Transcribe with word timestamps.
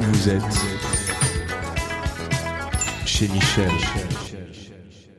Vous 0.00 0.28
êtes 0.28 0.42
chez 3.06 3.28
Michel. 3.28 3.70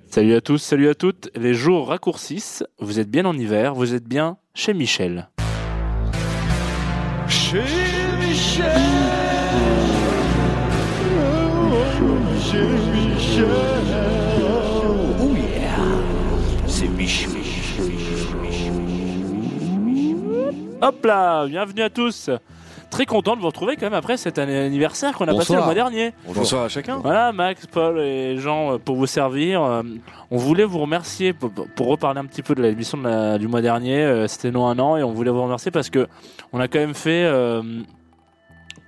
Salut 0.09 0.35
à 0.35 0.41
tous, 0.41 0.57
salut 0.57 0.89
à 0.89 0.95
toutes. 0.95 1.29
Les 1.35 1.53
jours 1.53 1.89
raccourcissent. 1.89 2.63
Vous 2.79 2.99
êtes 2.99 3.09
bien 3.09 3.25
en 3.25 3.37
hiver, 3.37 3.73
vous 3.73 3.93
êtes 3.93 4.07
bien 4.07 4.37
chez 4.53 4.73
Michel. 4.73 5.29
Chez 7.27 7.63
Michel. 8.19 8.65
Chez 12.41 12.61
Michel. 12.93 13.84
Hop 20.81 21.05
là, 21.05 21.45
bienvenue 21.47 21.81
à 21.81 21.89
tous. 21.89 22.29
Très 22.91 23.05
content 23.05 23.35
de 23.35 23.41
vous 23.41 23.47
retrouver 23.47 23.75
quand 23.75 23.87
même 23.87 23.93
après 23.93 24.15
cet 24.17 24.37
anniversaire 24.37 25.13
qu'on 25.13 25.25
a 25.25 25.33
passé 25.33 25.53
le 25.53 25.59
Bonsoir. 25.59 25.65
mois 25.65 25.73
dernier. 25.73 26.13
Bonsoir 26.33 26.63
à 26.65 26.69
chacun. 26.69 26.97
Voilà, 26.97 27.31
Max, 27.31 27.65
Paul 27.65 27.99
et 27.99 28.37
Jean, 28.37 28.73
euh, 28.73 28.77
pour 28.77 28.95
vous 28.95 29.07
servir. 29.07 29.63
Euh, 29.63 29.81
On 30.31 30.37
voulait 30.37 30.63
vous 30.63 30.79
remercier 30.79 31.33
pour, 31.33 31.51
pour 31.51 31.87
reparler 31.87 32.19
un 32.19 32.25
petit 32.25 32.41
peu 32.43 32.55
de 32.55 32.61
l'émission 32.61 32.97
de 32.97 33.03
la- 33.07 33.37
du 33.37 33.47
mois 33.47 33.61
dernier. 33.61 34.01
Euh, 34.03 34.27
C'était 34.27 34.51
nous 34.51 34.63
un 34.63 34.77
an 34.79 34.95
et 34.97 35.03
on 35.03 35.11
voulait 35.11 35.31
vous 35.31 35.43
remercier 35.43 35.71
parce 35.71 35.89
que 35.89 36.07
on 36.53 36.59
a 36.59 36.67
quand 36.67 36.79
même 36.79 36.93
fait 36.93 37.25
euh, 37.25 37.61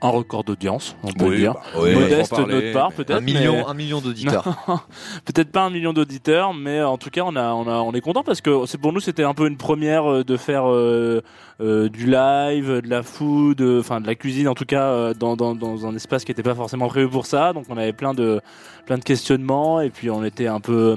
un 0.01 0.09
record 0.09 0.43
d'audience, 0.43 0.95
on 1.03 1.11
peut 1.11 1.29
le 1.31 1.37
dire. 1.37 1.55
oui, 1.77 1.95
Modeste 1.95 2.35
de 2.37 2.43
notre 2.45 2.71
part, 2.71 2.93
peut-être. 2.93 3.17
Un 3.17 3.21
million, 3.21 3.53
mais- 3.53 3.65
un 3.67 3.73
million 3.73 3.99
d'auditeurs. 3.99 4.45
Peut-être 5.25 5.51
pas 5.51 5.63
un 5.63 5.69
million 5.71 5.91
d'auditeurs, 5.91 6.53
mais 6.53 6.81
en 6.83 6.97
tout 6.99 7.09
cas, 7.09 7.23
on, 7.25 7.35
a, 7.35 7.51
on, 7.53 7.67
a, 7.67 7.77
on 7.81 7.91
est 7.93 8.01
content 8.01 8.23
parce 8.23 8.39
que 8.41 8.65
c'est 8.67 8.77
pour 8.77 8.93
nous, 8.93 8.99
c'était 8.99 9.23
un 9.23 9.33
peu 9.33 9.47
une 9.47 9.57
première 9.57 10.09
euh, 10.09 10.23
de 10.23 10.37
faire 10.37 10.69
euh, 10.69 11.21
euh, 11.59 11.89
du 11.89 12.05
live, 12.05 12.81
de 12.81 12.89
la 12.89 13.01
food, 13.03 13.61
euh, 13.61 13.79
enfin 13.79 13.99
de 14.01 14.07
la 14.07 14.15
cuisine, 14.15 14.47
en 14.47 14.53
tout 14.53 14.65
cas, 14.65 14.83
euh, 14.83 15.13
dans, 15.13 15.35
dans, 15.35 15.55
dans 15.55 15.85
un 15.87 15.95
espace 15.95 16.23
qui 16.23 16.31
n'était 16.31 16.43
pas 16.43 16.55
forcément 16.55 16.87
prévu 16.87 17.09
pour 17.09 17.25
ça. 17.25 17.53
Donc, 17.53 17.65
on 17.69 17.77
avait 17.77 17.93
plein 17.93 18.13
de, 18.13 18.41
plein 18.85 18.97
de 18.97 19.03
questionnements 19.03 19.81
et 19.81 19.89
puis 19.89 20.09
on 20.09 20.23
était 20.23 20.47
un 20.47 20.59
peu, 20.59 20.95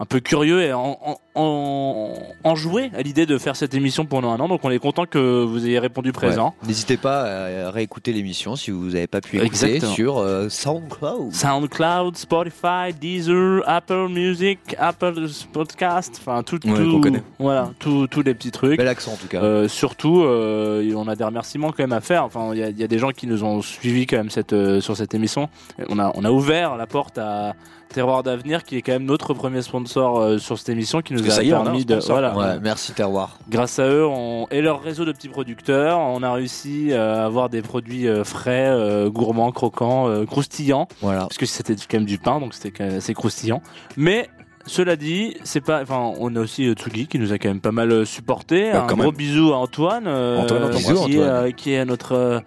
un 0.00 0.04
peu 0.06 0.20
curieux 0.20 0.62
et 0.62 0.72
en, 0.72 0.98
en, 1.04 1.18
en, 1.34 2.14
enjoué 2.44 2.90
à 2.96 3.02
l'idée 3.02 3.26
de 3.26 3.36
faire 3.38 3.54
cette 3.56 3.74
émission 3.74 4.06
pendant 4.06 4.30
un 4.32 4.40
an. 4.40 4.48
Donc, 4.48 4.60
on 4.64 4.70
est 4.70 4.78
content 4.78 5.04
que 5.04 5.44
vous 5.44 5.66
ayez 5.66 5.78
répondu 5.78 6.12
présent. 6.12 6.54
Ouais. 6.62 6.68
N'hésitez 6.68 6.96
pas 6.96 7.22
à 7.66 7.70
réécouter 7.70 8.12
l'émission 8.12 8.56
si 8.56 8.70
vous 8.70 8.90
n'avez 8.90 9.06
pas 9.06 9.20
pu 9.20 9.36
écouter 9.36 9.46
Exactement. 9.46 9.92
sur 9.92 10.18
euh, 10.18 10.48
SoundCloud. 10.48 11.32
SoundCloud, 11.34 12.16
Spotify, 12.16 12.94
Deezer, 12.98 13.62
Apple 13.66 14.08
Music, 14.08 14.58
Apple 14.78 15.26
Podcast, 15.52 16.16
enfin 16.20 16.42
tout, 16.42 16.58
Ouais, 16.66 16.74
tout- 16.76 16.90
qu'on 16.92 17.00
connaît. 17.00 17.22
voilà, 17.38 17.70
tous 17.78 18.06
tous 18.06 18.22
les 18.22 18.34
petits 18.34 18.50
trucs. 18.50 18.78
Bel 18.78 18.88
accent 18.88 19.12
en 19.12 19.16
tout 19.16 19.28
cas. 19.28 19.42
Euh, 19.42 19.68
surtout, 20.00 20.22
euh, 20.22 20.92
on 20.96 21.08
a 21.08 21.16
des 21.16 21.24
remerciements 21.24 21.68
quand 21.72 21.80
même 21.82 21.92
à 21.92 22.00
faire. 22.00 22.24
Enfin, 22.24 22.50
il 22.52 22.58
y, 22.58 22.62
a- 22.62 22.68
il 22.68 22.78
y 22.78 22.84
a 22.84 22.86
des 22.86 22.98
gens 23.00 23.10
qui 23.10 23.26
nous 23.26 23.42
ont 23.42 23.60
suivis 23.62 24.06
quand 24.06 24.16
même 24.16 24.30
cette, 24.30 24.52
euh, 24.52 24.80
sur 24.80 24.96
cette 24.96 25.12
émission. 25.12 25.48
On 25.88 25.98
a, 25.98 26.12
on 26.14 26.24
a 26.24 26.30
ouvert 26.30 26.76
la 26.76 26.86
porte 26.86 27.18
à 27.18 27.54
Terroir 27.92 28.22
d'avenir, 28.22 28.64
qui 28.64 28.76
est 28.76 28.82
quand 28.82 28.92
même 28.92 29.06
notre 29.06 29.32
premier 29.34 29.60
sponsor 29.62 30.18
euh, 30.20 30.38
sur 30.38 30.56
cette 30.58 30.68
émission, 30.68 31.00
qui 31.00 31.14
nous 31.14 31.28
a 31.30 31.36
permis 31.42 31.84
de, 31.86 31.96
voilà, 32.06 32.36
Ouais, 32.36 32.60
merci 32.62 32.92
Terroir. 32.92 33.38
grâce 33.48 33.78
à 33.78 33.88
eux 33.88 34.06
on- 34.06 34.46
et 34.50 34.60
leur 34.60 34.82
réseau 34.82 35.04
de 35.06 35.10
petits 35.12 35.28
producteurs, 35.30 35.98
on 35.98 36.22
a 36.22 36.30
réussi 36.32 36.92
à 36.92 37.24
avoir 37.24 37.48
des 37.48 37.62
produits 37.62 38.06
frais, 38.24 39.06
gourmands, 39.08 39.50
croquants, 39.52 40.24
croustillants 40.26 40.86
Voilà. 41.00 41.20
parce 41.20 41.38
que 41.38 41.46
c'était 41.46 41.74
quand 41.74 41.96
même 41.96 42.04
du 42.06 42.18
pain, 42.18 42.38
donc 42.40 42.52
c'était 42.54 42.84
assez 42.84 43.14
croustillant. 43.14 43.62
Mais 43.96 44.28
cela 44.68 44.96
dit, 44.96 45.36
c'est 45.44 45.60
pas. 45.60 45.82
Enfin, 45.82 46.12
on 46.18 46.34
a 46.36 46.40
aussi 46.40 46.66
euh, 46.68 46.74
Tsugi 46.74 47.06
qui 47.08 47.18
nous 47.18 47.32
a 47.32 47.38
quand 47.38 47.48
même 47.48 47.60
pas 47.60 47.72
mal 47.72 47.90
euh, 47.90 48.04
supporté. 48.04 48.70
Bah, 48.72 48.84
un 48.84 48.86
quand 48.86 48.96
gros 48.96 49.06
même. 49.06 49.16
bisou 49.16 49.52
à 49.52 49.56
Antoine, 49.56 50.06
euh, 50.06 50.38
Antoine, 50.38 50.64
on 50.64 50.70
qui, 50.70 50.84
est, 50.84 50.90
Antoine. 50.92 51.20
euh, 51.20 51.50
qui 51.50 51.72
est 51.72 51.84
notre 51.84 52.42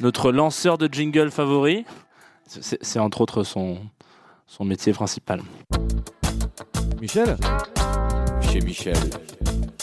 notre 0.00 0.32
lanceur 0.32 0.78
de 0.78 0.88
jingle 0.90 1.30
favori. 1.30 1.84
C'est 2.46 2.78
c'est 2.82 2.98
entre 2.98 3.20
autres 3.20 3.42
son 3.44 3.78
son 4.46 4.64
métier 4.64 4.92
principal. 4.92 5.42
Michel, 7.00 7.36
Chez 8.50 8.60
Michel, 8.60 8.96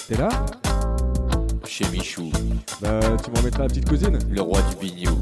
t'es 0.07 0.15
là? 0.17 0.29
Chez 1.67 1.85
Michou, 1.89 2.31
Bah, 2.81 2.99
tu 3.23 3.31
m'en 3.31 3.41
mettras 3.43 3.63
la 3.63 3.69
petite 3.69 3.87
cousine? 3.87 4.17
Le 4.29 4.41
roi 4.41 4.59
du 4.63 4.75
bignou. 4.75 5.17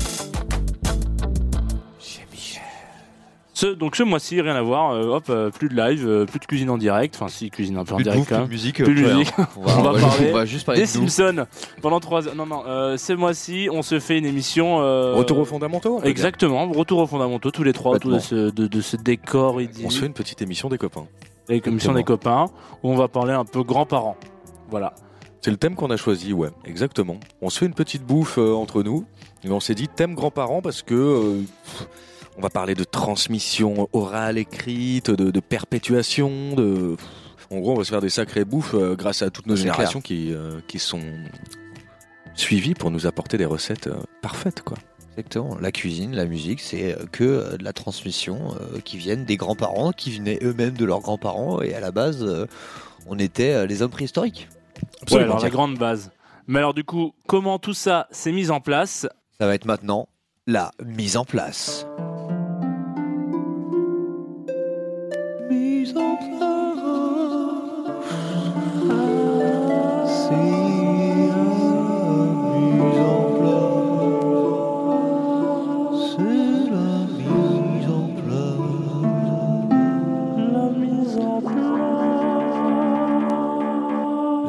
Ce, 3.59 3.67
donc 3.67 3.97
ce 3.97 4.03
mois-ci, 4.03 4.39
rien 4.39 4.55
à 4.55 4.61
voir. 4.61 4.91
euh, 4.91 5.17
hop, 5.17 5.25
euh, 5.29 5.49
plus 5.49 5.67
de 5.67 5.75
live, 5.75 6.07
euh, 6.07 6.25
plus 6.25 6.39
de 6.39 6.45
cuisine 6.45 6.69
en 6.69 6.77
direct. 6.77 7.13
Enfin, 7.15 7.27
si 7.27 7.49
cuisine 7.49 7.75
un 7.75 7.83
peu 7.83 7.93
en 7.93 7.97
direct 7.99 8.25
quand 8.29 8.37
plus 8.37 8.45
de 8.45 8.49
musique. 8.51 8.81
Plus 8.81 8.95
de 8.95 9.13
musique. 9.13 9.33
On 9.57 9.63
va, 9.63 9.77
On 9.77 9.81
va 9.81 9.99
parler 9.99 10.29
on 10.29 10.33
va 10.33 10.45
juste 10.45 10.65
parler 10.65 10.85
Des 10.85 10.93
de 10.93 10.97
nous. 10.97 11.09
Simpsons 11.09 11.45
pendant 11.81 11.99
trois 11.99 12.25
heures. 12.25 12.35
Non, 12.35 12.45
non. 12.45 12.63
ce 12.97 13.11
mois-ci, 13.11 13.67
on 13.69 13.81
se 13.81 13.99
fait 13.99 14.17
une 14.17 14.25
émission. 14.25 14.77
Retour 14.77 15.39
aux 15.39 15.45
fondamentaux. 15.45 16.01
Exactement, 16.03 16.69
retour 16.71 16.99
aux 16.99 17.07
fondamentaux, 17.07 17.51
tous 17.51 17.63
les 17.63 17.73
trois 17.73 17.95
autour 17.95 18.11
de 18.11 18.19
ce, 18.19 18.49
de, 18.49 18.67
de 18.67 18.79
ce 18.81 18.95
décor 18.95 19.55
On 19.55 19.57
se 19.59 19.63
idyllique, 19.65 19.91
fait 19.91 20.05
une 20.05 20.13
petite 20.13 20.41
émission 20.41 20.69
des 20.69 20.77
copains. 20.77 21.07
les 21.49 21.59
commissions 21.59 21.93
des 21.93 22.05
copains, 22.05 22.45
où 22.83 22.91
on 22.91 22.95
va 22.95 23.09
parler 23.09 23.33
un 23.33 23.43
peu 23.43 23.63
grands-parents. 23.63 24.15
Voilà. 24.69 24.93
C'est 25.41 25.51
le 25.51 25.57
thème 25.57 25.75
qu'on 25.75 25.89
a 25.89 25.97
choisi, 25.97 26.31
ouais, 26.31 26.49
exactement. 26.63 27.17
On 27.41 27.49
se 27.49 27.59
fait 27.59 27.65
une 27.65 27.73
petite 27.73 28.03
bouffe 28.05 28.37
entre 28.37 28.83
nous. 28.83 29.05
Et 29.43 29.49
on 29.51 29.59
s'est 29.59 29.75
dit 29.75 29.89
thème 29.89 30.15
grands-parents 30.15 30.61
parce 30.61 30.81
que 30.81 31.41
pff, 31.65 31.87
on 32.39 32.41
va 32.41 32.49
parler 32.49 32.73
de 32.73 32.85
transmission 32.85 33.89
orale 33.91 34.37
écrite, 34.37 35.11
de, 35.11 35.29
de 35.29 35.39
perpétuation, 35.41 36.55
de. 36.55 36.95
En 37.51 37.57
gros, 37.59 37.73
on 37.73 37.75
va 37.75 37.83
se 37.83 37.89
faire 37.89 37.99
des 37.99 38.09
sacrées 38.09 38.45
bouffes 38.45 38.75
euh, 38.75 38.95
grâce 38.95 39.21
à 39.23 39.29
toutes 39.29 39.47
nos 39.47 39.57
générations 39.57 39.99
qui, 39.99 40.31
euh, 40.33 40.61
qui 40.67 40.79
sont 40.79 41.01
suivies 42.35 42.75
pour 42.75 42.91
nous 42.91 43.07
apporter 43.07 43.37
des 43.37 43.45
recettes 43.45 43.87
euh, 43.87 43.97
parfaites, 44.21 44.61
quoi. 44.61 44.77
Exactement. 45.11 45.57
La 45.59 45.73
cuisine, 45.73 46.15
la 46.15 46.25
musique, 46.25 46.61
c'est 46.61 46.95
que 47.11 47.57
de 47.57 47.63
la 47.63 47.73
transmission 47.73 48.55
euh, 48.61 48.79
qui 48.79 48.97
viennent 48.97 49.25
des 49.25 49.35
grands-parents, 49.35 49.91
qui 49.91 50.11
venaient 50.11 50.39
eux-mêmes 50.41 50.77
de 50.77 50.85
leurs 50.85 51.01
grands-parents. 51.01 51.61
Et 51.61 51.73
à 51.73 51.81
la 51.81 51.91
base, 51.91 52.23
euh, 52.23 52.45
on 53.05 53.19
était 53.19 53.51
euh, 53.51 53.65
les 53.65 53.81
hommes 53.81 53.91
préhistoriques. 53.91 54.47
Ouais, 55.11 55.23
alors 55.23 55.43
la 55.43 55.49
grande 55.49 55.77
base. 55.77 56.11
Mais 56.47 56.59
alors 56.59 56.73
du 56.73 56.85
coup, 56.85 57.13
comment 57.27 57.59
tout 57.59 57.73
ça 57.73 58.07
s'est 58.11 58.31
mis 58.31 58.49
en 58.49 58.61
place? 58.61 59.07
Ça 59.39 59.45
va 59.45 59.55
être 59.55 59.65
maintenant 59.65 60.07
la 60.47 60.71
mise 60.85 61.17
en 61.17 61.25
place. 61.25 61.85
La 65.79 65.85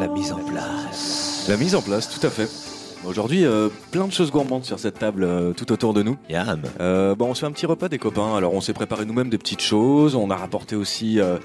mise 0.08 0.32
en 0.32 0.38
place. 0.38 1.46
La 1.48 1.56
mise 1.56 1.74
en 1.74 1.82
place, 1.82 2.08
tout 2.08 2.26
à 2.26 2.30
fait. 2.30 2.69
Aujourd'hui, 3.06 3.44
euh, 3.46 3.68
plein 3.90 4.06
de 4.06 4.12
choses 4.12 4.30
gourmandes 4.30 4.64
sur 4.64 4.78
cette 4.78 4.98
table 4.98 5.24
euh, 5.24 5.52
tout 5.52 5.72
autour 5.72 5.94
de 5.94 6.02
nous. 6.02 6.18
Yam. 6.28 6.60
Euh, 6.80 7.14
bon, 7.14 7.28
on 7.30 7.34
se 7.34 7.40
fait 7.40 7.46
un 7.46 7.52
petit 7.52 7.66
repas 7.66 7.88
des 7.88 7.98
copains. 7.98 8.36
Alors, 8.36 8.52
on 8.52 8.60
s'est 8.60 8.74
préparé 8.74 9.06
nous-mêmes 9.06 9.30
des 9.30 9.38
petites 9.38 9.62
choses. 9.62 10.14
On 10.14 10.30
a 10.30 10.36
rapporté 10.36 10.76
aussi 10.76 11.18
euh, 11.18 11.38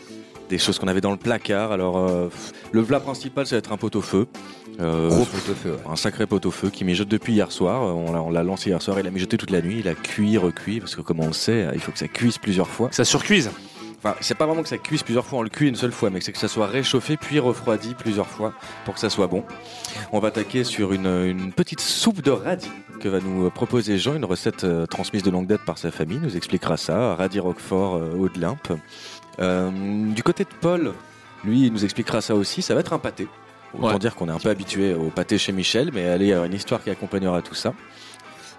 des 0.49 0.57
choses 0.57 0.79
qu'on 0.79 0.89
avait 0.89 0.99
dans 1.01 1.11
le 1.11 1.17
placard. 1.17 1.71
Alors, 1.71 1.97
euh, 1.97 2.27
le 2.73 2.83
plat 2.83 2.99
principal, 2.99 3.47
ça 3.47 3.55
va 3.55 3.59
être 3.59 3.71
un 3.71 3.77
pot-au-feu. 3.77 4.27
Euh, 4.81 5.07
Gros 5.07 5.23
pot-au-feu, 5.23 5.71
ouais. 5.71 5.91
Un 5.91 5.95
sacré 5.95 6.27
pot-au-feu 6.27 6.69
qui 6.69 6.83
mijote 6.83 7.07
depuis 7.07 7.33
hier 7.33 7.49
soir. 7.53 7.83
On 7.95 8.29
l'a, 8.31 8.43
lancé 8.43 8.69
hier 8.69 8.81
soir. 8.81 8.99
Il 8.99 9.07
a 9.07 9.11
mijoté 9.11 9.37
toute 9.37 9.51
la 9.51 9.61
nuit. 9.61 9.77
Il 9.79 9.87
a 9.87 9.95
cuit, 9.95 10.37
recuit. 10.37 10.81
Parce 10.81 10.95
que, 10.95 11.01
comme 11.01 11.21
on 11.21 11.27
le 11.27 11.33
sait, 11.33 11.67
il 11.73 11.79
faut 11.79 11.93
que 11.93 11.99
ça 11.99 12.09
cuise 12.09 12.37
plusieurs 12.37 12.67
fois. 12.67 12.89
Ça 12.91 13.05
surcuise. 13.05 13.49
Enfin, 14.05 14.15
c'est 14.21 14.35
pas 14.35 14.45
vraiment 14.45 14.61
que 14.61 14.69
ça 14.69 14.77
cuise 14.77 15.01
plusieurs 15.01 15.25
fois, 15.25 15.39
on 15.39 15.41
le 15.41 15.49
cuit 15.49 15.67
une 15.67 15.75
seule 15.75 15.91
fois, 15.91 16.11
mais 16.11 16.21
c'est 16.21 16.31
que 16.31 16.37
ça 16.37 16.47
soit 16.47 16.67
réchauffé 16.67 17.17
puis 17.17 17.39
refroidi 17.39 17.95
plusieurs 17.95 18.27
fois 18.27 18.53
pour 18.83 18.93
que 18.93 18.99
ça 18.99 19.09
soit 19.09 19.25
bon. 19.25 19.43
On 20.11 20.19
va 20.19 20.27
attaquer 20.27 20.63
sur 20.63 20.93
une, 20.93 21.07
une 21.07 21.51
petite 21.51 21.79
soupe 21.79 22.21
de 22.21 22.29
radis 22.29 22.69
que 22.99 23.09
va 23.09 23.19
nous 23.19 23.49
proposer 23.49 23.97
Jean, 23.97 24.15
une 24.15 24.25
recette 24.25 24.63
euh, 24.63 24.85
transmise 24.85 25.23
de 25.23 25.31
longue 25.31 25.47
date 25.47 25.65
par 25.65 25.79
sa 25.79 25.89
famille. 25.89 26.17
Il 26.17 26.23
nous 26.23 26.37
expliquera 26.37 26.77
ça. 26.77 27.15
Radis 27.15 27.39
Roquefort 27.39 27.95
euh, 27.95 28.11
haut 28.15 28.29
de 28.29 28.39
limpe. 28.39 28.73
Euh, 29.39 29.71
du 30.13 30.21
côté 30.21 30.43
de 30.43 30.49
Paul, 30.61 30.93
lui, 31.43 31.65
il 31.65 31.73
nous 31.73 31.83
expliquera 31.83 32.21
ça 32.21 32.35
aussi. 32.35 32.61
Ça 32.61 32.75
va 32.75 32.81
être 32.81 32.93
un 32.93 32.99
pâté. 32.99 33.27
Autant 33.73 33.87
Ouais. 33.87 33.97
dire 33.99 34.13
qu'on 34.13 34.29
est 34.29 34.31
un 34.31 34.37
peu 34.37 34.49
habitué 34.49 34.93
au 34.93 35.09
pâté 35.09 35.39
chez 35.39 35.51
Michel, 35.51 35.89
mais 35.93 36.07
allez, 36.07 36.25
il 36.27 36.29
y 36.29 36.33
a 36.33 36.45
une 36.45 36.53
histoire 36.53 36.83
qui 36.83 36.91
accompagnera 36.91 37.41
tout 37.41 37.55
ça. 37.55 37.73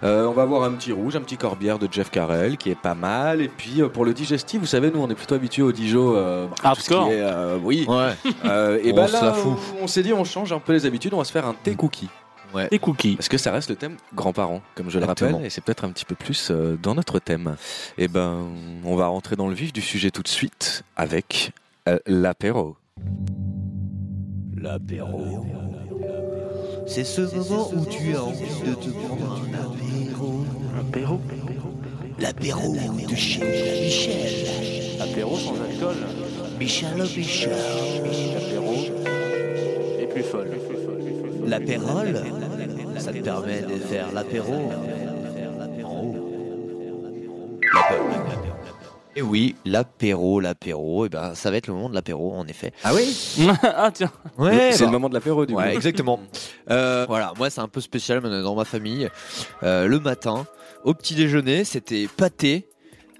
Euh, 0.03 0.25
on 0.27 0.31
va 0.31 0.43
avoir 0.43 0.63
un 0.63 0.71
petit 0.73 0.91
rouge, 0.91 1.15
un 1.15 1.21
petit 1.21 1.37
corbière 1.37 1.79
de 1.79 1.87
Jeff 1.91 2.11
Carell 2.11 2.57
qui 2.57 2.69
est 2.69 2.79
pas 2.79 2.93
mal. 2.95 3.41
Et 3.41 3.47
puis 3.47 3.81
euh, 3.81 3.89
pour 3.89 4.05
le 4.05 4.13
digestif, 4.13 4.59
vous 4.59 4.65
savez, 4.67 4.91
nous 4.91 4.99
on 5.01 5.09
est 5.09 5.15
plutôt 5.15 5.35
habitué 5.35 5.61
au 5.63 5.71
Dijon. 5.71 6.13
Euh, 6.15 6.47
bah, 6.47 6.55
Hardcore. 6.63 7.09
est, 7.11 7.21
euh, 7.21 7.57
oui. 7.63 7.85
Ouais. 7.87 8.13
Euh, 8.45 8.79
et 8.83 8.93
ben 8.93 9.07
là, 9.07 9.35
on, 9.45 9.83
on 9.83 9.87
s'est 9.87 10.03
dit, 10.03 10.13
on 10.13 10.23
change 10.23 10.51
un 10.53 10.59
peu 10.59 10.73
les 10.73 10.85
habitudes. 10.85 11.13
On 11.13 11.17
va 11.17 11.23
se 11.23 11.31
faire 11.31 11.47
un 11.47 11.55
thé 11.55 11.75
cookie. 11.75 12.09
Des 12.71 12.79
cookies. 12.79 13.15
Parce 13.17 13.27
que 13.27 13.37
ça 13.37 13.51
reste 13.51 13.69
le 13.69 13.75
thème 13.75 13.97
grands-parents, 14.15 14.61
comme 14.73 14.89
je 14.89 14.97
le 14.97 15.03
Exactement. 15.03 15.31
rappelle, 15.33 15.45
et 15.45 15.49
c'est 15.51 15.61
peut-être 15.61 15.83
un 15.83 15.91
petit 15.91 16.05
peu 16.05 16.15
plus 16.15 16.47
euh, 16.49 16.75
dans 16.81 16.95
notre 16.95 17.19
thème. 17.19 17.55
Et 17.99 18.07
ben, 18.07 18.45
on 18.83 18.95
va 18.95 19.07
rentrer 19.07 19.35
dans 19.35 19.47
le 19.47 19.53
vif 19.53 19.73
du 19.73 19.81
sujet 19.81 20.09
tout 20.09 20.23
de 20.23 20.27
suite 20.27 20.83
avec 20.95 21.51
euh, 21.87 21.99
l'apéro. 22.07 22.75
L'apéro. 24.55 25.45
C'est 26.87 27.03
ce 27.03 27.21
moment 27.21 27.69
où 27.75 27.85
tu 27.85 28.15
as 28.15 28.23
envie 28.23 28.61
de 28.65 28.73
te 28.73 28.89
prendre 28.89 29.41
un 29.43 29.53
apéro. 29.53 30.45
Apéro 30.79 31.19
L'apéro 32.19 32.75
de 33.09 33.15
chez 33.15 33.41
Michel. 33.83 34.47
Apéro 35.01 35.37
sans 35.37 35.55
alcool. 35.61 35.97
Michel 36.59 36.97
Michel. 37.15 37.51
Apéro. 38.37 38.73
Et 39.99 40.07
plus 40.07 40.23
folle. 40.23 40.51
L'apérole, 41.45 42.23
ça 42.97 43.11
te 43.11 43.19
permet 43.19 43.61
de 43.61 43.77
faire 43.77 44.11
l'apéro 44.13 44.71
en 45.83 46.01
haut. 46.03 46.27
Et 49.17 49.21
oui, 49.23 49.55
l'apéro, 49.65 50.39
l'apéro, 50.39 51.07
et 51.07 51.09
ben 51.09 51.33
ça 51.33 51.49
va 51.49 51.57
être 51.57 51.65
le 51.65 51.73
moment 51.73 51.89
de 51.89 51.95
l'apéro 51.95 52.33
en 52.35 52.45
effet. 52.45 52.71
Ah 52.83 52.93
oui 52.93 53.17
ah 53.63 53.89
tiens. 53.91 54.11
Ouais, 54.37 54.69
C'est 54.71 54.81
bah, 54.81 54.85
le 54.85 54.91
moment 54.91 55.09
de 55.09 55.15
l'apéro 55.15 55.43
du 55.47 55.55
coup. 55.55 55.59
Exactement. 55.61 56.19
Euh, 56.69 57.05
voilà, 57.07 57.33
moi 57.35 57.49
c'est 57.49 57.61
un 57.61 57.67
peu 57.67 57.81
spécial 57.81 58.21
mais 58.21 58.29
dans 58.43 58.53
ma 58.53 58.63
famille. 58.65 59.09
Euh, 59.63 59.87
le 59.87 59.99
matin, 59.99 60.45
au 60.83 60.93
petit 60.93 61.15
déjeuner, 61.15 61.63
c'était 61.63 62.07
pâté. 62.15 62.67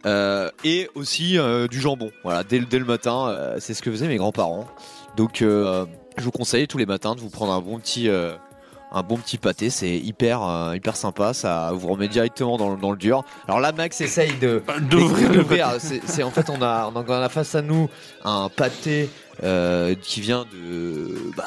euh, 0.06 0.52
et 0.64 0.88
aussi 0.94 1.38
euh, 1.40 1.68
du 1.68 1.82
jambon. 1.82 2.12
Voilà, 2.24 2.44
dès, 2.44 2.60
le- 2.60 2.66
dès 2.68 2.78
le 2.80 2.86
matin, 2.86 3.30
euh, 3.30 3.58
c'est 3.60 3.74
ce 3.74 3.82
que 3.82 3.90
faisaient 3.90 4.08
mes 4.08 4.18
grands-parents. 4.18 4.68
Donc, 5.18 5.42
euh, 5.42 5.86
je 6.18 6.24
vous 6.24 6.32
conseille 6.32 6.68
tous 6.68 6.78
les 6.78 6.86
matins 6.86 7.16
de 7.16 7.20
vous 7.20 7.32
prendre 7.32 7.52
un 7.52 7.60
bon 7.60 7.80
petit, 7.80 8.08
euh, 8.08 8.34
un 8.92 9.04
bon 9.04 9.18
petit 9.18 9.38
pâté. 9.38 9.69
C'est 9.69 9.98
hyper, 9.98 10.42
euh, 10.44 10.75
hyper 10.75 10.95
sympa. 10.95 11.34
Ça 11.34 11.72
vous 11.74 11.88
remet 11.88 12.07
directement 12.07 12.57
dans, 12.57 12.72
le- 12.72 12.78
dans 12.81 12.92
le 12.92 12.98
dur. 12.98 13.24
Alors 13.48 13.60
là, 13.60 13.72
Max 13.72 14.00
essaye 14.01 14.34
de 14.39 14.62
D'ouvrir. 14.89 15.69
C'est 16.06 16.24
en 16.24 16.31
fait, 16.31 16.50
on 16.50 16.62
a, 16.62 16.92
on 16.94 17.10
a 17.10 17.30
face 17.30 17.56
à 17.56 17.62
nous 17.62 17.89
un 18.24 18.50
pâté 18.50 19.10
euh, 19.44 19.95
qui 20.01 20.22
vient 20.22 20.45
de 20.51 21.31
bah, 21.36 21.45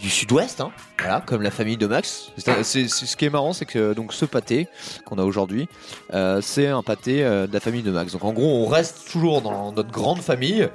du 0.00 0.08
sud-ouest, 0.10 0.60
hein, 0.60 0.70
voilà, 1.00 1.20
comme 1.26 1.42
la 1.42 1.50
famille 1.50 1.76
de 1.76 1.88
Max. 1.88 2.30
C'est- 2.62 2.88
ce 2.88 3.16
qui 3.16 3.24
est 3.24 3.30
marrant, 3.30 3.52
c'est 3.52 3.66
que 3.66 3.94
donc 3.94 4.12
ce 4.12 4.24
pâté 4.24 4.68
qu'on 5.04 5.18
a 5.18 5.24
aujourd'hui, 5.24 5.68
euh, 6.14 6.40
c'est 6.40 6.68
un 6.68 6.84
pâté 6.84 7.24
euh, 7.24 7.48
de 7.48 7.52
la 7.52 7.58
famille 7.58 7.82
de 7.82 7.90
Max. 7.90 8.12
Donc 8.12 8.22
en 8.24 8.32
gros, 8.32 8.64
on 8.64 8.68
reste 8.68 9.10
toujours 9.10 9.42
dans 9.42 9.72
notre 9.72 9.90
grande 9.90 10.20
famille, 10.20 10.68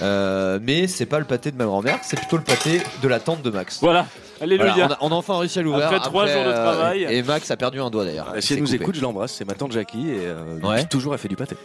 euh, 0.00 0.58
mais 0.62 0.86
c'est 0.86 1.04
pas 1.06 1.18
le 1.18 1.26
pâté 1.26 1.50
de 1.52 1.56
ma 1.58 1.64
grand-mère, 1.66 1.98
c'est 2.02 2.16
plutôt 2.18 2.38
le 2.38 2.42
pâté 2.42 2.80
de 3.02 3.08
la 3.08 3.20
tante 3.20 3.42
de 3.42 3.50
Max. 3.50 3.80
Voilà. 3.82 4.06
Alléluia. 4.40 4.72
Voilà, 4.72 4.86
on, 5.00 5.06
a, 5.06 5.08
on 5.10 5.12
a 5.12 5.14
enfin 5.16 5.38
réussi 5.38 5.58
à 5.58 5.62
l'ouvrir. 5.62 5.86
Après 5.86 6.00
trois 6.00 6.26
jours 6.26 6.44
de 6.44 6.52
travail. 6.52 7.04
Et 7.08 7.22
Max 7.22 7.50
a 7.50 7.56
perdu 7.56 7.80
un 7.80 7.90
doigt 7.90 8.04
d'ailleurs. 8.04 8.32
Ah, 8.34 8.40
Si 8.40 8.54
elle 8.54 8.60
nous 8.60 8.66
coupé. 8.66 8.76
écoute, 8.76 8.94
je 8.94 9.02
l'embrasse. 9.02 9.32
C'est 9.32 9.44
ma 9.44 9.54
tante 9.54 9.72
Jackie 9.72 10.10
et 10.10 10.20
euh, 10.26 10.58
Ouais. 10.62 10.80
qui 10.80 10.88
toujours 10.88 11.12
a 11.14 11.18
fait 11.18 11.28
du 11.28 11.36
pâté. 11.36 11.56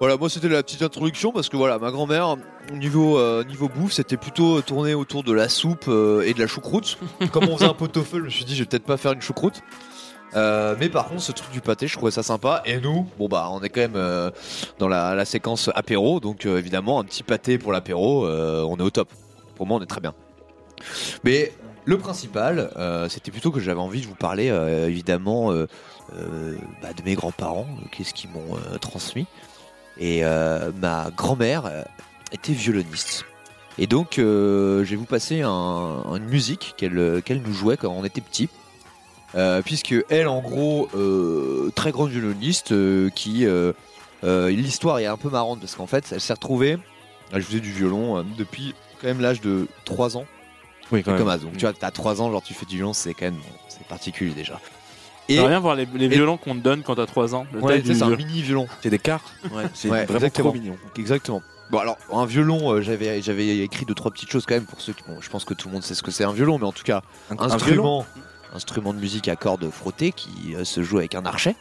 Voilà, 0.00 0.16
moi 0.16 0.28
c'était 0.28 0.48
la 0.48 0.62
petite 0.62 0.82
introduction 0.82 1.30
parce 1.30 1.48
que 1.48 1.56
voilà, 1.56 1.78
ma 1.78 1.90
grand-mère, 1.92 2.36
niveau, 2.72 3.16
euh, 3.18 3.44
niveau 3.44 3.68
bouffe, 3.68 3.92
c'était 3.92 4.16
plutôt 4.16 4.60
tourné 4.60 4.92
autour 4.92 5.22
de 5.22 5.32
la 5.32 5.48
soupe 5.48 5.84
euh, 5.86 6.22
et 6.22 6.34
de 6.34 6.40
la 6.40 6.48
choucroute. 6.48 6.98
Comme 7.32 7.44
on 7.48 7.56
faisait 7.56 7.70
un 7.70 7.74
pot-au-feu, 7.74 8.18
je 8.18 8.24
me 8.24 8.28
suis 8.28 8.44
dit, 8.44 8.54
je 8.56 8.64
vais 8.64 8.66
peut-être 8.68 8.84
pas 8.84 8.96
faire 8.96 9.12
une 9.12 9.22
choucroute. 9.22 9.62
Euh, 10.34 10.74
mais 10.80 10.88
par 10.88 11.06
contre, 11.06 11.22
ce 11.22 11.30
truc 11.30 11.52
du 11.52 11.60
pâté, 11.60 11.86
je 11.86 11.96
trouvais 11.96 12.10
ça 12.10 12.24
sympa. 12.24 12.60
Et 12.66 12.80
nous, 12.80 13.06
bon 13.20 13.28
bah, 13.28 13.48
on 13.52 13.62
est 13.62 13.68
quand 13.68 13.82
même 13.82 13.94
euh, 13.94 14.32
dans 14.80 14.88
la, 14.88 15.14
la 15.14 15.24
séquence 15.24 15.70
apéro, 15.76 16.18
donc 16.18 16.44
euh, 16.44 16.58
évidemment, 16.58 16.98
un 16.98 17.04
petit 17.04 17.22
pâté 17.22 17.56
pour 17.56 17.70
l'apéro, 17.70 18.26
euh, 18.26 18.66
on 18.68 18.76
est 18.78 18.82
au 18.82 18.90
top. 18.90 19.08
Pour 19.54 19.68
moi, 19.68 19.78
on 19.78 19.82
est 19.82 19.86
très 19.86 20.00
bien. 20.00 20.12
Mais 21.22 21.52
le 21.84 21.98
principal, 21.98 22.70
euh, 22.76 23.08
c'était 23.08 23.30
plutôt 23.30 23.50
que 23.50 23.60
j'avais 23.60 23.80
envie 23.80 24.00
de 24.00 24.06
vous 24.06 24.14
parler, 24.14 24.48
euh, 24.50 24.88
évidemment, 24.88 25.52
euh, 25.52 25.66
bah, 26.82 26.92
de 26.94 27.02
mes 27.04 27.14
grands-parents, 27.14 27.66
qu'est-ce 27.90 28.14
qu'ils 28.14 28.30
m'ont 28.30 28.56
transmis. 28.80 29.26
Et 29.98 30.22
ma 30.80 31.10
grand-mère 31.16 31.70
était 32.32 32.52
violoniste. 32.52 33.24
Et 33.78 33.86
donc, 33.86 34.14
je 34.16 34.82
vais 34.82 34.96
vous 34.96 35.04
passer 35.04 35.42
un- 35.42 36.02
une 36.16 36.24
musique 36.26 36.74
qu'elle 36.76 37.42
nous 37.44 37.52
jouait 37.52 37.76
quand 37.76 37.90
on 37.92 38.04
était 38.04 38.20
petit. 38.20 38.48
Puisque 39.64 39.94
elle, 40.10 40.28
en 40.28 40.40
gros, 40.40 40.88
très 41.74 41.92
grande 41.92 42.10
violoniste, 42.10 42.74
qui 43.14 43.46
l'histoire 44.22 44.98
est 44.98 45.06
un 45.06 45.16
peu 45.16 45.28
marrante 45.30 45.60
parce 45.60 45.74
qu'en 45.76 45.86
fait, 45.86 46.06
elle 46.12 46.20
s'est 46.20 46.32
retrouvée. 46.34 46.76
Elle 47.32 47.42
faisait 47.42 47.60
du 47.60 47.70
violon 47.72 48.24
depuis 48.36 48.74
quand 49.00 49.06
même 49.08 49.20
l'âge 49.20 49.40
de 49.40 49.66
3 49.84 50.16
ans. 50.16 50.26
Oui, 50.92 51.02
quand 51.02 51.16
Comme 51.16 51.28
As. 51.28 51.38
Donc, 51.38 51.52
tu 51.56 51.60
vois, 51.60 51.72
t'as 51.72 51.90
3 51.90 52.20
ans, 52.22 52.30
genre 52.30 52.42
tu 52.42 52.54
fais 52.54 52.66
du 52.66 52.76
violon, 52.76 52.92
c'est 52.92 53.14
quand 53.14 53.26
même 53.26 53.34
bon, 53.34 53.58
c'est 53.68 53.86
particulier 53.86 54.32
déjà. 54.34 54.60
Et... 55.28 55.40
Rien 55.40 55.58
voir 55.58 55.74
les, 55.74 55.86
les 55.94 56.08
violons 56.08 56.36
qu'on 56.36 56.54
te 56.54 56.60
donne 56.60 56.82
quand 56.82 56.96
t'as 56.96 57.06
3 57.06 57.34
ans. 57.34 57.46
Le 57.52 57.60
ouais, 57.60 57.82
c'est 57.84 58.02
un 58.02 58.10
mini 58.14 58.42
violon. 58.42 58.68
C'est 58.82 58.90
des 58.90 58.98
quarts. 58.98 59.24
Ouais, 59.52 59.64
c'est 59.72 59.88
Ouais, 59.88 60.04
vraiment 60.04 60.16
exactement. 60.16 60.50
trop 60.50 60.58
mignon. 60.58 60.76
Exactement. 60.96 61.42
Bon 61.70 61.78
alors 61.78 61.96
un 62.12 62.26
violon, 62.26 62.74
euh, 62.74 62.82
j'avais 62.82 63.22
j'avais 63.22 63.60
écrit 63.60 63.86
deux 63.86 63.94
trois 63.94 64.10
petites 64.10 64.30
choses 64.30 64.44
quand 64.44 64.54
même 64.54 64.66
pour 64.66 64.82
ceux 64.82 64.92
qui 64.92 65.02
bon, 65.08 65.18
je 65.22 65.30
pense 65.30 65.46
que 65.46 65.54
tout 65.54 65.68
le 65.68 65.72
monde 65.72 65.82
sait 65.82 65.94
ce 65.94 66.02
que 66.02 66.10
c'est 66.10 66.24
un 66.24 66.32
violon, 66.32 66.58
mais 66.58 66.66
en 66.66 66.72
tout 66.72 66.84
cas 66.84 67.00
Un, 67.30 67.38
instrument 67.38 68.04
instrument 68.52 68.92
de 68.92 68.98
musique 68.98 69.28
à 69.28 69.34
cordes 69.34 69.68
frottées 69.70 70.12
qui 70.12 70.54
euh, 70.54 70.64
se 70.64 70.82
joue 70.82 70.98
avec 70.98 71.14
un 71.14 71.24
archet 71.24 71.56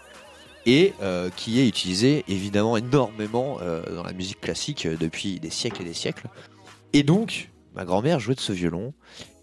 et 0.66 0.94
euh, 1.02 1.30
qui 1.36 1.60
est 1.60 1.68
utilisé 1.68 2.24
évidemment 2.28 2.78
énormément 2.78 3.58
euh, 3.62 3.82
dans 3.96 4.04
la 4.04 4.14
musique 4.14 4.42
classique 4.42 4.86
euh, 4.86 4.96
depuis 5.00 5.40
des 5.40 5.50
siècles 5.50 5.82
et 5.82 5.86
des 5.86 5.94
siècles. 5.94 6.28
Et 6.94 7.04
donc 7.04 7.50
ma 7.76 7.86
grand-mère 7.86 8.20
jouait 8.20 8.36
de 8.36 8.40
ce 8.40 8.54
violon. 8.54 8.94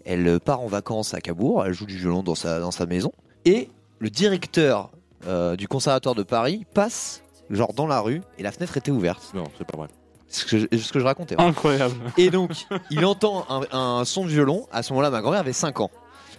Elle 0.05 0.27
euh, 0.27 0.39
part 0.39 0.61
en 0.61 0.67
vacances 0.67 1.13
à 1.13 1.21
Cabourg, 1.21 1.63
elle 1.65 1.73
joue 1.73 1.85
du 1.85 1.97
violon 1.97 2.23
dans 2.23 2.35
sa 2.35 2.59
dans 2.59 2.71
sa 2.71 2.85
maison 2.85 3.11
et 3.45 3.69
le 3.99 4.09
directeur 4.09 4.89
euh, 5.27 5.55
du 5.55 5.67
conservatoire 5.67 6.15
de 6.15 6.23
Paris 6.23 6.65
passe 6.73 7.21
genre 7.51 7.73
dans 7.73 7.85
la 7.87 7.99
rue 7.99 8.21
et 8.37 8.43
la 8.43 8.51
fenêtre 8.51 8.77
était 8.77 8.91
ouverte. 8.91 9.31
Non, 9.35 9.43
c'est 9.57 9.67
pas 9.67 9.77
vrai. 9.77 9.87
C'est 10.27 10.41
ce 10.41 10.45
que 10.45 10.57
je, 10.59 10.77
ce 10.77 10.91
que 10.93 10.99
je 10.99 11.03
racontais. 11.05 11.35
hein. 11.37 11.45
Incroyable. 11.47 11.93
Et 12.17 12.29
donc, 12.29 12.51
il 12.89 13.03
entend 13.05 13.45
un, 13.49 13.61
un 13.77 14.05
son 14.05 14.23
de 14.23 14.29
violon. 14.29 14.65
À 14.71 14.81
ce 14.81 14.93
moment-là, 14.93 15.09
ma 15.09 15.19
grand-mère 15.21 15.41
avait 15.41 15.51
5 15.51 15.81
ans. 15.81 15.91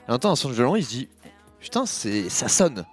Il 0.08 0.14
entend 0.14 0.30
un 0.30 0.36
son 0.36 0.48
de 0.48 0.54
violon, 0.54 0.74
il 0.76 0.82
se 0.84 0.88
dit 0.88 1.08
Putain, 1.60 1.84
c'est, 1.84 2.30
ça 2.30 2.48
sonne. 2.48 2.84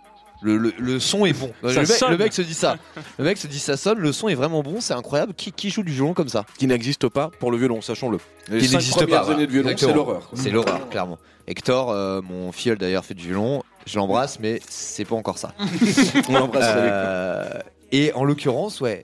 Le, 0.42 0.58
le- 0.58 0.74
le 0.78 1.00
son 1.02 1.26
est 1.26 1.34
bon. 1.34 1.52
Le, 1.64 1.74
mec, 1.74 1.86
sonne. 1.88 2.12
le 2.12 2.18
mec 2.18 2.32
se 2.34 2.42
dit 2.42 2.54
ça. 2.54 2.78
Le 3.18 3.26
mec 3.26 3.38
se 3.38 3.48
dit 3.48 3.60
ça 3.60 3.76
sonne, 3.76 4.00
le 4.00 4.14
son 4.14 4.30
est 4.30 4.36
vraiment 4.36 4.64
bon, 4.64 4.80
c'est 4.80 4.94
incroyable. 4.94 5.34
Qui, 5.34 5.52
qui 5.52 5.70
joue 5.70 5.84
du 5.84 5.92
violon 5.92 6.14
comme 6.14 6.30
ça? 6.30 6.46
Qui 6.58 6.66
n'existe 6.68 7.10
pas 7.10 7.30
pour 7.40 7.52
le 7.52 7.58
violon, 7.58 7.82
sachons-le. 7.82 8.18
Qui 8.46 8.70
n'existe 8.70 9.06
pas, 9.06 9.22
voilà. 9.24 9.36
années 9.38 9.48
de 9.48 9.52
violon, 9.52 9.72
c'est 9.76 9.94
l'horreur. 9.94 10.30
C'est 10.36 10.50
l'horreur, 10.50 10.88
clairement. 10.90 11.18
Hector, 11.48 11.92
euh, 11.92 12.22
mon 12.22 12.52
filleul 12.54 12.78
d'ailleurs, 12.78 13.04
fait 13.04 13.16
du 13.16 13.28
violon. 13.28 13.64
Je 13.86 13.98
l'embrasse, 13.98 14.40
mais 14.40 14.62
c'est 14.70 15.04
pas 15.06 15.16
encore 15.16 15.38
ça. 15.40 15.54
On 16.30 16.34
l'embrasse 16.34 16.64
avec 16.64 16.92
Euh, 16.94 17.50
et 17.92 18.14
en 18.14 18.24
l'occurrence, 18.24 18.80
ouais, 18.82 19.04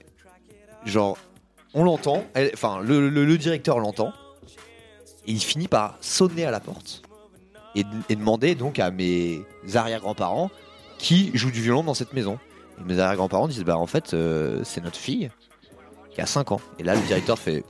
genre, 0.85 1.17
on 1.73 1.83
l'entend, 1.83 2.23
elle- 2.35 2.51
enfin, 2.53 2.79
le, 2.83 3.09
le- 3.09 3.25
le 3.25 3.37
directeur 3.37 3.79
l'entend, 3.79 4.13
et 5.27 5.31
il 5.31 5.41
finit 5.41 5.67
par 5.67 5.97
sonner 6.01 6.45
à 6.45 6.51
la 6.51 6.59
porte 6.59 7.01
et, 7.75 7.83
et 8.09 8.15
demander 8.15 8.53
donc 8.55 8.77
à 8.79 8.91
mes 8.91 9.41
arrière-grands-parents 9.73 10.51
qui 10.97 11.31
joue 11.33 11.51
du 11.51 11.61
violon 11.61 11.83
dans 11.83 11.93
cette 11.93 12.13
maison. 12.13 12.39
Et 12.79 12.83
mes 12.83 12.99
arrière-grands-parents 12.99 13.47
disent, 13.47 13.63
bah 13.63 13.77
en 13.77 13.85
fait, 13.87 14.13
euh, 14.13 14.61
c'est 14.63 14.83
notre 14.83 14.97
fille 14.97 15.29
qui 16.13 16.21
a 16.21 16.25
5 16.25 16.51
ans. 16.51 16.61
Et 16.79 16.83
là, 16.83 16.95
le 16.95 17.01
directeur 17.01 17.37
fait, 17.39 17.63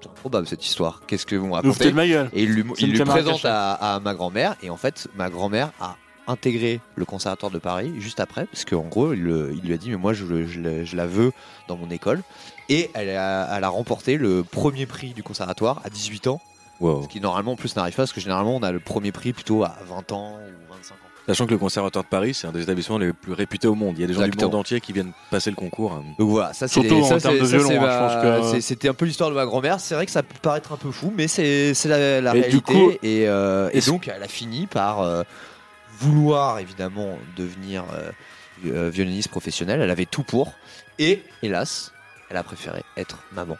c'est 0.00 0.08
improbable 0.08 0.46
cette 0.46 0.64
histoire, 0.64 1.02
qu'est-ce 1.06 1.26
que 1.26 1.36
vous 1.36 1.46
me 1.46 1.52
racontez 1.54 1.90
de 1.90 1.94
ma 1.94 2.06
gueule. 2.06 2.28
et 2.32 2.42
il 2.42 2.50
lui, 2.50 2.64
il 2.78 2.90
lui 2.90 2.98
présente 3.04 3.44
à, 3.44 3.72
à 3.94 4.00
ma 4.00 4.14
grand-mère. 4.14 4.56
Et 4.62 4.70
en 4.70 4.76
fait, 4.76 5.08
ma 5.16 5.30
grand-mère 5.30 5.70
a 5.80 5.96
intégré 6.28 6.80
le 6.96 7.04
conservatoire 7.04 7.50
de 7.52 7.58
Paris 7.58 7.92
juste 7.98 8.20
après. 8.20 8.46
Parce 8.46 8.64
qu'en 8.64 8.82
gros, 8.82 9.12
il, 9.12 9.20
il 9.20 9.60
lui 9.66 9.74
a 9.74 9.76
dit 9.76 9.90
Mais 9.90 9.96
moi, 9.96 10.12
je, 10.12 10.24
la- 10.24 10.84
je 10.84 10.96
la 10.96 11.06
veux 11.06 11.32
dans 11.68 11.76
mon 11.76 11.90
école. 11.90 12.22
Et 12.68 12.90
elle 12.94 13.10
a, 13.10 13.56
elle 13.56 13.64
a 13.64 13.68
remporté 13.68 14.16
le 14.18 14.42
premier 14.44 14.86
prix 14.86 15.12
du 15.12 15.22
conservatoire 15.22 15.80
à 15.84 15.90
18 15.90 16.26
ans. 16.28 16.40
Wow. 16.80 17.02
Ce 17.04 17.08
qui 17.08 17.20
normalement 17.20 17.52
en 17.52 17.56
plus 17.56 17.74
n'arrive 17.76 17.94
pas. 17.94 18.02
Parce 18.02 18.12
que 18.12 18.20
généralement, 18.20 18.56
on 18.56 18.62
a 18.62 18.72
le 18.72 18.80
premier 18.80 19.12
prix 19.12 19.32
plutôt 19.32 19.62
à 19.64 19.76
20 19.88 20.12
ans 20.12 20.36
ou 20.36 20.72
25 20.72 20.94
ans. 20.94 20.96
Sachant 21.28 21.46
que 21.46 21.52
le 21.52 21.58
Conservatoire 21.58 22.04
de 22.04 22.08
Paris, 22.08 22.34
c'est 22.34 22.48
un 22.48 22.52
des 22.52 22.62
établissements 22.62 22.98
les 22.98 23.12
plus 23.12 23.32
réputés 23.32 23.68
au 23.68 23.76
monde. 23.76 23.94
Il 23.96 24.00
y 24.00 24.04
a 24.04 24.06
des 24.08 24.14
gens 24.14 24.26
du 24.26 24.36
monde 24.36 24.56
entier 24.56 24.80
qui 24.80 24.92
viennent 24.92 25.12
passer 25.30 25.50
le 25.50 25.56
concours. 25.56 26.02
Donc 26.18 26.30
voilà, 26.30 26.52
ça 26.52 26.66
c'est 26.66 26.74
Surtout 26.80 26.96
les- 26.96 27.02
en 27.02 27.08
ça, 27.08 27.20
termes 27.20 27.38
de 27.38 27.44
violon, 27.44 27.70
hein, 27.70 27.80
ma- 27.80 28.08
je 28.08 28.40
pense 28.40 28.52
que- 28.54 28.60
C'était 28.60 28.88
un 28.88 28.94
peu 28.94 29.04
l'histoire 29.04 29.30
de 29.30 29.34
ma 29.36 29.44
grand-mère. 29.44 29.78
C'est 29.78 29.94
vrai 29.94 30.04
que 30.04 30.10
ça 30.12 30.24
peut 30.24 30.34
paraître 30.42 30.72
un 30.72 30.76
peu 30.76 30.90
fou, 30.90 31.12
mais 31.16 31.28
c'est 31.28 31.72
la, 31.84 32.20
la 32.20 32.30
Et 32.32 32.34
du 32.34 32.40
réalité. 32.40 32.72
coup- 32.74 32.90
et, 33.04 33.28
euh, 33.28 33.70
et 33.72 33.80
donc, 33.82 34.08
elle 34.08 34.22
a 34.22 34.26
fini 34.28 34.66
par 34.66 35.00
euh, 35.02 35.22
vouloir 36.00 36.58
évidemment 36.58 37.16
devenir 37.36 37.84
euh, 38.64 38.90
violoniste 38.90 39.28
professionnelle. 39.28 39.80
Elle 39.80 39.90
avait 39.90 40.06
tout 40.06 40.24
pour. 40.24 40.54
Et 40.98 41.22
hélas, 41.42 41.92
elle 42.30 42.36
a 42.36 42.42
préféré 42.42 42.82
être 42.96 43.18
maman. 43.32 43.56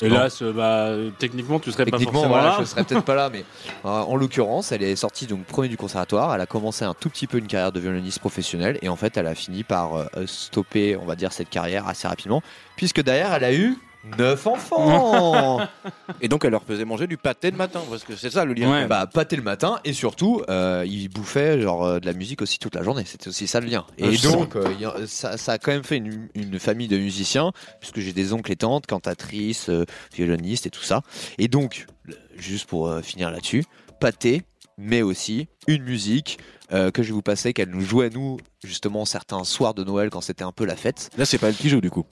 Hélas, 0.00 0.40
euh, 0.40 0.52
bah, 0.52 1.12
techniquement, 1.18 1.60
tu 1.60 1.70
serais 1.70 1.84
pas 1.84 1.98
forcément 1.98 2.26
voilà, 2.26 2.44
là. 2.44 2.56
je 2.60 2.64
serais 2.64 2.84
peut-être 2.84 3.04
pas 3.04 3.14
là, 3.14 3.28
mais 3.30 3.44
euh, 3.84 3.88
en 3.88 4.16
l'occurrence, 4.16 4.72
elle 4.72 4.82
est 4.82 4.96
sortie 4.96 5.26
donc 5.26 5.44
premier 5.44 5.68
du 5.68 5.76
conservatoire. 5.76 6.34
Elle 6.34 6.40
a 6.40 6.46
commencé 6.46 6.84
un 6.84 6.94
tout 6.94 7.10
petit 7.10 7.26
peu 7.26 7.38
une 7.38 7.46
carrière 7.46 7.72
de 7.72 7.80
violoniste 7.80 8.18
professionnelle 8.20 8.78
et 8.80 8.88
en 8.88 8.96
fait, 8.96 9.16
elle 9.16 9.26
a 9.26 9.34
fini 9.34 9.64
par 9.64 9.94
euh, 9.94 10.06
stopper, 10.26 10.96
on 10.96 11.04
va 11.04 11.16
dire, 11.16 11.32
cette 11.32 11.50
carrière 11.50 11.86
assez 11.86 12.08
rapidement, 12.08 12.42
puisque 12.76 13.02
derrière, 13.02 13.34
elle 13.34 13.44
a 13.44 13.52
eu 13.52 13.78
neuf 14.16 14.46
enfants. 14.46 15.60
Et 16.20 16.28
donc, 16.28 16.44
elle 16.44 16.50
leur 16.52 16.62
faisait 16.64 16.84
manger 16.84 17.06
du 17.06 17.16
pâté 17.16 17.50
le 17.50 17.56
matin, 17.56 17.80
parce 17.90 18.04
que 18.04 18.16
c'est 18.16 18.30
ça 18.30 18.44
le 18.44 18.54
lien. 18.54 18.70
Ouais. 18.70 18.86
bah, 18.86 19.06
pâté 19.06 19.36
le 19.36 19.42
matin 19.42 19.78
et 19.84 19.92
surtout, 19.92 20.42
euh, 20.48 20.84
il 20.86 21.08
bouffait 21.08 21.60
genre 21.60 21.84
euh, 21.84 22.00
de 22.00 22.06
la 22.06 22.12
musique 22.12 22.42
aussi 22.42 22.58
toute 22.58 22.74
la 22.74 22.82
journée. 22.82 23.04
C'était 23.06 23.28
aussi 23.28 23.46
ça 23.46 23.60
le 23.60 23.66
lien. 23.66 23.84
Et 23.98 24.12
je 24.12 24.28
donc, 24.28 24.56
euh, 24.56 24.68
il 24.74 24.80
y 24.80 24.84
a- 24.84 24.94
ça, 25.06 25.36
ça 25.36 25.52
a 25.52 25.58
quand 25.58 25.72
même 25.72 25.84
fait 25.84 25.96
une, 25.98 26.28
une 26.34 26.58
famille 26.58 26.88
de 26.88 26.96
musiciens, 26.98 27.52
puisque 27.80 28.00
j'ai 28.00 28.12
des 28.12 28.32
oncles 28.32 28.52
et 28.52 28.56
tantes, 28.56 28.86
cantatrices, 28.86 29.68
euh, 29.68 29.84
violonistes 30.14 30.66
et 30.66 30.70
tout 30.70 30.82
ça. 30.82 31.02
Et 31.38 31.48
donc, 31.48 31.86
le- 32.04 32.16
juste 32.36 32.66
pour 32.66 32.88
euh, 32.88 33.02
finir 33.02 33.30
là-dessus, 33.30 33.64
pâté, 34.00 34.42
mais 34.78 35.02
aussi 35.02 35.48
une 35.66 35.82
musique 35.82 36.38
euh, 36.72 36.90
que 36.90 37.02
je 37.02 37.08
vais 37.08 37.14
vous 37.14 37.22
passer, 37.22 37.52
qu'elle 37.52 37.70
nous 37.70 37.80
jouait 37.80 38.10
nous 38.10 38.36
justement 38.62 39.04
certains 39.04 39.42
soirs 39.44 39.74
de 39.74 39.82
Noël 39.84 40.10
quand 40.10 40.20
c'était 40.20 40.44
un 40.44 40.52
peu 40.52 40.64
la 40.64 40.76
fête. 40.76 41.10
Là, 41.16 41.24
c'est 41.24 41.38
pas 41.38 41.48
elle 41.48 41.54
qui 41.56 41.68
joue 41.68 41.80
du 41.80 41.90
coup. 41.90 42.04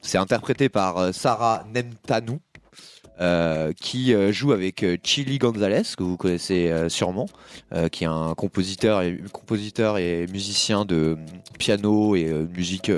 C'est 0.00 0.18
interprété 0.18 0.68
par 0.68 0.98
euh, 0.98 1.12
Sarah 1.12 1.64
Nemtanou. 1.74 2.40
euh, 3.20 3.72
qui 3.80 4.12
euh, 4.12 4.32
joue 4.32 4.50
avec 4.50 4.82
euh, 4.82 4.96
Chili 5.04 5.38
Gonzalez 5.38 5.82
que 5.96 6.02
vous 6.02 6.16
connaissez 6.16 6.72
sûrement 6.88 7.26
qui 7.92 8.02
est 8.02 8.08
un 8.08 8.34
compositeur 8.34 9.02
et 9.02 9.22
compositeur 9.32 9.98
et 9.98 10.26
musicien 10.32 10.84
de 10.84 10.96
euh, 10.96 11.16
piano 11.56 12.16
et 12.16 12.24
musique 12.56 12.90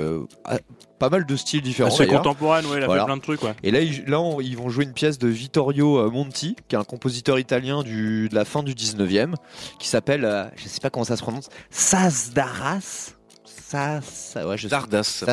pas 0.97 1.09
mal 1.11 1.27
de 1.27 1.35
styles 1.35 1.61
différents 1.61 1.95
d'ailleurs. 1.95 2.23
contemporaine, 2.23 2.65
ouais, 2.65 2.77
il 2.77 2.83
a 2.83 2.85
Voilà. 2.87 3.03
fait 3.03 3.05
plein 3.05 3.17
de 3.17 3.21
trucs, 3.21 3.43
ouais. 3.43 3.53
Et 3.61 3.69
là, 3.69 3.81
ils, 3.81 4.05
là 4.05 4.19
on- 4.19 4.41
ils 4.41 4.57
vont 4.57 4.69
jouer 4.69 4.85
une 4.85 4.93
pièce 4.93 5.19
de 5.19 5.27
Vittorio 5.27 6.09
Monti, 6.09 6.55
qui 6.67 6.75
est 6.75 6.79
un 6.79 6.83
compositeur 6.83 7.37
italien 7.37 7.83
du, 7.83 8.27
de 8.29 8.33
la 8.33 8.45
fin 8.45 8.63
du 8.63 8.73
19e, 8.73 9.35
qui 9.77 9.87
s'appelle, 9.87 10.51
je 10.55 10.67
sais 10.67 10.79
pas 10.79 10.89
comment 10.89 11.05
ça 11.05 11.15
se 11.15 11.21
prononce, 11.21 11.49
Sasdaras. 11.69 13.11
Sas, 13.69 14.37
ouais, 14.45 14.57
je. 14.57 14.69
Dardas. 14.69 15.25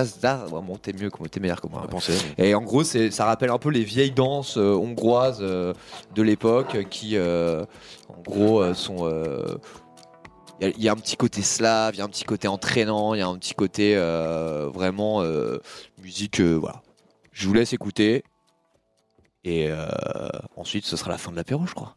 Ouais, 0.51 0.61
bon, 0.61 0.77
t'es 0.77 0.93
mieux, 0.93 1.09
t'es 1.31 1.39
meilleur 1.39 1.61
que 1.61 1.69
moi. 1.69 1.83
Ouais. 1.83 1.89
pensait. 1.89 2.19
Et 2.37 2.53
en 2.57 2.63
gros, 2.63 2.83
c'est, 2.83 3.13
ça 3.13 3.27
rappelle 3.27 3.51
un 3.51 3.59
peu 3.59 3.71
les 3.71 3.85
vieilles 3.85 4.11
danses 4.11 4.57
euh, 4.57 4.75
hongroises 4.75 5.39
euh, 5.41 5.73
de 6.17 6.23
l'époque, 6.23 6.89
qui, 6.91 7.17
euh, 7.17 7.65
en 8.09 8.21
gros, 8.23 8.75
sont. 8.75 9.09
Il 10.61 10.69
y, 10.77 10.83
y 10.83 10.89
a 10.89 10.93
un 10.93 10.97
petit 10.97 11.17
côté 11.17 11.43
slave, 11.43 11.95
il 11.95 11.99
y 11.99 12.01
a 12.01 12.05
un 12.05 12.09
petit 12.09 12.25
côté 12.25 12.49
entraînant, 12.49 13.15
il 13.15 13.19
y 13.19 13.23
a 13.23 13.29
un 13.29 13.39
petit 13.39 13.55
côté 13.55 13.95
vraiment 13.95 15.23
musique. 16.03 16.41
voilà. 16.41 16.83
Je 17.31 17.47
vous 17.47 17.55
laisse 17.55 17.73
écouter. 17.73 18.25
Et 19.45 19.71
ensuite, 20.57 20.87
ce 20.87 20.97
sera 20.97 21.13
la 21.13 21.19
fin 21.19 21.31
de 21.31 21.37
l'apéro, 21.37 21.67
je 21.67 21.75
crois. 21.75 21.97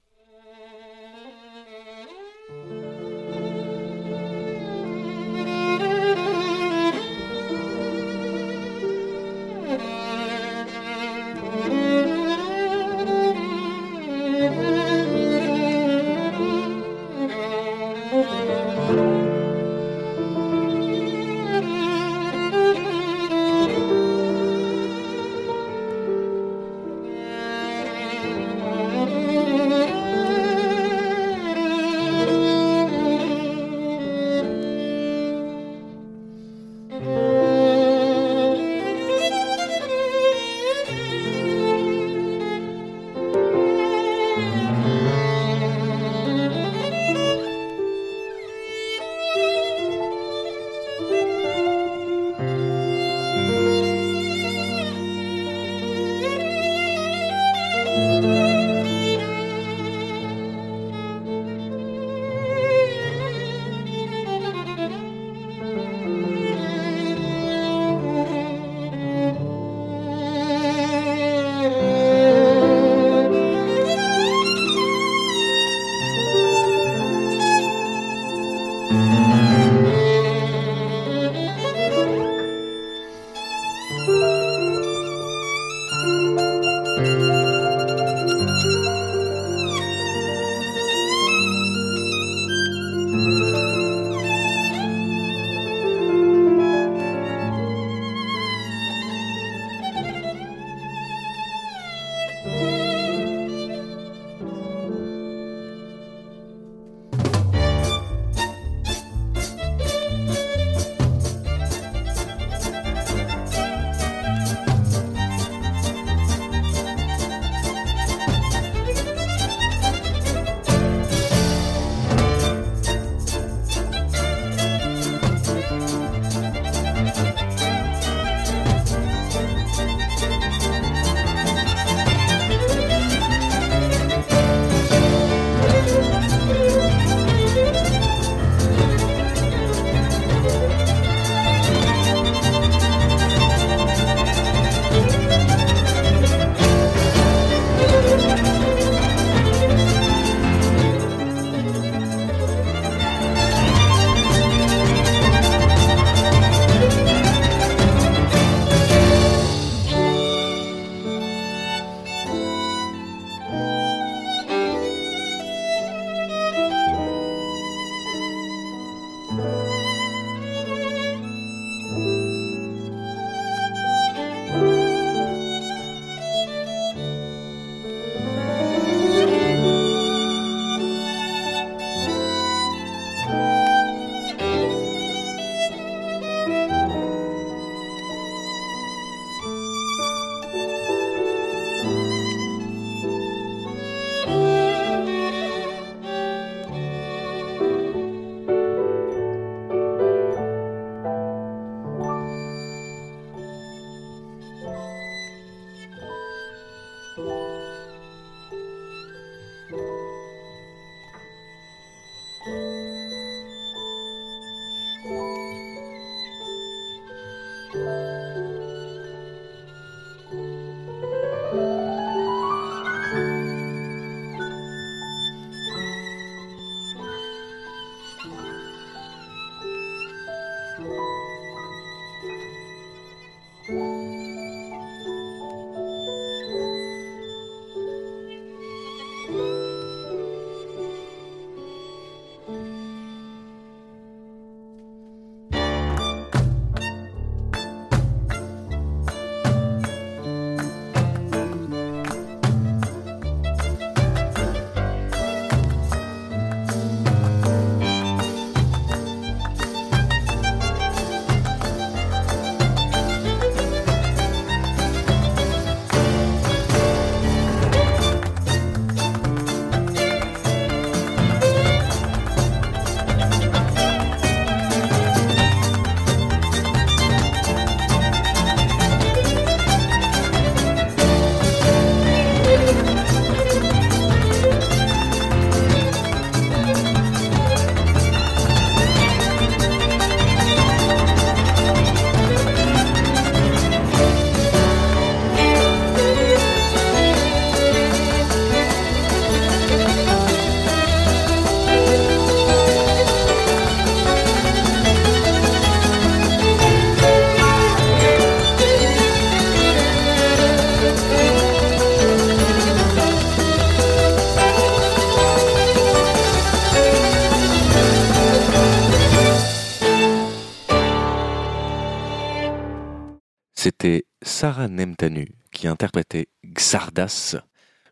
Qui 325.51 325.67
interprétait 325.67 326.27
Xardas, 326.45 327.35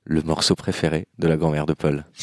le 0.04 0.22
morceau 0.22 0.56
préféré 0.56 1.08
de 1.20 1.28
la 1.28 1.38
grand-mère 1.38 1.66
de 1.66 1.74
Paul. 1.74 2.06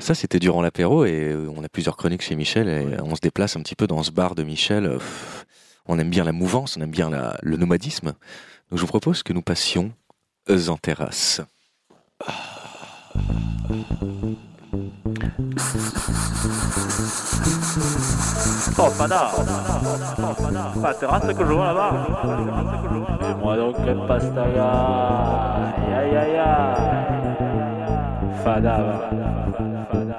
Ça, 0.00 0.14
c'était 0.14 0.38
durant 0.38 0.62
l'apéro 0.62 1.04
et 1.04 1.30
euh, 1.30 1.50
on 1.56 1.64
a 1.64 1.68
plusieurs 1.68 1.96
chroniques 1.96 2.22
chez 2.22 2.36
Michel 2.36 2.68
et 2.68 3.00
on 3.02 3.14
se 3.14 3.20
déplace 3.20 3.56
un 3.56 3.62
petit 3.62 3.74
peu 3.74 3.86
dans 3.86 4.02
ce 4.02 4.10
bar 4.10 4.34
de 4.34 4.42
Michel. 4.42 4.86
Euh, 4.86 4.98
On 5.86 5.98
aime 5.98 6.10
bien 6.10 6.22
la 6.24 6.32
mouvance, 6.32 6.76
on 6.76 6.80
aime 6.82 6.90
bien 6.92 7.10
la- 7.10 7.36
le 7.42 7.56
nomadisme. 7.56 8.06
Donc 8.70 8.76
je 8.76 8.80
vous 8.80 8.86
propose 8.86 9.22
que 9.24 9.32
nous 9.32 9.42
passions 9.42 9.92
en 10.48 10.76
terrasse. 10.76 11.40
Fada 18.90 19.30
Pas 20.82 20.94
terrasse 20.94 21.26
que 21.26 21.44
je 21.46 21.52
vois 21.52 21.66
là-bas. 21.66 21.92
Et 23.30 23.34
moi 23.42 23.56
donc 23.56 23.76
le 23.86 24.06
pastaga. 24.06 24.70
Aïe 25.96 26.16
aïe 26.16 26.36
aïe 26.36 26.44
Fada 28.44 28.76
Fada 29.88 30.18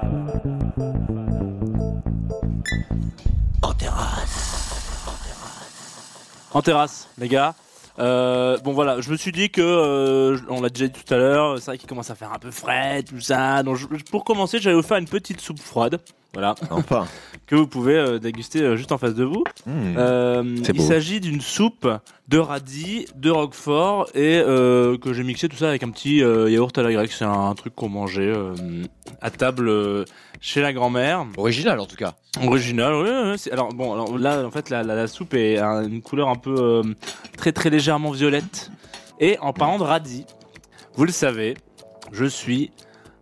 En 6.52 6.62
terrasse, 6.62 7.08
les 7.18 7.28
gars. 7.28 7.54
Euh, 7.98 8.58
bon 8.58 8.72
voilà, 8.72 9.00
je 9.00 9.10
me 9.10 9.16
suis 9.16 9.30
dit 9.32 9.50
que 9.50 9.60
euh, 9.60 10.36
on 10.48 10.60
l'a 10.60 10.68
déjà 10.68 10.88
dit 10.88 11.00
tout 11.04 11.14
à 11.14 11.16
l'heure, 11.16 11.58
c'est 11.58 11.66
vrai 11.66 11.78
qu'il 11.78 11.88
commence 11.88 12.10
à 12.10 12.14
faire 12.16 12.32
un 12.32 12.38
peu 12.38 12.50
frais, 12.50 13.02
tout 13.04 13.20
ça. 13.20 13.62
Donc 13.62 13.76
je- 13.76 13.86
pour 14.10 14.24
commencer, 14.24 14.58
j'allais 14.58 14.74
vous 14.76 14.82
faire 14.82 14.96
une 14.98 15.08
petite 15.08 15.40
soupe 15.40 15.60
froide, 15.60 16.00
voilà, 16.34 16.54
Enfin. 16.70 17.06
que 17.46 17.54
vous 17.54 17.66
pouvez 17.66 17.96
euh, 17.96 18.18
déguster 18.18 18.62
euh, 18.62 18.76
juste 18.76 18.92
en 18.92 18.98
face 18.98 19.14
de 19.14 19.24
vous. 19.24 19.44
Hmm. 19.66 19.94
Euh, 19.96 20.56
il 20.72 20.80
s'agit 20.80 21.20
d'une 21.20 21.40
soupe 21.40 21.88
de 22.28 22.38
radis, 22.38 23.06
de 23.16 23.30
roquefort 23.30 24.08
et 24.14 24.42
que 24.42 25.12
j'ai 25.12 25.22
mixé 25.22 25.48
tout 25.48 25.56
ça 25.56 25.68
avec 25.68 25.82
un 25.82 25.90
petit 25.90 26.16
yaourt 26.16 26.76
à 26.78 26.82
la 26.82 26.92
grecque. 26.92 27.12
C'est 27.12 27.24
un, 27.24 27.54
truc 27.54 27.74
qu'on 27.74 27.90
mangeait 27.90 28.32
à 29.20 29.30
table 29.30 30.06
chez 30.40 30.62
la 30.62 30.72
grand-mère. 30.72 31.26
Original 31.36 31.78
en 31.80 31.86
tout 31.86 31.96
cas. 31.96 32.14
Original, 32.42 32.94
oui. 32.94 33.36
Alors 33.52 33.74
bon, 33.74 33.92
alors 33.92 34.16
là 34.16 34.42
en 34.46 34.50
fait 34.50 34.70
la, 34.70 34.82
la, 34.82 34.94
la 34.94 35.06
soupe 35.06 35.34
est 35.34 35.58
une 35.58 36.00
couleur 36.00 36.30
un 36.30 36.36
peu 36.36 36.82
très 37.36 37.52
très 37.52 37.68
légèrement 37.68 38.10
violette. 38.10 38.70
Et 39.20 39.38
en 39.40 39.52
parlant 39.52 39.78
de 39.78 39.84
radis, 39.84 40.24
vous 40.94 41.04
le 41.04 41.12
savez, 41.12 41.58
je 42.10 42.24
suis 42.24 42.70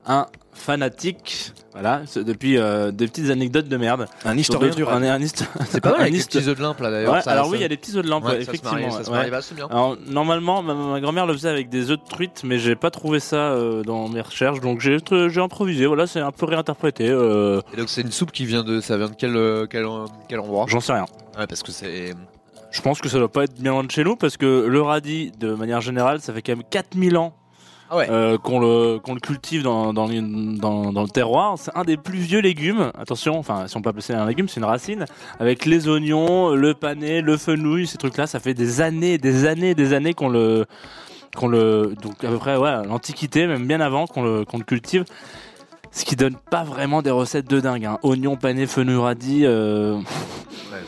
un 0.07 0.27
fanatique. 0.55 1.53
Voilà, 1.73 2.03
c'est 2.07 2.23
depuis 2.25 2.59
euh, 2.59 2.91
des 2.93 3.07
petites 3.09 3.31
anecdotes 3.31 3.67
de 3.69 3.77
merde. 3.79 4.07
Un 4.27 4.37
historien 4.37 4.71
du 4.75 4.85
histo- 4.85 5.45
C'est 5.71 5.81
pas 5.81 5.93
mal 5.99 6.11
les 6.11 6.19
petits 6.23 6.39
œufs 6.47 6.57
de 6.57 6.63
limpe 6.63 6.81
là 6.81 6.91
d'ailleurs. 6.91 7.15
Ouais, 7.15 7.21
alors 7.27 7.47
ça- 7.47 7.51
oui, 7.51 7.59
il 7.59 7.63
y 7.63 7.65
a 7.65 7.69
des 7.69 7.79
petits 7.79 7.97
œufs 7.97 8.05
de 8.05 8.11
lampe, 8.11 8.25
Ouais, 8.25 8.33
ouais, 8.39 8.45
ça 8.45 8.53
se 8.53 8.63
marie, 8.63 8.83
effectivement. 8.83 8.91
ça 8.99 9.05
se 9.05 9.11
ouais. 9.11 9.17
marie, 9.17 9.31
bah, 9.31 9.41
c'est 9.43 9.55
bien. 9.55 9.67
Alors 9.71 9.97
normalement, 10.07 10.63
ma, 10.63 10.75
ma 10.75 11.01
grand-mère 11.01 11.27
le 11.27 11.33
faisait 11.33 11.49
avec 11.49 11.71
des 11.71 11.91
œufs 11.91 11.99
de 11.99 12.09
truite, 12.09 12.43
mais 12.45 12.59
j'ai 12.59 12.77
pas 12.77 12.91
trouvé 12.91 13.21
ça 13.21 13.37
euh, 13.37 13.83
dans 13.83 14.09
mes 14.09 14.21
recherches, 14.21 14.61
donc 14.61 14.81
j'ai 14.81 14.99
j'ai 15.29 15.41
improvisé. 15.41 15.87
Voilà, 15.87 16.07
c'est 16.07 16.21
un 16.21 16.33
peu 16.33 16.45
réinterprété. 16.47 17.09
euh, 17.09 17.61
Et 17.73 17.79
donc 17.79 17.89
c'est 17.89 18.03
une 18.03 18.13
soupe 18.13 18.33
qui 18.33 18.45
vient 18.45 18.63
de, 18.63 18.81
ça 18.83 18.99
vient 18.99 19.09
de 19.09 19.15
quel, 19.17 19.35
euh, 19.37 19.67
quel, 19.69 19.85
euh, 19.85 20.05
quel 20.29 20.41
endroit? 20.41 20.67
J'en 20.69 20.81
sais 20.81 20.93
rien. 20.93 21.07
Ouais, 21.39 21.47
parce 21.47 21.63
que 21.63 21.73
c'est. 21.73 22.13
Je 22.71 22.81
pense 22.83 23.01
que 23.01 23.09
ça 23.09 23.19
doit 23.19 23.33
pas 23.33 23.45
être 23.45 23.55
bien 23.61 23.73
loin 23.73 23.85
de 23.85 23.91
chez 23.91 24.05
nous, 24.05 24.17
parce 24.17 24.37
que 24.39 24.67
le 24.67 24.83
radis, 24.83 25.31
de 25.39 25.55
manière 25.55 25.81
générale, 25.83 26.21
ça 26.21 26.33
fait 26.33 26.41
quand 26.43 26.53
même 26.57 26.65
4000 26.71 27.17
ans 27.19 27.35
Ah 27.95 27.97
ouais. 27.99 28.07
euh, 28.09 28.39
qu'on 28.39 28.59
le, 28.59 28.99
qu'on 28.99 29.13
le 29.13 29.21
cultive 29.21 29.63
dans, 29.63 29.93
dans, 29.93 30.07
le- 30.07 30.57
dans, 30.57 30.95
dans 30.95 31.03
le 31.03 31.09
terroir. 31.11 31.57
C'est 31.59 31.71
un 31.77 31.85
des 31.85 31.99
plus 31.99 32.21
vieux 32.21 32.41
légumes. 32.41 32.91
Attention, 32.99 33.39
enfin, 33.39 33.67
si 33.69 33.77
on 33.77 33.83
peut 33.83 33.91
appeler 33.91 34.01
ça 34.03 34.23
un 34.23 34.27
légume, 34.27 34.49
c'est 34.49 34.61
une 34.61 34.65
racine. 34.67 35.05
Avec 35.39 35.67
les 35.67 35.89
oignons, 35.89 36.55
le 36.55 36.73
panais, 36.73 37.21
le 37.21 37.37
fenouil, 37.37 37.87
ces 37.87 37.99
trucs-là, 37.99 38.27
ça 38.27 38.41
fait 38.41 38.55
des 38.55 38.81
années, 38.81 39.19
des 39.19 39.45
années, 39.45 39.75
des 39.75 39.93
années 39.93 40.15
qu'on 40.15 40.31
le, 40.31 40.65
qu'on 41.37 41.49
le, 41.49 41.95
donc 42.01 42.25
à 42.25 42.29
peu 42.29 42.39
près, 42.39 42.57
ouais, 42.57 42.83
l'Antiquité, 42.87 43.47
même 43.47 43.67
bien 43.67 43.81
avant 43.83 44.07
qu'on 44.07 44.23
le, 44.23 44.45
qu'on 44.47 44.57
le 44.57 44.65
cultive. 44.65 45.05
Ce 45.91 46.07
qui 46.07 46.17
donne 46.17 46.37
pas 46.51 46.65
vraiment 46.65 47.03
des 47.03 47.11
recettes 47.11 47.51
de 47.51 47.61
dingue. 47.61 47.85
Hein. 47.85 47.99
Oignons, 48.03 48.37
panais, 48.37 48.67
fenouil, 48.67 48.97
radis. 48.97 49.43
Euh... 49.45 49.97
Ouais, 49.97 50.79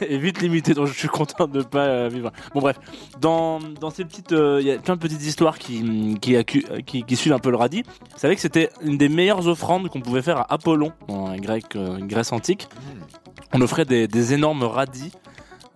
et 0.00 0.18
vite 0.18 0.40
limité, 0.40 0.74
donc 0.74 0.86
je 0.86 0.92
suis 0.92 1.08
content 1.08 1.48
de 1.48 1.58
ne 1.58 1.64
pas 1.64 1.86
euh, 1.86 2.08
vivre. 2.08 2.30
Bon 2.54 2.60
bref, 2.60 2.78
dans, 3.20 3.58
dans 3.58 3.90
ces 3.90 4.04
petites, 4.04 4.32
euh, 4.32 4.58
il 4.60 4.66
y 4.66 4.70
a 4.70 4.78
plein 4.78 4.94
de 4.94 5.00
petites 5.00 5.22
histoires 5.22 5.58
qui, 5.58 6.16
qui, 6.20 6.36
qui, 6.44 7.02
qui 7.02 7.16
suivent 7.16 7.32
un 7.32 7.38
peu 7.38 7.50
le 7.50 7.56
radis. 7.56 7.82
Vous 7.82 8.18
savez 8.18 8.34
que 8.36 8.40
c'était 8.40 8.70
une 8.82 8.98
des 8.98 9.08
meilleures 9.08 9.48
offrandes 9.48 9.88
qu'on 9.88 10.00
pouvait 10.00 10.22
faire 10.22 10.38
à 10.38 10.52
Apollon, 10.52 10.92
en 11.08 11.36
grec, 11.36 11.76
euh, 11.76 11.98
Grèce 12.00 12.32
antique. 12.32 12.68
On 13.52 13.60
offrait 13.60 13.84
des, 13.84 14.06
des 14.06 14.34
énormes 14.34 14.62
radis 14.62 15.12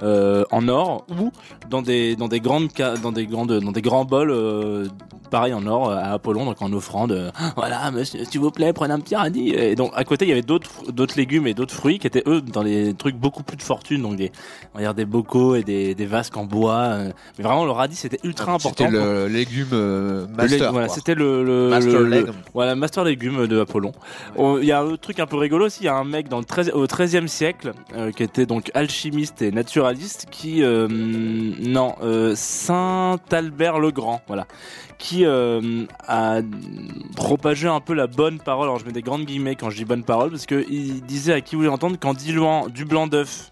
euh, 0.02 0.44
en 0.50 0.66
or 0.68 1.04
ou 1.10 1.30
dans 1.68 1.82
des, 1.82 2.16
dans 2.16 2.28
des 2.28 2.40
grandes, 2.40 2.68
dans 3.02 3.12
des 3.12 3.26
grandes, 3.26 3.52
dans 3.60 3.72
des 3.72 3.82
grands 3.82 4.04
bols, 4.04 4.30
euh, 4.30 4.86
pareil 5.30 5.52
en 5.54 5.64
or 5.66 5.90
euh, 5.90 5.96
à 5.96 6.12
Apollon, 6.14 6.44
donc 6.44 6.60
en 6.62 6.72
offrande. 6.72 7.12
euh, 7.12 7.30
voilà, 7.56 7.90
monsieur, 7.90 8.24
s'il 8.24 8.40
vous 8.40 8.50
plaît, 8.50 8.72
prenez 8.72 8.92
un 8.94 9.00
petit 9.00 9.14
radis. 9.14 9.50
Et 9.50 9.74
donc 9.76 9.92
à 9.94 10.04
côté, 10.04 10.24
il 10.24 10.28
y 10.28 10.32
avait 10.32 10.42
d'autres, 10.42 10.90
d'autres 10.90 11.14
légumes 11.16 11.46
et 11.46 11.54
d'autres 11.54 11.74
fruits 11.74 11.98
qui 11.98 12.06
étaient 12.06 12.24
eux 12.26 12.40
dans 12.40 12.64
des 12.64 12.94
trucs 12.94 13.16
beaucoup 13.16 13.42
plus 13.42 13.56
de 13.56 13.62
fortune, 13.62 14.02
donc 14.02 14.16
des, 14.16 14.32
on 14.74 14.78
va 14.78 14.84
dire 14.84 14.94
des 14.94 15.04
bocaux 15.04 15.54
et 15.54 15.62
des, 15.62 15.94
des 15.94 16.06
vasques 16.06 16.36
en 16.36 16.44
bois. 16.44 16.96
mais 17.38 17.44
vraiment, 17.44 17.64
le 17.64 17.70
radis 17.70 17.96
c'était 17.96 18.18
ultra 18.24 18.52
important. 18.54 18.84
C'était 18.86 18.90
le 18.90 19.26
légume 19.28 19.68
Le 19.70 20.26
master. 20.36 20.68
lég- 20.68 20.72
voilà, 20.72 20.88
c'était 20.88 21.14
le, 21.14 21.44
le, 21.44 21.68
Master 21.70 22.00
le- 22.00 22.06
leg. 22.08 22.26
le- 22.26 22.32
voilà, 22.54 22.74
master 22.74 23.04
légume 23.04 23.46
de 23.46 23.60
Apollon. 23.60 23.92
Oh, 24.36 24.58
Il 24.60 24.66
y 24.66 24.72
a 24.72 24.80
un 24.80 24.96
truc 24.96 25.20
un 25.20 25.26
peu 25.26 25.36
rigolo 25.36 25.66
aussi. 25.66 25.82
Il 25.82 25.86
y 25.86 25.88
a 25.88 25.94
un 25.96 26.04
mec 26.04 26.28
dans 26.28 26.38
le 26.38 26.44
13, 26.44 26.72
au 26.74 26.86
XIIIe 26.86 27.28
siècle 27.28 27.72
qui 28.16 28.22
était 28.22 28.46
donc 28.46 28.70
alchimiste 28.74 29.42
et 29.42 29.50
naturaliste 29.52 29.89
qui, 30.30 30.62
euh, 30.62 30.88
non, 30.88 31.94
euh, 32.02 32.34
Saint 32.36 33.18
Albert 33.30 33.78
le 33.78 33.90
Grand, 33.90 34.22
voilà, 34.26 34.46
qui 34.98 35.24
euh, 35.24 35.84
a 36.06 36.40
propagé 37.16 37.68
un 37.68 37.80
peu 37.80 37.94
la 37.94 38.06
bonne 38.06 38.38
parole. 38.38 38.64
Alors 38.64 38.78
je 38.78 38.86
mets 38.86 38.92
des 38.92 39.02
grandes 39.02 39.24
guillemets 39.24 39.56
quand 39.56 39.70
je 39.70 39.76
dis 39.76 39.84
bonne 39.84 40.04
parole 40.04 40.30
parce 40.30 40.46
que 40.46 40.64
il 40.68 41.02
disait 41.02 41.32
à 41.32 41.40
qui 41.40 41.56
voulait 41.56 41.68
entendre 41.68 41.98
qu'en 41.98 42.14
diluant 42.14 42.68
du 42.68 42.84
blanc 42.84 43.06
d'œuf 43.06 43.50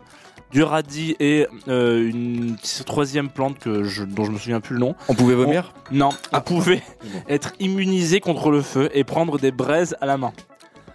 du 0.51 0.63
radis 0.63 1.15
et 1.21 1.47
euh, 1.69 2.09
une 2.09 2.57
troisième 2.87 3.29
plante 3.29 3.59
que 3.59 3.85
je, 3.85 4.05
dont 4.05 4.25
je 4.25 4.31
me 4.31 4.39
souviens 4.39 4.61
plus 4.61 4.75
le 4.75 4.81
nom. 4.81 4.95
On 5.09 5.15
pouvait 5.15 5.35
vomir? 5.35 5.75
Non, 5.91 6.11
on 6.33 6.41
pouvait 6.41 6.83
être 7.29 7.53
immunisé 7.61 8.21
contre 8.21 8.51
le 8.51 8.63
feu 8.63 8.89
et 8.95 9.05
prendre 9.05 9.39
des 9.39 9.51
braises 9.51 9.97
à 10.01 10.07
la 10.07 10.17
main. 10.17 10.33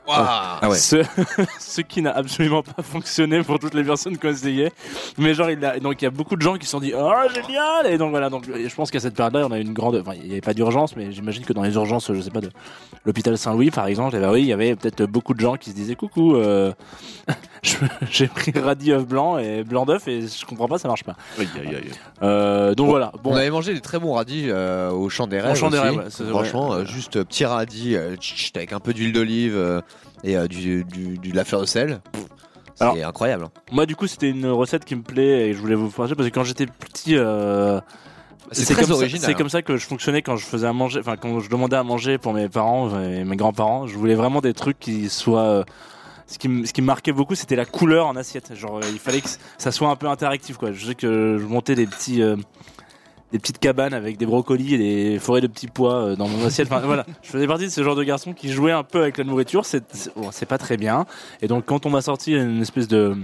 Waouh. 0.07 0.17
Ah 0.19 0.69
ouais. 0.69 0.75
Ce, 0.75 0.97
ce 1.59 1.81
qui 1.81 2.01
n'a 2.01 2.11
absolument 2.11 2.61
pas 2.63 2.83
fonctionné 2.83 3.41
pour 3.43 3.59
toutes 3.59 3.73
les 3.73 3.83
personnes 3.83 4.17
qu'on 4.17 4.29
essayait. 4.29 4.71
Mais 5.17 5.33
genre, 5.33 5.49
il 5.49 5.63
a, 5.63 5.79
donc 5.79 6.01
il 6.01 6.05
y 6.05 6.07
a 6.07 6.11
beaucoup 6.11 6.35
de 6.35 6.41
gens 6.41 6.57
qui 6.57 6.65
se 6.65 6.71
sont 6.71 6.79
dit 6.79 6.93
Oh 6.95 7.11
génial 7.33 7.87
Et 7.87 7.97
donc 7.97 8.11
voilà, 8.11 8.29
donc 8.29 8.45
je 8.45 8.75
pense 8.75 8.91
qu'à 8.91 8.99
cette 8.99 9.15
période-là, 9.15 9.47
on 9.47 9.51
a 9.51 9.59
eu 9.59 9.61
une 9.61 9.73
grande. 9.73 9.95
Enfin, 9.95 10.13
il 10.15 10.25
n'y 10.25 10.31
avait 10.31 10.41
pas 10.41 10.53
d'urgence, 10.53 10.95
mais 10.95 11.11
j'imagine 11.11 11.45
que 11.45 11.53
dans 11.53 11.63
les 11.63 11.73
urgences, 11.75 12.11
je 12.13 12.21
sais 12.21 12.31
pas, 12.31 12.41
de 12.41 12.49
l'hôpital 13.05 13.37
Saint-Louis 13.37 13.71
par 13.71 13.87
exemple, 13.87 14.15
eh 14.17 14.19
ben 14.19 14.31
oui, 14.31 14.41
il 14.41 14.47
y 14.47 14.53
avait 14.53 14.75
peut-être 14.75 15.03
beaucoup 15.05 15.33
de 15.33 15.39
gens 15.39 15.55
qui 15.55 15.69
se 15.69 15.75
disaient 15.75 15.95
Coucou, 15.95 16.35
euh, 16.35 16.71
j'ai 18.09 18.27
pris 18.27 18.51
radis 18.59 18.91
œuf 18.91 19.05
blanc 19.05 19.37
et 19.37 19.63
blanc 19.63 19.85
d'œuf 19.85 20.07
et 20.07 20.21
je 20.21 20.45
comprends 20.45 20.67
pas, 20.67 20.77
ça 20.77 20.87
marche 20.87 21.03
pas. 21.03 21.15
Euh, 22.21 22.75
donc 22.75 22.89
voilà, 22.89 23.11
bon. 23.23 23.31
On 23.31 23.35
avait 23.35 23.49
mangé 23.49 23.73
des 23.73 23.81
très 23.81 23.99
bons 23.99 24.13
radis 24.13 24.45
euh, 24.47 24.91
au 24.91 25.09
champ 25.09 25.27
des 25.27 25.39
rêves. 25.39 25.55
Champ 25.55 25.69
des 25.69 25.77
aussi. 25.77 25.87
Rêves, 25.87 25.97
ouais, 26.19 26.29
Franchement, 26.29 26.69
ouais. 26.69 26.77
euh, 26.77 26.85
juste 26.85 27.23
petit 27.23 27.45
radis 27.45 27.95
euh, 27.95 28.15
avec 28.55 28.73
un 28.73 28.79
peu 28.79 28.93
d'huile 28.93 29.13
d'olive 29.13 29.55
euh, 29.55 29.81
et 30.23 30.37
euh, 30.37 30.47
du, 30.47 30.83
du- 30.85 31.17
du- 31.17 31.31
de 31.31 31.35
la 31.35 31.43
fleur 31.45 31.61
de 31.61 31.65
sel. 31.65 32.01
Pff, 32.11 32.23
C'est 32.75 33.03
incroyable. 33.03 33.45
hein. 33.45 33.51
Moi, 33.71 33.85
du 33.85 33.95
coup, 33.95 34.07
c'était 34.07 34.29
une 34.29 34.47
recette 34.47 34.85
qui 34.85 34.95
me 34.95 35.01
plaît 35.03 35.49
et 35.49 35.53
je 35.53 35.59
voulais 35.59 35.75
vous 35.75 35.89
partager 35.89 36.15
parce 36.15 36.27
que 36.29 36.33
quand 36.33 36.43
j'étais 36.43 36.65
petit, 36.65 37.15
euh, 37.15 37.79
C'est 38.51 38.65
très 38.73 38.83
comme 38.83 38.91
original. 38.93 39.19
Ça, 39.21 39.27
c'est 39.27 39.33
hein. 39.33 39.37
comme 39.37 39.49
ça 39.49 39.61
que 39.61 39.77
je 39.77 39.85
fonctionnais 39.85 40.21
quand 40.21 40.35
je 40.37 40.45
faisais 40.45 40.67
à 40.67 40.73
manger, 40.73 40.99
enfin 40.99 41.15
quand 41.17 41.39
je 41.39 41.49
demandais 41.49 41.75
à 41.77 41.83
manger 41.83 42.17
pour 42.17 42.33
mes 42.33 42.49
parents 42.49 42.99
et 43.01 43.23
mes 43.23 43.35
grands-parents. 43.35 43.87
Je 43.87 43.95
voulais 43.97 44.15
vraiment 44.15 44.41
des 44.41 44.53
trucs 44.53 44.79
qui 44.79 45.09
soient. 45.09 45.41
euh, 45.41 45.63
ce 46.25 46.37
qui, 46.39 46.47
me- 46.47 46.65
ce 46.65 46.73
qui 46.73 46.81
me 46.81 46.87
marquait 46.87 47.11
beaucoup, 47.11 47.35
c'était 47.35 47.55
la 47.57 47.65
couleur 47.65 48.07
en 48.07 48.15
assiette. 48.15 48.55
Genre, 48.55 48.77
euh, 48.77 48.81
il 48.91 48.97
fallait 48.99 49.21
que 49.21 49.27
ça 49.57 49.71
soit 49.71 49.89
un 49.89 49.95
peu 49.95 50.07
interactif, 50.07 50.57
quoi. 50.57 50.71
Je 50.71 50.85
sais 50.87 50.95
que 50.95 51.37
je 51.39 51.45
montais 51.45 51.75
des 51.75 51.85
petits. 51.85 52.21
euh, 52.23 52.37
des 53.33 53.39
petites 53.39 53.57
cabanes 53.57 53.95
avec 53.95 54.17
des 54.17 54.27
brocolis 54.27 54.75
et 54.75 54.77
des 54.77 55.19
forêts 55.19 55.41
de 55.41 55.47
petits 55.47 55.67
pois 55.67 55.95
euh, 55.95 56.15
dans 56.15 56.27
mon 56.27 56.45
assiette. 56.45 56.67
Enfin, 56.71 56.85
voilà, 56.85 57.03
je 57.23 57.29
faisais 57.29 57.47
partie 57.47 57.65
de 57.65 57.71
ce 57.71 57.83
genre 57.83 57.95
de 57.95 58.03
garçon 58.03 58.33
qui 58.33 58.51
jouait 58.51 58.71
un 58.71 58.83
peu 58.83 59.01
avec 59.01 59.17
la 59.17 59.23
nourriture. 59.23 59.65
C'est 59.65 59.83
bon, 60.15 60.29
c'est 60.31 60.45
pas 60.45 60.59
très 60.59 60.77
bien. 60.77 61.05
Et 61.41 61.47
donc, 61.47 61.65
quand 61.65 61.87
on 61.87 61.89
m'a 61.89 62.01
sorti 62.01 62.33
une 62.33 62.61
espèce 62.61 62.87
de 62.87 63.17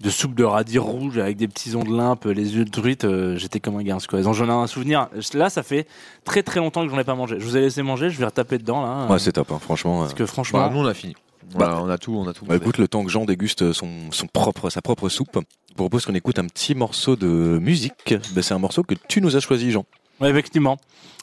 de 0.00 0.10
soupe 0.10 0.34
de 0.34 0.44
radis 0.44 0.78
rouge 0.78 1.18
avec 1.18 1.36
des 1.36 1.46
petits 1.46 1.76
ongles 1.76 1.96
limpes, 1.96 2.24
les 2.24 2.56
yeux 2.56 2.64
de 2.64 2.70
truite, 2.70 3.04
euh, 3.04 3.36
j'étais 3.36 3.60
comme 3.60 3.76
un 3.76 3.82
gamin. 3.82 4.00
Quoi. 4.08 4.22
Donc 4.22 4.34
j'en 4.34 4.46
ai 4.46 4.50
un 4.50 4.66
souvenir. 4.66 5.08
Là, 5.34 5.50
ça 5.50 5.62
fait 5.62 5.86
très 6.24 6.42
très 6.42 6.58
longtemps 6.60 6.84
que 6.84 6.90
j'en 6.90 6.98
ai 6.98 7.04
pas 7.04 7.14
mangé. 7.14 7.36
Je 7.38 7.44
vous 7.44 7.56
ai 7.56 7.60
laissé 7.60 7.82
manger, 7.82 8.10
je 8.10 8.18
vais 8.18 8.24
retaper 8.24 8.58
dedans 8.58 8.82
là. 8.82 9.06
Ouais, 9.08 9.18
c'est 9.18 9.32
top, 9.32 9.52
hein, 9.52 9.58
franchement. 9.60 10.00
parce 10.00 10.12
euh. 10.12 10.16
que 10.16 10.26
franchement, 10.26 10.60
Voilà, 10.60 10.74
nous 10.74 10.80
on 10.80 10.86
a 10.86 10.94
fini. 10.94 11.14
Voilà, 11.50 11.80
on 11.82 11.88
a 11.88 11.98
tout, 11.98 12.14
on 12.14 12.26
a 12.26 12.32
tout. 12.32 12.44
Bah, 12.46 12.56
écoute, 12.56 12.78
le 12.78 12.88
temps 12.88 13.04
que 13.04 13.10
Jean 13.10 13.24
déguste 13.24 13.72
son, 13.72 14.10
son 14.10 14.26
propre, 14.26 14.70
sa 14.70 14.82
propre 14.82 15.08
soupe, 15.08 15.34
je 15.34 15.70
vous 15.70 15.74
propose 15.74 16.04
qu'on 16.06 16.14
écoute 16.14 16.38
un 16.38 16.46
petit 16.46 16.74
morceau 16.74 17.16
de 17.16 17.58
musique. 17.60 18.14
Bah, 18.34 18.42
c'est 18.42 18.54
un 18.54 18.58
morceau 18.58 18.82
que 18.82 18.94
tu 19.08 19.20
nous 19.20 19.36
as 19.36 19.40
choisi, 19.40 19.70
Jean. 19.70 19.84
Ouais, 20.20 20.30
effectivement, 20.30 20.76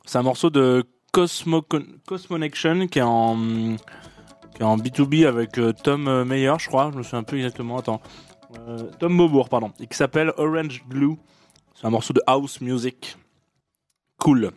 c'est 0.05 0.17
un 0.17 0.23
morceau 0.23 0.49
de 0.49 0.83
Cosmo 1.11 1.63
Cosmonection 2.07 2.87
qui 2.87 2.99
est 2.99 3.03
en 3.03 3.37
qui 4.55 4.61
est 4.61 4.65
en 4.65 4.77
B2B 4.77 5.25
avec 5.25 5.57
euh, 5.57 5.71
Tom 5.71 6.07
euh, 6.07 6.25
Meyer, 6.25 6.53
je 6.59 6.67
crois. 6.67 6.89
Je 6.93 6.97
me 6.97 7.03
souviens 7.03 7.19
un 7.19 7.23
peu 7.23 7.37
exactement. 7.37 7.77
Attends, 7.77 8.01
Euh, 8.67 8.83
Tom 8.99 9.13
Maubourg, 9.13 9.47
pardon, 9.47 9.71
et 9.79 9.87
qui 9.87 9.95
s'appelle 9.95 10.33
Orange 10.37 10.83
Glue. 10.89 11.15
C'est 11.73 11.87
un 11.87 11.89
morceau 11.89 12.11
de 12.13 12.21
house 12.27 12.59
music. 12.59 13.15
Cool. 14.17 14.51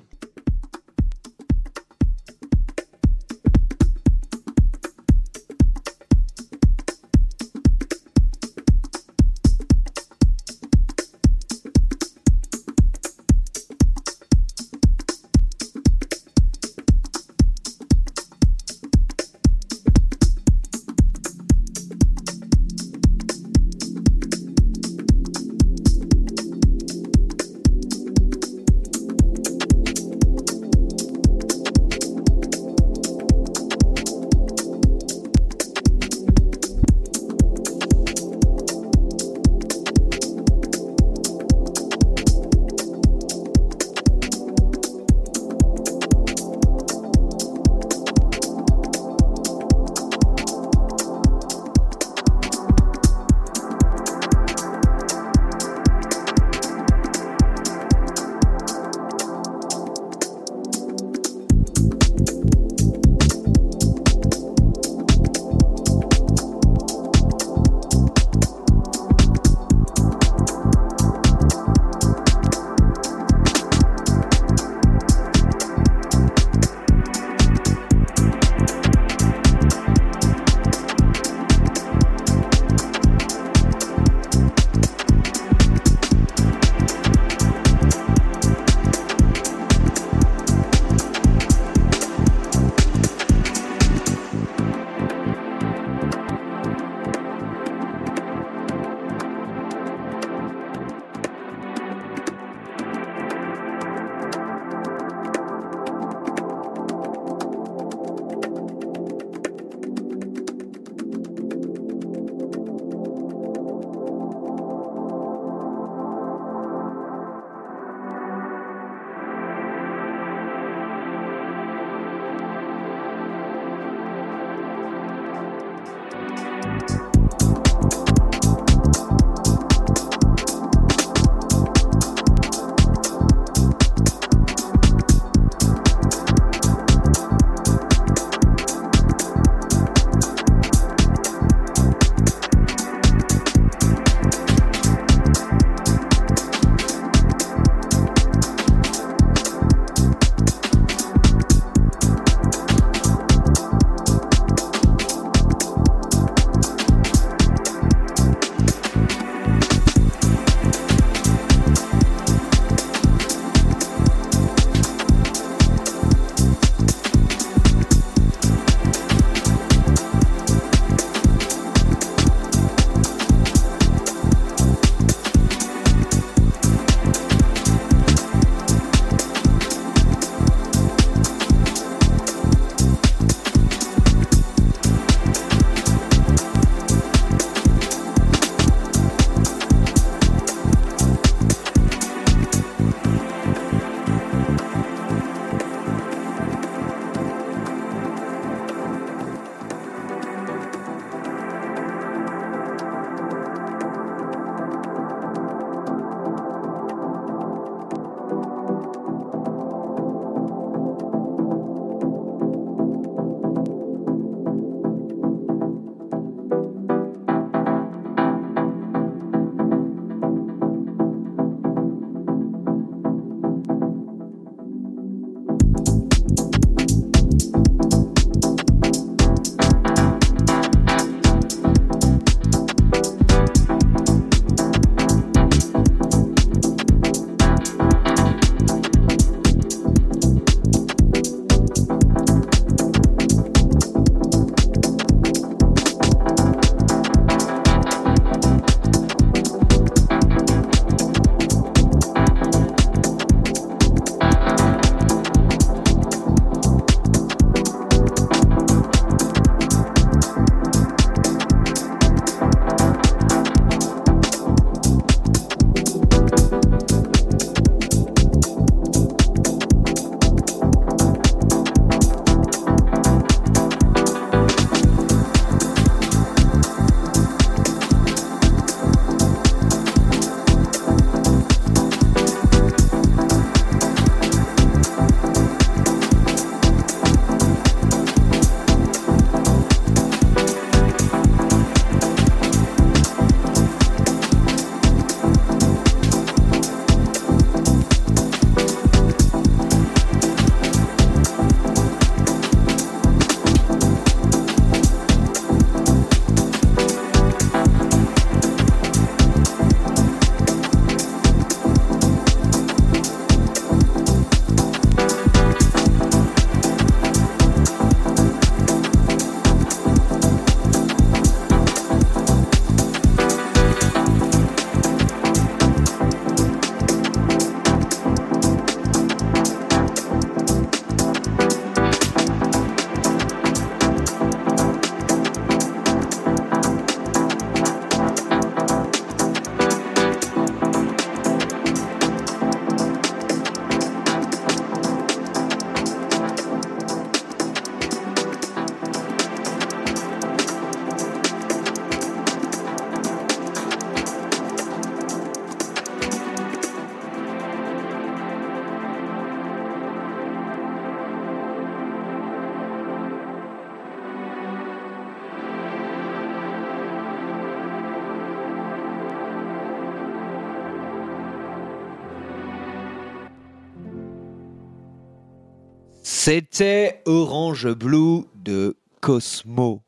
C'était 376.54 377.02
Orange 377.06 377.66
Blue 377.74 378.26
de 378.36 378.76
Cosmo 379.00 379.82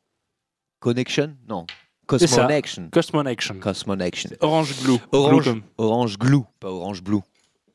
Connection? 0.81 1.33
Non, 1.47 1.65
C'est. 2.09 2.27
Cosmonection. 2.27 2.89
Cosmonection. 2.91 3.55
Cosmonection. 3.61 4.31
Orange 4.41 4.75
Glue. 4.83 4.99
Orange, 5.13 5.45
Glue 5.49 5.63
Orange 5.77 6.19
Glue, 6.19 6.43
pas 6.59 6.69
Orange 6.69 7.01
Blue. 7.01 7.21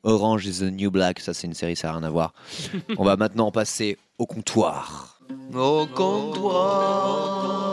Orange 0.03 0.45
is 0.45 0.59
the 0.59 0.71
New 0.71 0.91
Black, 0.91 1.19
ça 1.21 1.33
c'est 1.33 1.47
une 1.47 1.55
série, 1.55 1.75
ça 1.75 1.87
n'a 1.87 1.97
rien 1.97 2.03
à 2.03 2.11
voir. 2.11 2.35
On 2.99 3.03
va 3.03 3.15
maintenant 3.15 3.49
passer 3.49 3.97
au 4.19 4.27
comptoir. 4.27 5.19
Au 5.55 5.87
comptoir. 5.87 7.72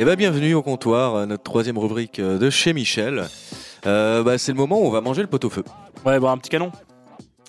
Eh 0.00 0.04
ben 0.04 0.14
bienvenue 0.14 0.54
au 0.54 0.62
comptoir, 0.62 1.16
euh, 1.16 1.26
notre 1.26 1.42
troisième 1.42 1.76
rubrique 1.76 2.20
euh, 2.20 2.38
de 2.38 2.50
chez 2.50 2.72
Michel. 2.72 3.24
Euh, 3.84 4.22
bah, 4.22 4.38
c'est 4.38 4.52
le 4.52 4.56
moment 4.56 4.80
où 4.80 4.84
on 4.84 4.90
va 4.90 5.00
manger 5.00 5.22
le 5.22 5.26
pot-au-feu. 5.26 5.64
Ouais, 6.06 6.20
bon, 6.20 6.28
un 6.28 6.38
petit 6.38 6.50
canon. 6.50 6.70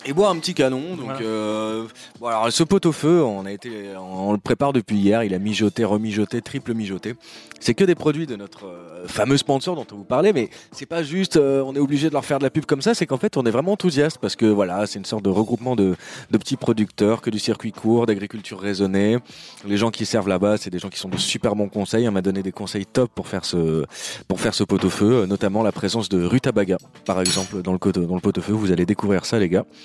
Et 0.06 0.14
boire 0.14 0.32
un 0.32 0.38
petit 0.40 0.54
canon. 0.54 0.96
Donc, 0.96 1.06
Voilà. 1.06 1.20
euh, 1.22 1.86
bon, 2.20 2.28
alors, 2.28 2.52
ce 2.52 2.64
pot-au-feu, 2.64 3.22
on 3.22 3.46
a 3.46 3.52
été, 3.52 3.70
on 4.00 4.32
le 4.32 4.38
prépare 4.38 4.72
depuis 4.72 4.98
hier. 4.98 5.24
Il 5.24 5.34
a 5.34 5.40
mijoté, 5.40 5.84
remijoté, 5.84 6.42
triple 6.42 6.74
mijoté. 6.74 7.16
C'est 7.60 7.74
que 7.74 7.84
des 7.84 7.96
produits 7.96 8.26
de 8.26 8.38
notre 8.38 8.68
euh, 8.68 9.06
fameux 9.08 9.36
sponsor 9.36 9.76
dont 9.76 9.86
on 9.92 9.98
vous 9.98 10.06
parlait, 10.06 10.32
mais 10.32 10.50
c'est 10.72 10.86
pas 10.86 11.04
juste, 11.04 11.36
euh, 11.36 11.62
on 11.66 11.76
est 11.76 11.80
obligé 11.80 12.08
de 12.08 12.14
leur 12.14 12.24
faire 12.24 12.40
de 12.40 12.44
la 12.44 12.50
pub 12.50 12.66
comme 12.66 12.82
ça. 12.82 12.94
C'est 12.94 13.06
qu'en 13.06 13.18
fait, 13.18 13.36
on 13.36 13.46
est 13.46 13.52
vraiment 13.52 13.74
enthousiaste 13.74 14.20
parce 14.22 14.38
que 14.38 14.46
voilà, 14.46 14.88
c'est 14.88 14.98
une 15.00 15.04
sorte 15.06 15.24
de 15.26 15.30
regroupement 15.30 15.76
de, 15.76 15.98
de 16.32 16.38
petits 16.38 16.56
producteurs, 16.56 17.20
que 17.22 17.30
du 17.30 17.40
circuit 17.40 17.74
court, 17.74 18.06
d'agriculture 18.06 18.60
raisonnée. 18.62 19.18
Les 19.68 19.76
gens 19.76 19.92
qui 19.92 20.06
servent 20.06 20.30
là-bas, 20.30 20.56
c'est 20.56 20.70
des 20.70 20.80
gens 20.80 20.90
qui 20.90 21.00
sont 21.00 21.10
de 21.10 21.18
super 21.18 21.58
bons 21.58 21.68
conseils. 21.68 22.08
On 22.08 22.14
m'a 22.14 22.22
donné 22.22 22.42
des 22.42 22.54
conseils 22.54 22.86
top 22.86 23.12
pour 23.14 23.28
faire 23.28 23.44
ce, 23.44 23.84
pour 24.30 24.40
faire 24.40 24.54
ce 24.54 24.64
pot-au-feu, 24.64 25.12
euh, 25.24 25.28
notamment 25.28 25.62
la 25.62 25.74
présence 25.74 26.08
de 26.08 26.24
rutabaga, 26.24 26.78
par 27.04 27.20
exemple, 27.20 27.62
dans 27.62 27.74
le, 27.74 27.92
dans 27.92 28.16
le 28.16 28.22
pot-au-feu. 28.22 28.54
Vous 28.54 28.72
allez 28.72 28.86
découvrir 28.86 29.26
ça, 29.26 29.38
les 29.38 29.50
gars. 29.50 29.66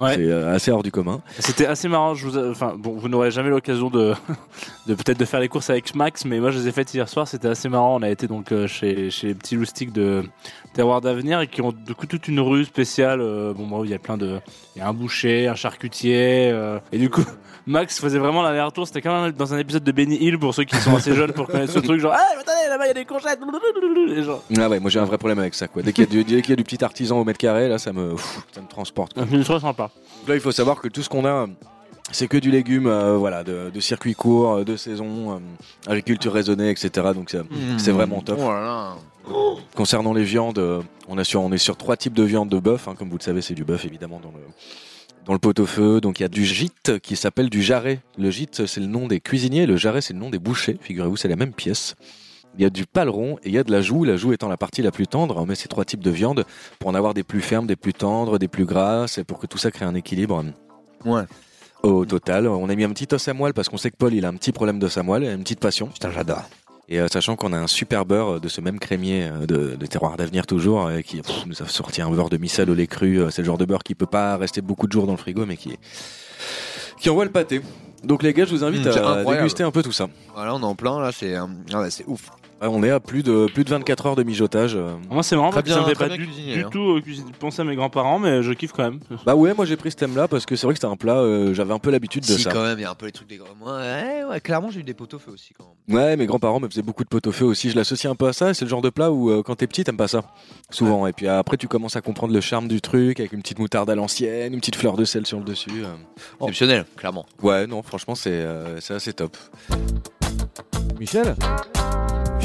Ouais. 0.00 0.14
C'est 0.14 0.30
euh, 0.30 0.54
assez 0.54 0.70
hors 0.70 0.82
du 0.82 0.90
commun. 0.90 1.20
C'était 1.38 1.66
assez 1.66 1.88
marrant. 1.88 2.14
Je 2.14 2.26
vous, 2.28 2.38
enfin, 2.50 2.74
bon, 2.76 2.92
vous 2.96 3.08
n'aurez 3.08 3.30
jamais 3.30 3.48
l'occasion 3.50 3.88
de, 3.88 4.12
de 4.86 4.94
peut-être 4.94 5.18
de 5.18 5.24
faire 5.24 5.40
les 5.40 5.48
courses 5.48 5.70
avec 5.70 5.94
Max, 5.94 6.24
mais 6.24 6.38
moi 6.38 6.50
je 6.50 6.58
les 6.58 6.68
ai 6.68 6.72
faites 6.72 6.92
hier 6.92 7.08
soir. 7.08 7.26
C'était 7.26 7.48
assez 7.48 7.68
marrant. 7.68 7.96
On 7.98 8.02
a 8.02 8.10
été 8.10 8.26
donc 8.26 8.52
euh, 8.52 8.66
chez 8.66 9.10
chez 9.10 9.28
les 9.28 9.34
petits 9.34 9.56
loustiques 9.56 9.92
de 9.92 10.24
Terroir 10.74 11.00
d'avenir 11.00 11.40
et 11.40 11.46
qui 11.46 11.62
ont 11.62 11.72
du 11.72 11.94
coup 11.94 12.06
toute 12.06 12.28
une 12.28 12.40
rue 12.40 12.64
spéciale. 12.66 13.20
euh, 13.22 13.54
bon, 13.54 13.64
moi 13.64 13.80
il 13.84 13.90
y 13.90 13.94
a 13.94 13.98
plein 13.98 14.18
de, 14.18 14.38
il 14.74 14.80
y 14.80 14.82
a 14.82 14.88
un 14.88 14.92
boucher, 14.92 15.48
un 15.48 15.54
charcutier, 15.54 16.50
euh, 16.52 16.78
et 16.92 16.98
du 16.98 17.08
coup. 17.10 17.24
Max 17.68 17.98
faisait 18.00 18.20
vraiment 18.20 18.42
l'aller-retour, 18.42 18.86
c'était 18.86 19.00
quand 19.02 19.22
même 19.22 19.32
dans 19.32 19.52
un 19.52 19.58
épisode 19.58 19.82
de 19.82 19.90
Benny 19.90 20.16
Hill 20.20 20.38
pour 20.38 20.54
ceux 20.54 20.62
qui 20.62 20.76
sont 20.76 20.94
assez 20.94 21.16
jeunes 21.16 21.32
pour 21.32 21.48
connaître 21.48 21.72
ce 21.72 21.80
truc, 21.80 21.98
genre, 22.00 22.12
ah, 22.14 22.22
mais 22.36 22.40
attendez, 22.42 22.68
là-bas 22.68 22.84
il 22.84 22.88
y 22.88 22.90
a 22.90 22.94
des 22.94 24.20
et 24.20 24.22
genre, 24.22 24.42
Ah 24.56 24.68
ouais, 24.68 24.78
moi 24.78 24.88
j'ai 24.88 25.00
un 25.00 25.04
vrai 25.04 25.18
problème 25.18 25.40
avec 25.40 25.52
ça. 25.54 25.66
Quoi. 25.66 25.82
Dès 25.82 25.92
qu'il 25.92 26.04
y, 26.04 26.06
a 26.06 26.10
du- 26.10 26.22
dès 26.22 26.42
qu'il 26.42 26.50
y 26.50 26.52
a 26.52 26.56
du 26.56 26.62
petit 26.62 26.84
artisan 26.84 27.18
au 27.18 27.24
mètre 27.24 27.38
carré, 27.38 27.68
là, 27.68 27.78
ça 27.78 27.92
me, 27.92 28.12
pff, 28.12 28.38
ça 28.52 28.60
me 28.60 28.68
transporte. 28.68 29.14
quoi. 29.14 29.24
c'est 29.28 29.85
Donc 30.20 30.28
Là, 30.28 30.34
il 30.34 30.40
faut 30.40 30.52
savoir 30.52 30.80
que 30.80 30.88
tout 30.88 31.02
ce 31.02 31.08
qu'on 31.08 31.24
a, 31.26 31.46
c'est 32.12 32.28
que 32.28 32.36
du 32.36 32.50
légume, 32.50 32.86
euh, 32.86 33.16
voilà, 33.16 33.44
de, 33.44 33.70
de 33.72 33.80
circuit 33.80 34.14
court, 34.14 34.56
euh, 34.56 34.64
de 34.64 34.76
saison, 34.76 35.32
euh, 35.34 35.38
agriculture 35.86 36.32
raisonnée, 36.32 36.70
etc. 36.70 37.08
Donc 37.14 37.30
ça- 37.30 37.42
c'est 37.78 37.92
vraiment 37.92 38.20
top. 38.22 38.38
Oh. 39.32 39.58
Concernant 39.74 40.12
les 40.12 40.22
viandes, 40.22 40.58
euh, 40.58 40.82
on, 41.08 41.18
a 41.18 41.24
sur, 41.24 41.40
on 41.42 41.50
est 41.52 41.58
sur 41.58 41.76
trois 41.76 41.96
types 41.96 42.14
de 42.14 42.22
viande 42.22 42.48
de 42.48 42.58
bœuf. 42.60 42.86
hein. 42.88 42.94
comme 42.96 43.08
vous 43.10 43.18
le 43.18 43.22
savez, 43.22 43.42
c'est 43.42 43.54
du 43.54 43.64
bœuf 43.64 43.84
évidemment 43.84 44.20
dans 44.22 44.30
le, 44.30 44.44
dans 45.24 45.32
le 45.32 45.40
pot-au-feu. 45.40 46.00
Donc 46.00 46.20
il 46.20 46.22
y 46.22 46.26
a 46.26 46.28
du 46.28 46.44
gîte 46.44 47.00
qui 47.00 47.16
s'appelle 47.16 47.50
du 47.50 47.60
jarret. 47.60 48.00
Le 48.18 48.30
gîte, 48.30 48.66
c'est 48.66 48.80
le 48.80 48.86
nom 48.86 49.08
des 49.08 49.18
cuisiniers. 49.20 49.66
Le 49.66 49.76
jarret, 49.76 50.00
c'est 50.00 50.12
le 50.14 50.20
nom 50.20 50.30
des 50.30 50.38
bouchers. 50.38 50.78
Figurez-vous, 50.80 51.16
c'est 51.16 51.26
la 51.28 51.34
même 51.36 51.52
pièce. 51.52 51.96
Il 52.58 52.62
y 52.62 52.64
a 52.64 52.70
du 52.70 52.86
paleron 52.86 53.36
et 53.44 53.48
il 53.48 53.52
y 53.52 53.58
a 53.58 53.64
de 53.64 53.70
la 53.70 53.82
joue. 53.82 54.04
La 54.04 54.16
joue 54.16 54.32
étant 54.32 54.48
la 54.48 54.56
partie 54.56 54.80
la 54.82 54.90
plus 54.90 55.06
tendre. 55.06 55.36
On 55.36 55.46
met 55.46 55.54
ces 55.54 55.68
trois 55.68 55.84
types 55.84 56.02
de 56.02 56.10
viande 56.10 56.44
pour 56.78 56.88
en 56.90 56.94
avoir 56.94 57.12
des 57.14 57.22
plus 57.22 57.40
fermes, 57.42 57.66
des 57.66 57.76
plus 57.76 57.92
tendres, 57.92 58.38
des 58.38 58.48
plus 58.48 58.64
grasses 58.64 59.18
et 59.18 59.24
pour 59.24 59.38
que 59.38 59.46
tout 59.46 59.58
ça 59.58 59.70
crée 59.70 59.84
un 59.84 59.94
équilibre. 59.94 60.42
Ouais. 61.04 61.22
Au 61.82 62.04
total, 62.06 62.48
on 62.48 62.68
a 62.68 62.74
mis 62.74 62.84
un 62.84 62.90
petit 62.90 63.06
os 63.14 63.28
à 63.28 63.34
moelle 63.34 63.52
parce 63.54 63.68
qu'on 63.68 63.76
sait 63.76 63.90
que 63.90 63.96
Paul 63.96 64.14
il 64.14 64.24
a 64.24 64.28
un 64.28 64.34
petit 64.34 64.52
problème 64.52 64.78
d'os 64.78 64.96
à 64.96 65.02
moelle, 65.02 65.24
une 65.24 65.42
petite 65.42 65.60
passion. 65.60 65.88
Putain, 65.88 66.10
j'adore. 66.10 66.42
Et 66.88 67.00
euh, 67.00 67.08
sachant 67.08 67.36
qu'on 67.36 67.52
a 67.52 67.58
un 67.58 67.66
super 67.66 68.06
beurre 68.06 68.40
de 68.40 68.48
ce 68.48 68.60
même 68.60 68.78
crémier 68.78 69.24
euh, 69.24 69.44
de, 69.46 69.76
de 69.76 69.86
terroir 69.86 70.16
d'avenir 70.16 70.46
toujours, 70.46 70.86
euh, 70.86 71.00
qui 71.00 71.20
pff, 71.20 71.44
nous 71.46 71.60
a 71.62 71.66
sorti 71.68 72.00
un 72.00 72.08
beurre 72.10 72.30
de 72.30 72.36
micelle 72.38 72.70
au 72.70 72.74
lait 72.74 72.86
cru. 72.86 73.20
euh, 73.20 73.30
C'est 73.30 73.42
le 73.42 73.46
genre 73.46 73.58
de 73.58 73.64
beurre 73.64 73.82
qui 73.82 73.94
peut 73.94 74.06
pas 74.06 74.36
rester 74.36 74.60
beaucoup 74.62 74.86
de 74.86 74.92
jours 74.92 75.04
dans 75.06 75.12
le 75.12 75.18
frigo, 75.18 75.44
mais 75.46 75.56
qui 75.56 75.76
qui 76.98 77.10
envoie 77.10 77.24
le 77.24 77.32
pâté. 77.32 77.60
Donc 78.04 78.22
les 78.22 78.32
gars, 78.32 78.44
je 78.46 78.50
vous 78.50 78.64
invite 78.64 78.84
Mmh, 78.86 78.88
à 78.88 78.90
incroyable. 79.18 79.36
déguster 79.38 79.62
un 79.64 79.70
peu 79.72 79.82
tout 79.82 79.92
ça. 79.92 80.08
Voilà, 80.34 80.54
on 80.54 80.60
est 80.60 80.64
en 80.64 80.74
plein 80.76 81.00
là, 81.00 81.10
c'est 81.12 81.34
euh, 81.36 81.44
ah 81.72 81.80
ouais, 81.80 81.90
c'est 81.90 82.04
ouf. 82.06 82.30
Ouais, 82.62 82.68
on 82.70 82.82
est 82.82 82.90
à 82.90 83.00
plus 83.00 83.22
de 83.22 83.46
plus 83.52 83.64
de 83.64 83.70
24 83.70 84.06
heures 84.06 84.16
de 84.16 84.22
mijotage. 84.22 84.76
euh. 84.76 84.94
Moi 85.10 85.22
c'est 85.22 85.36
marrant 85.36 85.50
parce 85.52 85.62
que 85.66 85.70
ça 85.74 85.80
me 85.82 85.86
fait 85.86 85.94
pas 85.94 86.08
du, 86.08 86.24
hein. 86.24 86.68
tout 86.70 86.96
euh, 86.96 87.02
penser 87.38 87.60
à 87.60 87.64
mes 87.64 87.76
grands-parents, 87.76 88.18
mais 88.18 88.42
je 88.42 88.52
kiffe 88.54 88.72
quand 88.72 88.84
même. 88.84 89.00
Bah 89.26 89.34
ouais, 89.34 89.52
moi 89.52 89.66
j'ai 89.66 89.76
pris 89.76 89.90
ce 89.90 89.96
thème-là 89.96 90.26
parce 90.26 90.46
que 90.46 90.56
c'est 90.56 90.66
vrai 90.66 90.72
que 90.72 90.78
c'était 90.78 90.90
un 90.90 90.96
plat, 90.96 91.16
euh, 91.18 91.52
j'avais 91.52 91.74
un 91.74 91.78
peu 91.78 91.90
l'habitude 91.90 92.22
de 92.22 92.28
Si 92.32 92.42
ça. 92.42 92.50
quand 92.52 92.62
même, 92.62 92.78
il 92.78 92.82
y 92.82 92.84
a 92.86 92.90
un 92.90 92.94
peu 92.94 93.04
les 93.06 93.12
trucs 93.12 93.28
des 93.28 93.36
grands. 93.36 93.48
Moi, 93.60 93.76
ouais, 93.76 94.24
ouais, 94.24 94.40
clairement, 94.40 94.70
j'ai 94.70 94.80
eu 94.80 94.84
des 94.84 94.94
poteaux 94.94 95.18
feu 95.18 95.32
aussi 95.32 95.52
quand 95.52 95.64
même. 95.86 95.96
Ouais, 95.98 96.16
mes 96.16 96.24
grands-parents 96.24 96.58
me 96.58 96.66
faisaient 96.68 96.80
beaucoup 96.82 97.04
de 97.04 97.08
pot 97.10 97.24
au 97.26 97.32
feu 97.32 97.44
aussi. 97.44 97.68
Je 97.70 97.76
l'associe 97.76 98.10
un 98.10 98.16
peu 98.16 98.26
à 98.26 98.32
ça. 98.32 98.50
et 98.50 98.54
C'est 98.54 98.64
le 98.64 98.70
genre 98.70 98.80
de 98.82 98.90
plat 98.90 99.12
où, 99.12 99.30
euh, 99.30 99.42
quand 99.42 99.56
t'es 99.56 99.66
petit, 99.66 99.84
t'aimes 99.84 99.98
pas 99.98 100.08
ça. 100.08 100.22
Souvent. 100.70 101.06
Et 101.06 101.12
puis 101.12 101.28
après, 101.28 101.58
tu 101.58 101.68
commences 101.68 101.96
à 101.96 102.00
comprendre 102.00 102.32
le 102.32 102.40
charme 102.40 102.68
du 102.68 102.80
truc 102.80 103.20
avec 103.20 103.32
une 103.34 103.42
petite 103.42 103.58
moutarde 103.58 103.90
à 103.90 103.94
l'ancienne, 103.94 104.54
une 104.54 104.60
petite 104.60 104.76
fleur 104.76 104.96
de 104.96 105.04
sel 105.04 105.26
sur 105.26 105.38
le 105.38 105.44
dessus. 105.44 105.84
euh. 105.84 105.94
Oh. 106.40 106.44
Exceptionnel, 106.44 106.86
clairement. 106.96 107.26
Ouais, 107.42 107.66
non, 107.66 107.82
franchement, 107.82 108.14
c'est 108.14 108.30
euh, 108.30 108.80
c'est 108.80 108.94
assez 108.94 109.12
top. 109.12 109.36
Michel, 110.98 111.34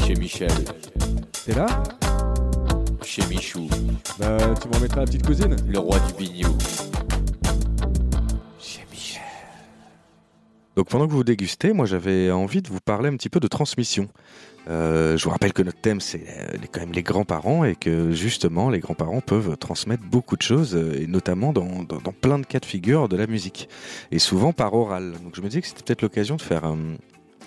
Chez 0.04 0.14
Michel, 0.14 0.50
t'es 1.44 1.54
là? 1.54 1.66
Chez 3.04 3.22
Michou, 3.26 3.68
Bah, 4.18 4.36
tu 4.60 4.68
m'en 4.68 4.80
mettras 4.80 5.00
la 5.00 5.06
petite 5.06 5.24
cousine 5.26 5.56
le 5.66 5.78
roi 5.78 5.98
du 6.00 6.12
bignou. 6.14 6.56
Chez 8.58 8.84
Michel. 8.90 9.22
Donc 10.76 10.88
pendant 10.88 11.06
que 11.06 11.12
vous 11.12 11.24
dégustez, 11.24 11.72
moi 11.72 11.86
j'avais 11.86 12.30
envie 12.30 12.62
de 12.62 12.68
vous 12.68 12.80
parler 12.80 13.08
un 13.08 13.16
petit 13.16 13.28
peu 13.28 13.40
de 13.40 13.46
transmission. 13.46 14.08
Euh, 14.68 15.16
je 15.16 15.24
vous 15.24 15.30
rappelle 15.30 15.52
que 15.52 15.62
notre 15.62 15.80
thème 15.80 16.00
c'est 16.00 16.24
euh, 16.28 16.56
quand 16.72 16.80
même 16.80 16.92
les 16.92 17.02
grands-parents 17.02 17.64
et 17.64 17.74
que 17.74 18.12
justement 18.12 18.70
les 18.70 18.78
grands-parents 18.78 19.20
peuvent 19.20 19.56
transmettre 19.56 20.04
beaucoup 20.04 20.36
de 20.36 20.42
choses 20.42 20.76
euh, 20.76 21.00
et 21.00 21.08
notamment 21.08 21.52
dans, 21.52 21.82
dans, 21.82 21.98
dans 21.98 22.12
plein 22.12 22.38
de 22.38 22.46
cas 22.46 22.60
de 22.60 22.64
figure 22.64 23.08
de 23.08 23.16
la 23.16 23.26
musique 23.26 23.68
et 24.12 24.20
souvent 24.20 24.52
par 24.52 24.74
oral. 24.74 25.14
Donc 25.24 25.34
je 25.34 25.40
me 25.40 25.48
disais 25.48 25.62
que 25.62 25.66
c'était 25.66 25.82
peut-être 25.82 26.02
l'occasion 26.02 26.36
de 26.36 26.42
faire 26.42 26.64
un, 26.64 26.78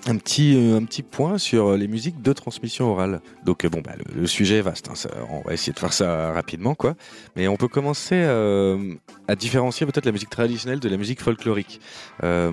un 0.08 0.18
petit, 0.18 0.56
euh, 0.56 0.78
un 0.78 0.84
petit 0.84 1.04
point 1.04 1.38
sur 1.38 1.76
les 1.76 1.88
musiques 1.88 2.22
de 2.22 2.34
transmission 2.34 2.92
orale. 2.92 3.22
Donc 3.44 3.66
euh, 3.66 3.70
bon, 3.70 3.82
bah, 3.82 3.94
le, 4.14 4.28
sujet 4.28 4.58
est 4.58 4.62
vaste, 4.62 4.90
hein, 4.90 5.10
on 5.30 5.42
va 5.42 5.54
essayer 5.54 5.74
de 5.74 5.80
faire 5.80 5.94
ça 5.94 6.32
rapidement 6.32 6.76
quoi. 6.76 6.96
Mais 7.36 7.48
on 7.48 7.58
peut 7.58 7.68
commencer 7.68 8.16
euh, 8.16 8.96
à 9.28 9.36
différencier 9.36 9.86
peut-être 9.86 10.06
la 10.06 10.12
musique 10.12 10.30
traditionnelle 10.30 10.80
de 10.80 10.90
la 10.90 10.98
musique 10.98 11.22
folklorique. 11.22 11.80
Euh, 12.24 12.52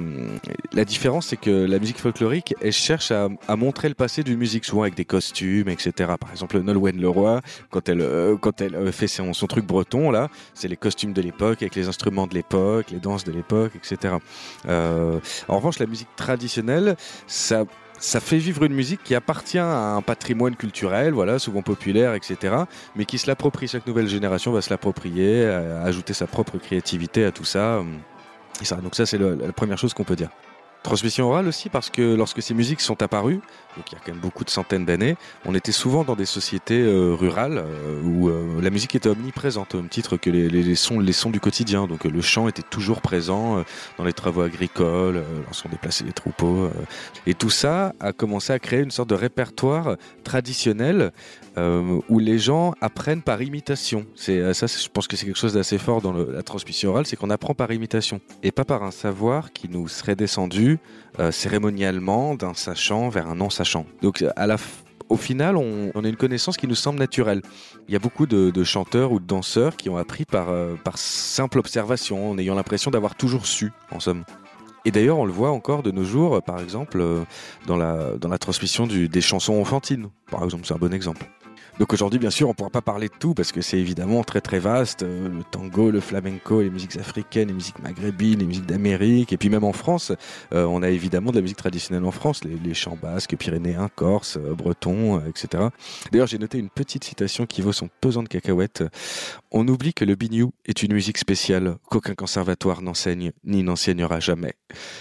la 0.72 0.84
différence, 0.84 1.28
c'est 1.28 1.36
que 1.36 1.50
la 1.50 1.78
musique 1.78 1.98
folklorique, 1.98 2.54
elle 2.60 2.72
cherche 2.72 3.10
à, 3.10 3.28
montrer 3.56 3.88
le 3.88 3.94
passé 3.94 4.22
d'une 4.22 4.38
musique, 4.38 4.64
souvent 4.64 4.82
avec 4.82 4.94
des 4.94 5.04
costumes, 5.04 5.68
etc. 5.68 6.12
Par 6.18 6.30
exemple, 6.30 6.58
Nolwenn 6.60 7.00
Leroy, 7.00 7.40
quand 7.70 7.88
elle, 7.88 8.00
euh, 8.00 8.36
quand 8.36 8.60
elle 8.60 8.74
euh, 8.74 8.92
fait 8.92 9.06
son, 9.06 9.32
son 9.32 9.46
truc 9.46 9.66
breton, 9.66 10.10
là, 10.10 10.28
c'est 10.54 10.68
les 10.68 10.76
costumes 10.76 11.12
de 11.12 11.20
l'époque, 11.20 11.62
avec 11.62 11.74
les 11.74 11.88
instruments 11.88 12.26
de 12.26 12.34
l'époque, 12.34 12.90
les 12.90 13.00
danses 13.00 13.24
de 13.24 13.32
l'époque, 13.32 13.72
etc. 13.76 14.16
Euh, 14.68 15.20
en 15.48 15.56
revanche, 15.56 15.78
la 15.78 15.86
musique 15.86 16.08
traditionnelle, 16.16 16.96
ça, 17.42 17.64
ça 17.98 18.20
fait 18.20 18.38
vivre 18.38 18.64
une 18.64 18.72
musique 18.72 19.02
qui 19.02 19.14
appartient 19.14 19.58
à 19.58 19.94
un 19.94 20.02
patrimoine 20.02 20.56
culturel, 20.56 21.12
voilà, 21.12 21.38
souvent 21.38 21.62
populaire, 21.62 22.14
etc., 22.14 22.54
mais 22.96 23.04
qui 23.04 23.18
se 23.18 23.26
l'approprie. 23.26 23.68
Chaque 23.68 23.86
nouvelle 23.86 24.08
génération 24.08 24.52
va 24.52 24.62
se 24.62 24.70
l'approprier, 24.70 25.42
euh, 25.44 25.84
ajouter 25.84 26.14
sa 26.14 26.26
propre 26.26 26.58
créativité 26.58 27.24
à 27.24 27.30
tout 27.30 27.44
ça. 27.44 27.76
euh, 27.76 27.84
et 28.60 28.64
ça, 28.64 28.76
donc 28.76 28.94
ça, 28.94 29.06
c'est 29.06 29.18
la 29.18 29.52
première 29.52 29.78
chose 29.78 29.94
qu'on 29.94 30.04
peut 30.04 30.16
dire. 30.16 30.30
Transmission 30.82 31.28
orale 31.28 31.46
aussi 31.46 31.68
parce 31.68 31.90
que 31.90 32.14
lorsque 32.14 32.42
ces 32.42 32.54
musiques 32.54 32.80
sont 32.80 33.02
apparues, 33.02 33.40
donc 33.76 33.90
il 33.90 33.94
y 33.94 33.96
a 33.96 34.00
quand 34.04 34.12
même 34.12 34.20
beaucoup 34.20 34.44
de 34.44 34.50
centaines 34.50 34.84
d'années, 34.84 35.16
on 35.44 35.54
était 35.54 35.72
souvent 35.72 36.02
dans 36.02 36.16
des 36.16 36.26
sociétés 36.26 36.80
euh, 36.80 37.14
rurales 37.14 37.58
euh, 37.58 38.02
où 38.02 38.28
euh, 38.28 38.60
la 38.60 38.70
musique 38.70 38.94
était 38.96 39.08
omniprésente, 39.08 39.74
au 39.74 39.78
même 39.78 39.88
titre 39.88 40.16
que 40.16 40.28
les, 40.28 40.74
sons, 40.74 41.00
du 41.30 41.40
quotidien. 41.40 41.86
Donc 41.86 42.04
le 42.04 42.20
chant 42.20 42.48
était 42.48 42.62
toujours 42.62 43.00
présent 43.00 43.64
dans 43.96 44.04
les 44.04 44.12
travaux 44.12 44.42
agricoles, 44.42 45.22
lorsqu'on 45.44 45.68
déplaçait 45.68 46.04
les 46.04 46.12
troupeaux. 46.12 46.68
et 47.26 47.34
tout 47.34 47.50
ça 47.50 47.92
a 48.00 48.12
commencé 48.12 48.52
à 48.52 48.58
créer 48.58 48.80
une 48.80 48.90
sorte 48.90 49.08
de 49.08 49.14
répertoire 49.14 49.96
traditionnel 50.24 51.12
où 51.56 52.18
les 52.18 52.38
gens 52.38 52.74
apprennent 52.80 53.22
par 53.22 53.40
imitation. 53.42 54.06
C'est 54.14 54.52
ça, 54.54 54.66
je 54.66 54.88
pense 54.88 55.06
que 55.06 55.16
c'est 55.16 55.26
quelque 55.26 55.38
chose 55.38 55.54
d'assez 55.54 55.78
fort 55.78 56.00
dans 56.00 56.12
la 56.12 56.42
transmission 56.42 56.90
orale, 56.90 57.06
c'est 57.06 57.16
qu'on 57.16 57.30
apprend 57.30 57.54
par 57.54 57.72
imitation 57.72 58.20
et 58.42 58.50
pas 58.52 58.64
par 58.64 58.82
un 58.82 58.90
savoir 58.90 59.52
qui 59.52 59.68
nous 59.68 59.88
serait 59.88 60.16
descendu 60.16 60.71
euh, 61.18 61.30
cérémonialement 61.30 62.34
d'un 62.34 62.54
sachant 62.54 63.08
vers 63.08 63.28
un 63.28 63.36
non 63.36 63.50
sachant. 63.50 63.86
Donc 64.00 64.24
à 64.36 64.46
la 64.46 64.56
au 65.08 65.16
final, 65.16 65.58
on, 65.58 65.90
a 65.90 66.08
une 66.08 66.16
connaissance 66.16 66.56
qui 66.56 66.66
nous 66.66 66.74
semble 66.74 66.98
naturelle. 66.98 67.42
Il 67.86 67.92
y 67.92 67.96
a 67.96 67.98
beaucoup 67.98 68.26
de, 68.26 68.64
chanteurs 68.64 69.12
ou 69.12 69.20
de 69.20 69.26
danseurs 69.26 69.76
qui 69.76 69.90
ont 69.90 69.98
appris 69.98 70.24
par, 70.24 70.48
euh, 70.48 70.74
par 70.82 70.96
simple 70.96 71.58
observation, 71.58 72.30
en 72.30 72.38
ayant 72.38 72.54
l'impression 72.54 72.90
d'avoir 72.90 73.14
toujours 73.14 73.44
su, 73.44 73.72
en 73.90 74.00
somme. 74.00 74.24
Et 74.86 74.90
d'ailleurs, 74.90 75.18
on 75.18 75.26
le 75.26 75.32
voit 75.32 75.50
encore 75.50 75.82
de 75.82 75.90
nos 75.90 76.04
jours, 76.04 76.36
euh, 76.36 76.40
par 76.40 76.60
exemple, 76.60 77.04
dans 77.66 77.76
la, 77.76 78.38
transmission 78.38 78.86
des 78.86 79.20
chansons 79.20 79.60
enfantines. 79.60 80.08
Par 80.30 80.42
exemple, 80.44 80.64
c'est 80.64 80.72
un 80.72 80.78
bon 80.78 80.94
exemple. 80.94 81.26
Donc 81.78 81.92
aujourd'hui, 81.94 82.18
bien 82.18 82.30
sûr, 82.30 82.48
on 82.48 82.54
pourra 82.54 82.70
pas 82.70 82.82
parler 82.82 83.08
de 83.08 83.14
tout 83.18 83.32
parce 83.32 83.50
que 83.50 83.62
c'est 83.62 83.78
évidemment 83.78 84.22
très 84.24 84.40
très 84.40 84.58
vaste. 84.58 85.02
Euh, 85.02 85.28
Le 85.28 85.42
tango, 85.42 85.90
le 85.90 86.00
flamenco, 86.00 86.60
les 86.60 86.70
musiques 86.70 86.96
africaines, 86.96 87.48
les 87.48 87.54
musiques 87.54 87.78
maghrébines, 87.78 88.40
les 88.40 88.46
musiques 88.46 88.66
d'Amérique. 88.66 89.32
Et 89.32 89.38
puis 89.38 89.48
même 89.48 89.64
en 89.64 89.72
France, 89.72 90.12
euh, 90.52 90.64
on 90.64 90.82
a 90.82 90.90
évidemment 90.90 91.30
de 91.30 91.36
la 91.36 91.42
musique 91.42 91.56
traditionnelle 91.56 92.04
en 92.04 92.10
France, 92.10 92.42
les, 92.44 92.74
chants 92.74 92.98
basques, 93.00 93.36
pyrénéens, 93.36 93.88
corses, 93.94 94.36
euh, 94.36 94.54
bretons, 94.54 95.18
euh, 95.18 95.28
etc. 95.28 95.68
D'ailleurs, 96.10 96.26
j'ai 96.26 96.38
noté 96.38 96.58
une 96.58 96.68
petite 96.68 97.04
citation 97.04 97.46
qui 97.46 97.62
vaut 97.62 97.72
son 97.72 97.88
pesant 98.00 98.22
de 98.22 98.28
cacahuètes. 98.28 98.84
On 99.50 99.66
oublie 99.66 99.94
que 99.94 100.04
le 100.04 100.14
biniou 100.14 100.52
est 100.66 100.82
une 100.82 100.92
musique 100.92 101.18
spéciale 101.18 101.76
qu'aucun 101.88 102.14
conservatoire 102.14 102.82
n'enseigne 102.82 103.32
ni 103.44 103.62
n'enseignera 103.62 104.20
jamais. 104.20 104.54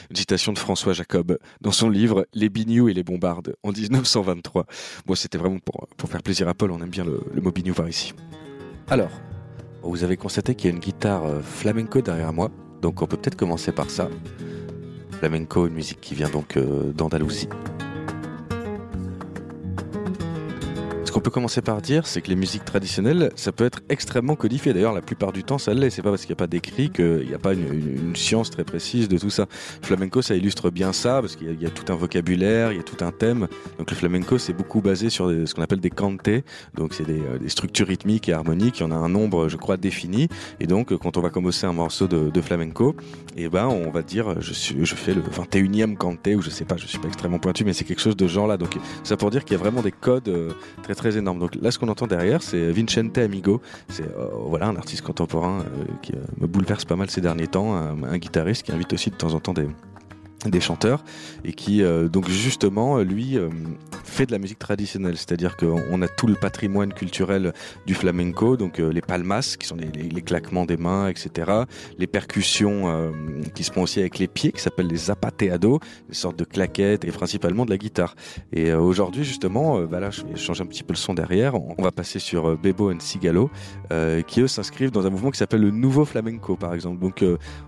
Une 0.09 0.15
citation 0.15 0.53
de 0.53 0.59
François 0.59 0.93
Jacob 0.93 1.37
dans 1.61 1.71
son 1.71 1.89
livre 1.89 2.27
Les 2.33 2.49
biniou 2.49 2.89
et 2.89 2.93
les 2.93 3.03
bombardes 3.03 3.55
en 3.63 3.71
1923. 3.71 4.65
Bon, 5.05 5.15
c'était 5.15 5.37
vraiment 5.37 5.59
pour, 5.59 5.87
pour 5.97 6.09
faire 6.09 6.23
plaisir 6.23 6.47
à 6.47 6.53
On 6.69 6.81
aime 6.81 6.89
bien 6.89 7.05
le, 7.05 7.21
le 7.33 7.41
mot 7.41 7.51
biniou 7.51 7.73
par 7.73 7.89
ici. 7.89 8.13
Alors, 8.89 9.09
vous 9.81 10.03
avez 10.03 10.17
constaté 10.17 10.53
qu'il 10.53 10.69
y 10.69 10.73
a 10.73 10.75
une 10.75 10.81
guitare 10.81 11.25
euh, 11.25 11.39
flamenco 11.41 12.01
derrière 12.01 12.33
moi, 12.33 12.51
donc 12.81 13.01
on 13.01 13.07
peut 13.07 13.17
peut-être 13.17 13.37
commencer 13.37 13.71
par 13.71 13.89
ça. 13.89 14.09
Flamenco, 15.11 15.67
une 15.67 15.73
musique 15.73 16.01
qui 16.01 16.13
vient 16.13 16.29
donc 16.29 16.57
euh, 16.57 16.91
d'Andalousie. 16.93 17.47
Ce 21.11 21.13
qu'on 21.13 21.19
peut 21.19 21.29
commencer 21.29 21.61
par 21.61 21.81
dire, 21.81 22.07
c'est 22.07 22.21
que 22.21 22.29
les 22.29 22.37
musiques 22.37 22.63
traditionnelles, 22.63 23.33
ça 23.35 23.51
peut 23.51 23.65
être 23.65 23.81
extrêmement 23.89 24.37
codifié. 24.37 24.71
D'ailleurs, 24.71 24.93
la 24.93 25.01
plupart 25.01 25.33
du 25.33 25.43
temps, 25.43 25.57
ça 25.57 25.73
l'est. 25.73 25.89
C'est 25.89 26.01
pas 26.01 26.09
parce 26.09 26.21
qu'il 26.21 26.29
n'y 26.29 26.37
a 26.37 26.39
pas 26.39 26.47
d'écrit 26.47 26.89
qu'il 26.89 27.27
n'y 27.27 27.33
a 27.33 27.37
pas 27.37 27.51
une, 27.51 28.15
science 28.15 28.49
très 28.49 28.63
précise 28.63 29.09
de 29.09 29.17
tout 29.17 29.29
ça. 29.29 29.45
Flamenco, 29.81 30.21
ça 30.21 30.35
illustre 30.35 30.69
bien 30.69 30.93
ça, 30.93 31.19
parce 31.19 31.35
qu'il 31.35 31.61
y, 31.61 31.65
a- 31.65 31.69
tout 31.69 31.91
un 31.91 31.97
vocabulaire, 31.97 32.71
il 32.71 32.77
y 32.77 32.79
a 32.79 32.83
tout 32.83 33.03
un 33.03 33.11
thème. 33.11 33.49
Donc 33.77 33.91
le 33.91 33.97
flamenco, 33.97 34.37
c'est 34.37 34.53
beaucoup 34.53 34.79
basé 34.79 35.09
sur 35.09 35.27
ce 35.29 35.53
qu'on 35.53 35.61
appelle 35.61 35.81
des 35.81 35.89
cantes. 35.89 36.29
Donc 36.75 36.93
c'est 36.93 37.05
des, 37.05 37.19
euh, 37.19 37.37
des 37.37 37.49
structures 37.49 37.87
rythmiques 37.87 38.29
et 38.29 38.33
harmoniques. 38.33 38.79
Il 38.79 38.83
y 38.83 38.85
en 38.85 38.91
a 38.91 38.95
un 38.95 39.09
nombre, 39.09 39.49
je 39.49 39.57
crois, 39.57 39.75
défini. 39.75 40.29
Et 40.61 40.65
donc, 40.65 40.95
quand 40.95 41.17
on 41.17 41.21
va 41.21 41.29
commencer 41.29 41.67
un 41.67 41.73
morceau 41.73 42.07
de, 42.07 42.39
flamenco, 42.39 42.95
et 43.35 43.49
ben, 43.49 43.67
on 43.67 43.91
va 43.91 44.01
dire, 44.01 44.39
je, 44.39 44.53
je 44.81 44.95
fais 44.95 45.13
le 45.13 45.21
21e 45.21 45.97
canté, 45.97 46.37
ou 46.37 46.41
je 46.41 46.49
sais 46.49 46.63
pas, 46.63 46.77
je 46.77 46.87
suis 46.87 46.99
pas 46.99 47.09
extrêmement 47.09 47.39
pointu, 47.39 47.65
mais 47.65 47.73
c'est 47.73 47.83
quelque 47.83 48.01
chose 48.01 48.15
de 48.15 48.25
ce 48.29 48.31
genre-là. 48.31 48.55
Donc, 48.55 48.77
ça 49.03 49.17
pour 49.17 49.29
dire 49.29 49.43
qu'il 49.43 49.57
y 49.57 49.59
a 49.59 49.61
vraiment 49.61 49.81
des 49.81 49.91
codes 49.91 50.29
euh, 50.29 50.51
très 50.83 50.95
très 51.01 51.17
énormes. 51.17 51.39
Donc 51.39 51.55
là, 51.55 51.71
ce 51.71 51.79
qu'on 51.79 51.89
entend 51.89 52.07
derrière, 52.07 52.43
c'est 52.43 52.71
Vincente 52.71 53.17
Amigo. 53.17 53.61
C'est 53.89 54.03
euh, 54.03 54.27
voilà 54.45 54.67
un 54.67 54.75
artiste 54.75 55.01
contemporain 55.01 55.61
euh, 55.61 55.83
qui 56.01 56.13
euh, 56.13 56.19
me 56.37 56.47
bouleverse 56.47 56.85
pas 56.85 56.95
mal 56.95 57.09
ces 57.09 57.21
derniers 57.21 57.47
temps, 57.47 57.75
un, 57.75 58.17
guitariste 58.17 58.63
qui 58.63 58.71
invite 58.71 58.93
aussi 58.93 59.09
de 59.09 59.15
temps 59.15 59.33
en 59.33 59.39
temps 59.39 59.53
des 60.49 60.61
chanteurs 60.61 61.03
et 61.43 61.53
qui 61.53 61.83
euh, 61.83 62.07
donc 62.07 62.29
justement 62.29 62.97
euh, 62.97 63.03
lui 63.03 63.37
euh, 63.37 63.49
fait 64.11 64.25
de 64.25 64.31
la 64.31 64.37
musique 64.37 64.59
traditionnelle 64.59 65.17
c'est-à-dire 65.17 65.57
qu'on 65.57 65.81
on 65.91 66.01
a 66.01 66.07
tout 66.07 66.27
le 66.27 66.35
patrimoine 66.35 66.93
culturel 66.93 67.53
du 67.85 67.93
flamenco 67.93 68.57
donc 68.57 68.79
euh, 68.79 68.91
les 68.91 69.01
palmas 69.01 69.55
qui 69.59 69.67
sont 69.67 69.77
les, 69.77 70.21
claquements 70.21 70.65
des 70.65 70.77
mains 70.77 71.07
etc 71.07 71.51
les 71.97 72.07
percussions 72.07 72.89
euh, 72.89 73.11
qui 73.55 73.63
se 73.63 73.71
font 73.71 73.83
aussi 73.83 73.99
avec 73.99 74.19
les 74.19 74.27
pieds 74.27 74.51
qui 74.51 74.61
s'appellent 74.61 74.87
les 74.87 74.97
zapateados 74.97 75.79
des 76.09 76.15
sortes 76.15 76.37
de 76.37 76.43
claquettes 76.43 77.05
et 77.05 77.11
principalement 77.11 77.65
de 77.65 77.71
la 77.71 77.77
guitare 77.77 78.15
et 78.51 78.69
euh, 78.69 78.79
aujourd'hui 78.79 79.23
justement 79.23 79.81
bah 79.81 80.09
je 80.09 80.23
vais 80.23 80.35
changer 80.35 80.63
un 80.63 80.67
petit 80.67 80.83
peu 80.83 80.93
le 80.93 80.97
son 80.97 81.13
derrière 81.13 81.55
on, 81.55 81.81
va 81.81 81.91
passer 81.91 82.19
sur 82.19 82.57
Bebo 82.57 82.91
and 82.91 82.99
Cigalo 82.99 83.49
euh, 83.91 84.21
qui 84.21 84.41
eux 84.41 84.47
s'inscrivent 84.47 84.91
dans 84.91 85.07
un 85.07 85.09
mouvement 85.09 85.31
qui 85.31 85.39
s'appelle 85.39 85.61
le 85.61 85.71
nouveau 85.71 86.05
flamenco 86.05 86.55
par 86.55 86.73
exemple 86.73 86.99
donc 86.99 87.23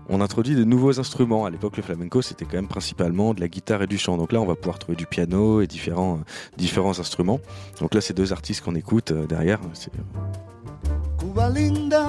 on 0.08 0.20
introduit 0.20 0.54
de 0.54 0.64
nouveaux 0.64 1.00
instruments. 1.00 1.46
À 1.46 1.50
l'époque, 1.50 1.76
le 1.76 1.82
flamenco, 1.82 2.22
c'était 2.22 2.44
quand 2.44 2.56
même 2.56 2.68
principalement 2.68 3.34
de 3.34 3.40
la 3.40 3.48
guitare 3.48 3.82
et 3.82 3.86
du 3.86 3.98
chant. 3.98 4.16
Donc 4.16 4.32
là, 4.32 4.40
on 4.40 4.46
va 4.46 4.54
pouvoir 4.54 4.78
trouver 4.78 4.96
du 4.96 5.06
piano 5.06 5.60
et 5.60 5.66
différents, 5.66 6.20
différents 6.56 6.98
instruments. 7.00 7.40
Donc 7.80 7.94
là, 7.94 8.00
ces 8.00 8.14
deux 8.14 8.32
artistes 8.32 8.62
qu'on 8.62 8.74
écoute 8.74 9.10
euh, 9.12 9.26
derrière, 9.26 9.60
c'est 9.72 9.92
Cuba 11.18 11.48
linda 11.50 12.08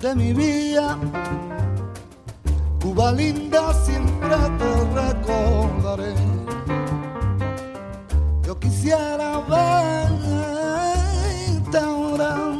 de 0.00 0.14
mi 0.14 0.32
vida, 0.32 0.98
Cuba 2.80 3.12
linda 3.12 3.72
siempre 3.84 4.36
te 4.58 4.70
recordaré. 4.98 6.14
Yo 8.46 8.58
quisiera 8.58 9.40
verte 9.48 10.18
ahora 11.78 12.58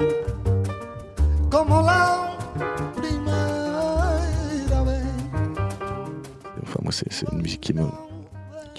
como 1.51 1.83
la 1.83 2.39
primera 2.95 4.85
vez. 4.85 5.03
enfin 6.63 6.81
moi, 6.83 6.93
c'est 6.93 7.11
c'est 7.13 7.27
une 7.33 7.41
musique 7.43 7.63
qui 7.63 7.73
me 7.75 7.87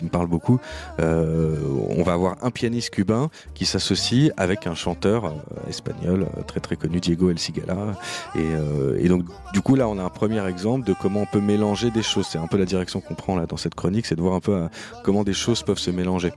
qui 0.01 0.05
me 0.05 0.09
parle 0.09 0.27
beaucoup. 0.27 0.59
Euh, 0.99 1.55
on 1.89 2.01
va 2.01 2.13
avoir 2.13 2.35
un 2.41 2.49
pianiste 2.49 2.89
cubain 2.89 3.29
qui 3.53 3.65
s'associe 3.65 4.31
avec 4.35 4.65
un 4.65 4.73
chanteur 4.73 5.25
euh, 5.25 5.29
espagnol 5.69 6.23
euh, 6.23 6.41
très 6.41 6.59
très 6.59 6.75
connu, 6.75 6.99
Diego 6.99 7.29
El 7.29 7.37
Cigala. 7.37 7.93
Et, 8.35 9.07
donc 9.07 9.25
du 9.53 9.61
coup 9.61 9.75
là, 9.75 9.87
on 9.87 9.99
a 9.99 10.03
un 10.03 10.09
premier 10.09 10.45
exemple 10.47 10.87
de 10.87 10.93
comment 10.93 11.21
on 11.21 11.25
peut 11.25 11.41
mélanger 11.41 11.91
des 11.91 12.01
choses. 12.01 12.27
C'est 12.27 12.39
un 12.39 12.47
peu 12.47 12.57
la 12.57 12.65
direction 12.65 12.99
qu'on 12.99 13.13
prend 13.13 13.35
là 13.35 13.45
dans 13.45 13.57
cette 13.57 13.75
chronique, 13.75 14.05
c'est 14.05 14.15
de 14.15 14.21
voir 14.21 14.33
un 14.33 14.39
peu 14.39 14.67
comment 15.03 15.23
des 15.23 15.33
choses 15.33 15.61
peuvent 15.63 15.77
se 15.77 15.91
mélanger. 15.91 16.31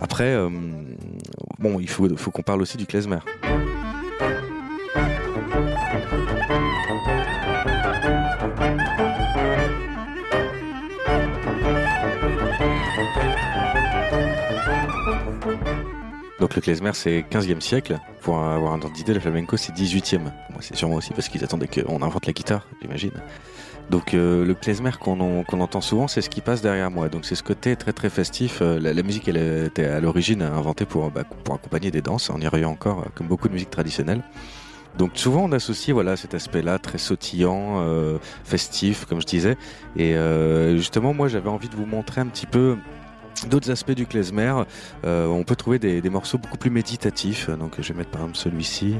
Après, 0.00 0.36
bon, 1.58 1.78
il 1.78 1.88
faut, 1.88 2.08
faut 2.16 2.30
qu'on 2.30 2.42
parle 2.42 2.62
aussi 2.62 2.76
du 2.76 2.86
klezmer. 2.86 3.18
Donc 16.46 16.54
le 16.54 16.62
klezmer 16.62 16.92
c'est 16.94 17.24
15e 17.28 17.60
siècle. 17.60 17.98
Pour 18.20 18.38
avoir 18.38 18.72
un 18.72 18.80
ordre 18.80 18.92
d'idée, 18.92 19.12
le 19.12 19.18
flamenco 19.18 19.56
c'est 19.56 19.72
18e. 19.72 20.20
Moi 20.20 20.60
c'est 20.60 20.76
sûrement 20.76 20.94
aussi 20.94 21.12
parce 21.12 21.28
qu'ils 21.28 21.42
attendaient 21.42 21.66
qu'on 21.66 22.02
invente 22.02 22.24
la 22.24 22.32
guitare, 22.32 22.68
j'imagine. 22.80 23.10
Donc 23.90 24.14
euh, 24.14 24.44
le 24.44 24.54
klezmer 24.54 24.92
qu'on 25.00 25.18
en- 25.18 25.42
qu'on 25.42 25.60
entend 25.60 25.80
souvent, 25.80 26.06
c'est 26.06 26.20
ce 26.20 26.30
qui 26.30 26.40
passe 26.40 26.62
derrière 26.62 26.88
moi. 26.88 27.08
Donc 27.08 27.24
c'est 27.24 27.34
ce 27.34 27.42
côté 27.42 27.74
très 27.74 27.92
très 27.92 28.10
festif. 28.10 28.60
Euh, 28.62 28.78
la, 28.78 29.02
musique 29.02 29.26
elle 29.26 29.38
était 29.66 29.86
à 29.86 29.98
l'origine 29.98 30.40
inventée 30.40 30.84
pour, 30.84 31.10
bah, 31.10 31.22
accompagner 31.52 31.90
des 31.90 32.00
danses. 32.00 32.30
On 32.30 32.40
y 32.40 32.46
revient 32.46 32.66
encore, 32.66 33.00
euh, 33.00 33.08
comme 33.16 33.26
beaucoup 33.26 33.48
de 33.48 33.52
musique 33.52 33.70
traditionnelle. 33.70 34.22
Donc 34.98 35.10
souvent 35.14 35.42
on 35.46 35.50
associe 35.50 35.92
voilà 35.92 36.16
cet 36.16 36.32
aspect-là 36.34 36.78
très 36.78 36.98
sautillant, 36.98 37.84
festif 38.44 39.04
comme 39.04 39.20
je 39.20 39.26
disais. 39.26 39.56
Et 39.96 40.14
justement 40.76 41.12
moi 41.12 41.26
j'avais 41.28 41.50
envie 41.50 41.68
de 41.68 41.76
vous 41.76 41.84
montrer 41.84 42.22
un 42.22 42.26
petit 42.28 42.46
peu 42.46 42.76
d'autres 43.48 43.70
aspects 43.70 43.92
du 43.92 44.06
klezmer. 44.06 44.62
Euh, 45.04 45.26
on 45.26 45.44
peut 45.44 45.56
trouver 45.56 45.78
des, 45.78 46.10
morceaux 46.10 46.38
beaucoup 46.38 46.58
plus 46.58 46.70
méditatifs. 46.70 47.50
Donc 47.50 47.74
je 47.80 47.92
vais 47.92 47.98
mettre 47.98 48.10
par 48.10 48.22
exemple 48.22 48.38
celui-ci. 48.38 48.96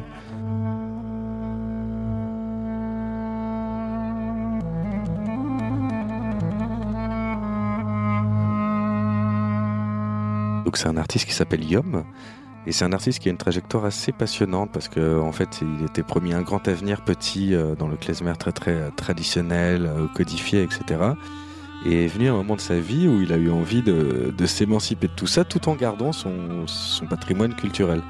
Donc 10.64 10.76
c'est 10.76 10.88
un 10.88 10.97
artiste 10.97 11.26
qui 11.26 11.34
s'appelle 11.34 11.64
Yom. 11.64 12.05
Et 12.68 12.72
c'est 12.72 12.84
un 12.84 12.92
artiste 12.92 13.20
qui 13.20 13.28
a 13.28 13.30
une 13.30 13.38
trajectoire 13.38 13.84
assez 13.84 14.11
passionnante 14.11 14.72
parce 14.72 14.88
que 14.88 15.20
en 15.20 15.30
fait 15.30 15.61
il 15.62 15.84
était 15.84 16.03
promis 16.03 16.32
un 16.32 16.42
grand 16.42 16.66
avenir 16.66 17.05
petit 17.05 17.55
euh, 17.55 17.76
dans 17.76 17.86
le 17.86 17.97
klezmer 17.97 18.32
très 18.36 18.72
euh, 18.72 18.90
traditionnel, 18.97 19.88
codifié, 20.16 20.64
etc. 20.64 21.14
Et 21.85 22.05
est 22.05 22.09
venu 22.09 22.29
un 22.29 22.35
moment 22.35 22.57
de 22.57 22.61
sa 22.61 22.81
vie 22.81 23.07
où 23.07 23.20
il 23.20 23.33
a 23.33 23.37
eu 23.37 23.51
envie 23.51 23.83
de, 23.83 24.35
de 24.37 24.47
s'émanciper 24.47 25.09
de 25.09 25.12
tout 25.12 25.27
ça 25.27 25.45
tout 25.45 25.68
en 25.68 25.77
gardant 25.77 26.12
son, 26.12 26.66
son 26.66 27.07
patrimoine 27.07 27.55
culturel. 27.55 28.03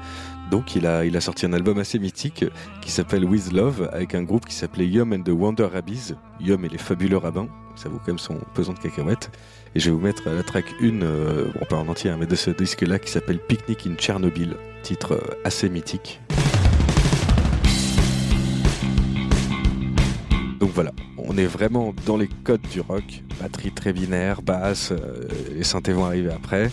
Donc 0.49 0.75
il 0.75 0.87
a, 0.87 1.03
il 1.05 1.17
a 1.17 1.21
sorti 1.21 1.45
un 1.45 1.53
album 1.53 1.77
assez 1.77 1.99
mythique 1.99 2.45
qui 2.81 2.91
s'appelle 2.91 3.25
With 3.25 3.51
Love 3.51 3.89
avec 3.91 4.15
un 4.15 4.23
groupe 4.23 4.45
qui 4.45 4.55
s'appelait 4.55 4.87
Yum 4.87 5.11
and 5.13 5.23
the 5.23 5.29
Wonder 5.29 5.65
Rabbies. 5.65 6.13
Yum 6.39 6.63
et 6.63 6.69
les 6.69 6.77
fabuleux 6.77 7.17
rabbins. 7.17 7.49
Ça 7.75 7.89
vaut 7.89 7.97
quand 7.97 8.07
même 8.07 8.19
son 8.19 8.39
pesant 8.53 8.73
de 8.73 8.79
cacahuètes. 8.79 9.29
Et 9.75 9.79
je 9.79 9.89
vais 9.89 9.91
vous 9.91 10.01
mettre 10.01 10.29
la 10.29 10.41
track 10.43 10.65
1, 10.81 11.01
euh, 11.01 11.45
bon 11.53 11.65
pas 11.69 11.75
en 11.75 11.87
entier, 11.87 12.09
hein, 12.09 12.17
mais 12.19 12.25
de 12.25 12.35
ce 12.35 12.49
disque-là 12.49 12.97
qui 12.97 13.11
s'appelle 13.11 13.39
Picnic 13.39 13.85
in 13.85 13.95
Chernobyl. 13.99 14.55
Titre 14.81 15.13
euh, 15.13 15.37
assez 15.43 15.69
mythique. 15.69 16.19
Donc 20.59 20.71
voilà, 20.73 20.91
on 21.27 21.37
est 21.37 21.45
vraiment 21.45 21.93
dans 22.05 22.17
les 22.17 22.29
codes 22.43 22.61
du 22.71 22.81
rock. 22.81 23.23
Batterie 23.41 23.71
très 23.71 23.93
binaire, 23.93 24.41
basse, 24.41 24.91
euh, 24.91 25.27
les 25.55 25.63
synthés 25.63 25.93
vont 25.93 26.05
arriver 26.05 26.31
après. 26.31 26.71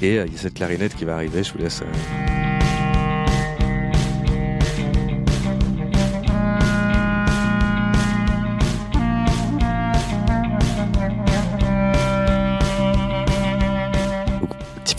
Et 0.00 0.18
euh, 0.18 0.26
il 0.26 0.32
y 0.32 0.36
a 0.36 0.38
cette 0.38 0.54
clarinette 0.54 0.94
qui 0.94 1.04
va 1.04 1.14
arriver, 1.14 1.42
je 1.42 1.52
vous 1.52 1.58
laisse... 1.58 1.82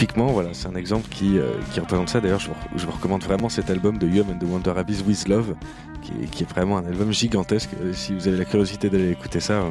typiquement, 0.02 0.32
voilà, 0.32 0.49
c'est 0.54 0.68
un 0.68 0.74
exemple 0.76 1.08
qui, 1.10 1.38
euh, 1.38 1.54
représente 1.80 2.10
ça. 2.10 2.20
D'ailleurs, 2.20 2.39
je, 2.39 2.49
vous- 2.86 2.91
recommande 2.91 3.22
vraiment 3.22 3.49
cet 3.49 3.70
album 3.70 3.99
de 3.99 4.08
Yum 4.08 4.26
and 4.32 4.39
the 4.39 4.49
Wonder 4.49 4.74
Abyss 4.76 5.04
with 5.06 5.28
Love, 5.28 5.54
qui 6.02 6.43
est, 6.43 6.49
vraiment 6.49 6.78
un 6.80 6.86
album 6.88 7.12
gigantesque. 7.14 7.70
Euh, 7.80 7.93
Si 7.93 8.12
vous 8.16 8.28
avez 8.28 8.38
la 8.38 8.45
curiosité 8.45 8.89
d'aller 8.89 9.12
écouter 9.12 9.39
ça. 9.39 9.54
euh, 9.54 9.70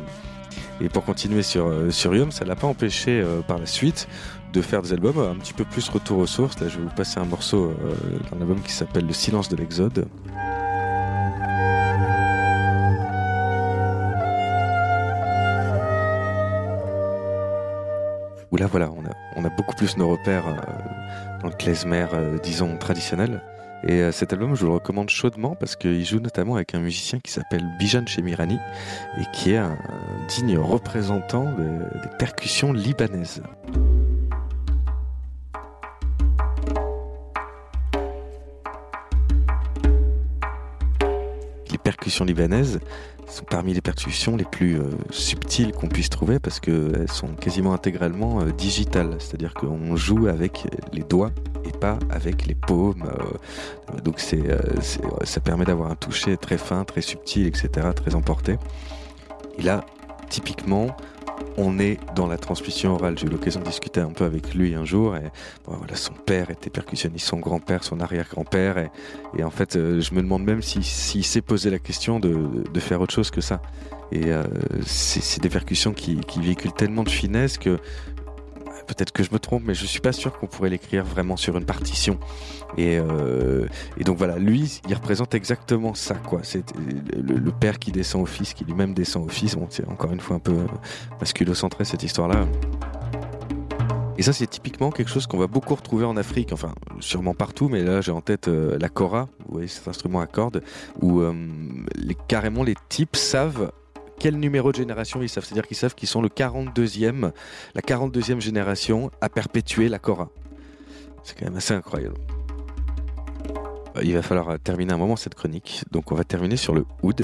Et 0.80 0.88
pour 0.88 1.04
continuer 1.04 1.42
sur, 1.42 1.68
sur 1.90 2.14
Yum, 2.14 2.30
ça 2.30 2.44
l'a 2.44 2.54
pas 2.54 2.68
empêché 2.68 3.24
par 3.48 3.58
la 3.58 3.66
suite 3.66 4.06
de 4.52 4.62
faire 4.62 4.82
des 4.82 4.92
albums 4.92 5.18
un 5.18 5.34
petit 5.34 5.52
peu 5.52 5.64
plus 5.64 5.88
retour 5.88 6.18
aux 6.18 6.26
sources. 6.28 6.58
Là, 6.60 6.68
je 6.68 6.78
vais 6.78 6.84
vous 6.84 6.94
passer 6.94 7.18
un 7.20 7.24
morceau 7.24 7.74
d'un 8.30 8.40
album 8.40 8.60
qui 8.62 8.72
s'appelle 8.72 9.06
Le 9.06 9.12
silence 9.12 9.48
de 9.48 9.56
l'Exode. 9.56 10.06
Où 18.50 18.56
là, 18.56 18.66
voilà, 18.66 18.90
on 19.36 19.44
a, 19.44 19.48
beaucoup 19.50 19.76
plus 19.76 19.96
nos 19.96 20.08
repères 20.08 20.48
euh, 20.48 20.56
dans 21.40 21.48
le 21.48 21.54
klezmer, 21.54 22.06
euh, 22.12 22.38
disons, 22.42 22.76
traditionnel. 22.76 23.42
Et 23.86 24.00
euh, 24.00 24.12
cet 24.12 24.32
album, 24.32 24.54
je 24.54 24.60
vous 24.60 24.66
le 24.66 24.74
recommande 24.74 25.08
chaudement 25.08 25.54
parce 25.54 25.76
qu'il 25.76 26.04
joue 26.04 26.18
notamment 26.18 26.56
avec 26.56 26.74
un 26.74 26.80
musicien 26.80 27.20
qui 27.20 27.30
s'appelle 27.30 27.64
Bijan 27.78 28.04
Chemirani 28.06 28.58
et 29.18 29.24
qui 29.32 29.52
est 29.52 29.58
un 29.58 29.78
digne 30.28 30.58
représentant 30.58 31.44
des 31.44 32.16
percussions 32.18 32.72
libanaises. 32.72 33.42
Percussions 41.82 42.24
libanaises 42.24 42.80
sont 43.30 43.44
parmi 43.44 43.72
les 43.74 43.80
percussions 43.80 44.36
les 44.36 44.44
plus 44.44 44.78
euh, 44.78 44.90
subtiles 45.10 45.72
qu'on 45.72 45.88
puisse 45.88 46.10
trouver 46.10 46.38
parce 46.38 46.60
qu'elles 46.60 47.10
sont 47.10 47.28
quasiment 47.28 47.72
intégralement 47.72 48.40
euh, 48.40 48.50
digitales. 48.50 49.16
C'est-à-dire 49.18 49.54
qu'on 49.54 49.96
joue 49.96 50.26
avec 50.26 50.66
les 50.92 51.02
doigts 51.02 51.30
et 51.64 51.72
pas 51.72 51.98
avec 52.10 52.46
les 52.46 52.54
paumes. 52.54 53.04
euh, 53.08 54.00
donc 54.02 54.20
ça 54.20 55.40
permet 55.40 55.64
d'avoir 55.64 55.90
un 55.90 55.96
toucher 55.96 56.36
très 56.36 56.58
fin, 56.58 56.84
très 56.84 57.02
subtil, 57.02 57.46
etc., 57.46 57.88
très 57.94 58.14
emporté. 58.14 58.56
Et 59.58 59.62
là, 59.62 59.84
typiquement, 60.28 60.96
on 61.56 61.78
est 61.78 61.98
dans 62.14 62.26
la 62.26 62.38
transmission 62.38 62.94
orale. 62.94 63.18
J'ai 63.18 63.26
eu 63.26 63.30
l'occasion 63.30 63.60
de 63.60 63.66
discuter 63.66 64.00
un 64.00 64.10
peu 64.10 64.24
avec 64.24 64.54
lui 64.54 64.74
un 64.74 64.84
jour. 64.84 65.16
Et 65.16 65.30
voilà, 65.66 65.96
son 65.96 66.14
père 66.14 66.50
était 66.50 66.70
percussionniste, 66.70 67.26
son 67.26 67.38
grand-père, 67.38 67.84
son 67.84 68.00
arrière-grand-père. 68.00 68.90
Et, 69.36 69.44
en 69.44 69.50
fait, 69.50 69.76
euh, 69.76 70.00
je 70.00 70.14
me 70.14 70.22
demande 70.22 70.44
même 70.44 70.62
s'il 70.62 70.84
si, 70.84 71.10
s'il 71.10 71.24
s'est 71.24 71.42
posé 71.42 71.70
la 71.70 71.78
question 71.78 72.20
de, 72.20 72.64
de 72.72 72.80
faire 72.80 73.00
autre 73.00 73.14
chose 73.14 73.30
que 73.30 73.40
ça. 73.40 73.60
Et 74.12 74.32
euh, 74.32 74.42
c'est 74.84 75.22
c'est 75.22 75.40
des 75.40 75.48
percussions 75.48 75.92
qui, 75.92 76.16
qui 76.20 76.40
véhiculent 76.40 76.72
tellement 76.72 77.04
de 77.04 77.10
finesse 77.10 77.58
que 77.58 77.78
peut-être 78.94 79.12
que 79.12 79.22
je 79.22 79.30
me 79.32 79.38
trompe, 79.38 79.62
mais 79.64 79.74
je 79.74 79.86
suis 79.86 80.00
pas 80.00 80.12
sûr 80.12 80.36
qu'on 80.38 80.46
pourrait 80.46 80.70
l'écrire 80.70 81.04
vraiment 81.04 81.36
sur 81.36 81.56
une 81.56 81.64
partition. 81.64 82.18
Et, 82.76 82.98
euh, 82.98 83.66
donc 84.04 84.18
voilà, 84.18 84.38
lui, 84.38 84.80
il 84.88 84.94
représente 84.94 85.34
exactement 85.34 85.94
ça, 85.94 86.14
quoi. 86.14 86.40
C'est 86.42 86.64
le, 87.16 87.50
père 87.52 87.78
qui 87.78 87.92
descend 87.92 88.22
au 88.22 88.26
fils, 88.26 88.54
qui 88.54 88.64
lui-même 88.64 88.94
descend 88.94 89.24
au 89.24 89.28
fils. 89.28 89.54
Bon, 89.54 89.66
c'est 89.70 89.86
encore 89.88 90.12
une 90.12 90.20
fois 90.20 90.36
un 90.36 90.40
peu 90.40 90.52
euh, 90.52 90.66
masculo-centré 91.20 91.84
cette 91.84 92.02
histoire-là. 92.02 92.46
Et 94.20 94.22
ça, 94.22 94.34
c'est 94.34 94.46
typiquement 94.46 94.90
quelque 94.90 95.08
chose 95.08 95.26
qu'on 95.26 95.38
va 95.38 95.46
beaucoup 95.46 95.74
retrouver 95.74 96.04
en 96.04 96.16
Afrique, 96.18 96.52
enfin, 96.52 96.74
sûrement 96.98 97.32
partout, 97.32 97.70
mais 97.70 97.82
là, 97.82 98.02
j'ai 98.02 98.12
en 98.12 98.20
tête 98.20 98.48
euh, 98.48 98.76
la 98.78 98.90
kora, 98.90 99.30
vous 99.46 99.52
voyez 99.52 99.66
cet 99.66 99.88
instrument 99.88 100.20
à 100.20 100.26
cordes, 100.26 100.62
où 101.00 101.20
euh, 101.20 101.32
carrément 102.28 102.62
les 102.62 102.74
types 102.90 103.16
savent 103.16 103.72
quel 104.20 104.36
numéro 104.36 104.70
de 104.70 104.76
génération 104.76 105.20
ils 105.22 105.28
savent? 105.28 105.44
C'est-à-dire 105.44 105.66
qu'ils 105.66 105.78
savent 105.78 105.94
qu'ils 105.94 106.08
sont 106.08 106.22
le 106.22 106.28
42e, 106.28 107.32
la 107.74 107.80
42e 107.80 108.38
génération 108.38 109.10
à 109.20 109.28
perpétuer 109.30 109.88
la 109.88 109.98
kora. 109.98 110.28
C'est 111.24 111.36
quand 111.36 111.46
même 111.46 111.56
assez 111.56 111.74
incroyable. 111.74 112.16
Euh, 113.96 114.02
Il 114.04 114.14
va 114.14 114.22
falloir 114.22 114.50
euh, 114.50 114.58
terminer 114.58 114.92
un 114.92 114.98
moment 114.98 115.16
cette 115.16 115.34
chronique, 115.34 115.82
donc 115.90 116.12
on 116.12 116.14
va 116.14 116.24
terminer 116.24 116.56
sur 116.56 116.74
le 116.74 116.84
oud. 117.02 117.22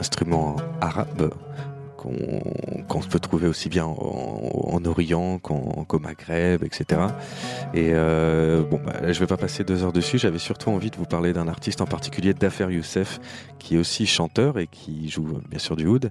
Instrument 0.00 0.56
arabe 0.80 1.34
qu'on 1.96 2.40
qu'on 2.88 3.00
peut 3.00 3.18
trouver 3.18 3.48
aussi 3.48 3.68
bien 3.68 3.84
en, 3.84 3.94
en 4.72 4.84
Orient 4.84 5.38
qu'au 5.38 5.98
Maghreb, 5.98 6.62
etc. 6.62 7.00
Et 7.74 7.90
euh, 7.92 8.62
bon, 8.62 8.80
bah, 8.84 8.94
là, 9.00 9.12
je 9.12 9.20
vais 9.20 9.26
pas 9.26 9.36
passer 9.36 9.64
deux 9.64 9.82
heures 9.82 9.92
dessus. 9.92 10.18
J'avais 10.18 10.38
surtout 10.38 10.70
envie 10.70 10.90
de 10.90 10.96
vous 10.96 11.04
parler 11.04 11.32
d'un 11.32 11.48
artiste 11.48 11.80
en 11.80 11.86
particulier, 11.86 12.34
Dafer 12.34 12.68
Youssef, 12.70 13.18
qui 13.58 13.76
est 13.76 13.78
aussi 13.78 14.06
chanteur 14.06 14.58
et 14.58 14.66
qui 14.66 15.08
joue 15.08 15.40
bien 15.48 15.58
sûr 15.58 15.76
du 15.76 15.86
oud, 15.86 16.10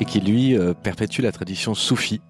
et 0.00 0.04
qui 0.04 0.20
lui 0.20 0.56
euh, 0.56 0.74
perpétue 0.74 1.20
la 1.20 1.32
tradition 1.32 1.74
soufie. 1.74 2.20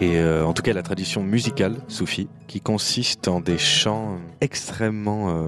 Et 0.00 0.18
euh, 0.18 0.44
en 0.44 0.52
tout 0.52 0.62
cas 0.62 0.72
la 0.72 0.82
tradition 0.82 1.22
musicale 1.22 1.76
soufie, 1.88 2.28
qui 2.46 2.60
consiste 2.60 3.28
en 3.28 3.40
des 3.40 3.58
chants 3.58 4.18
extrêmement 4.40 5.44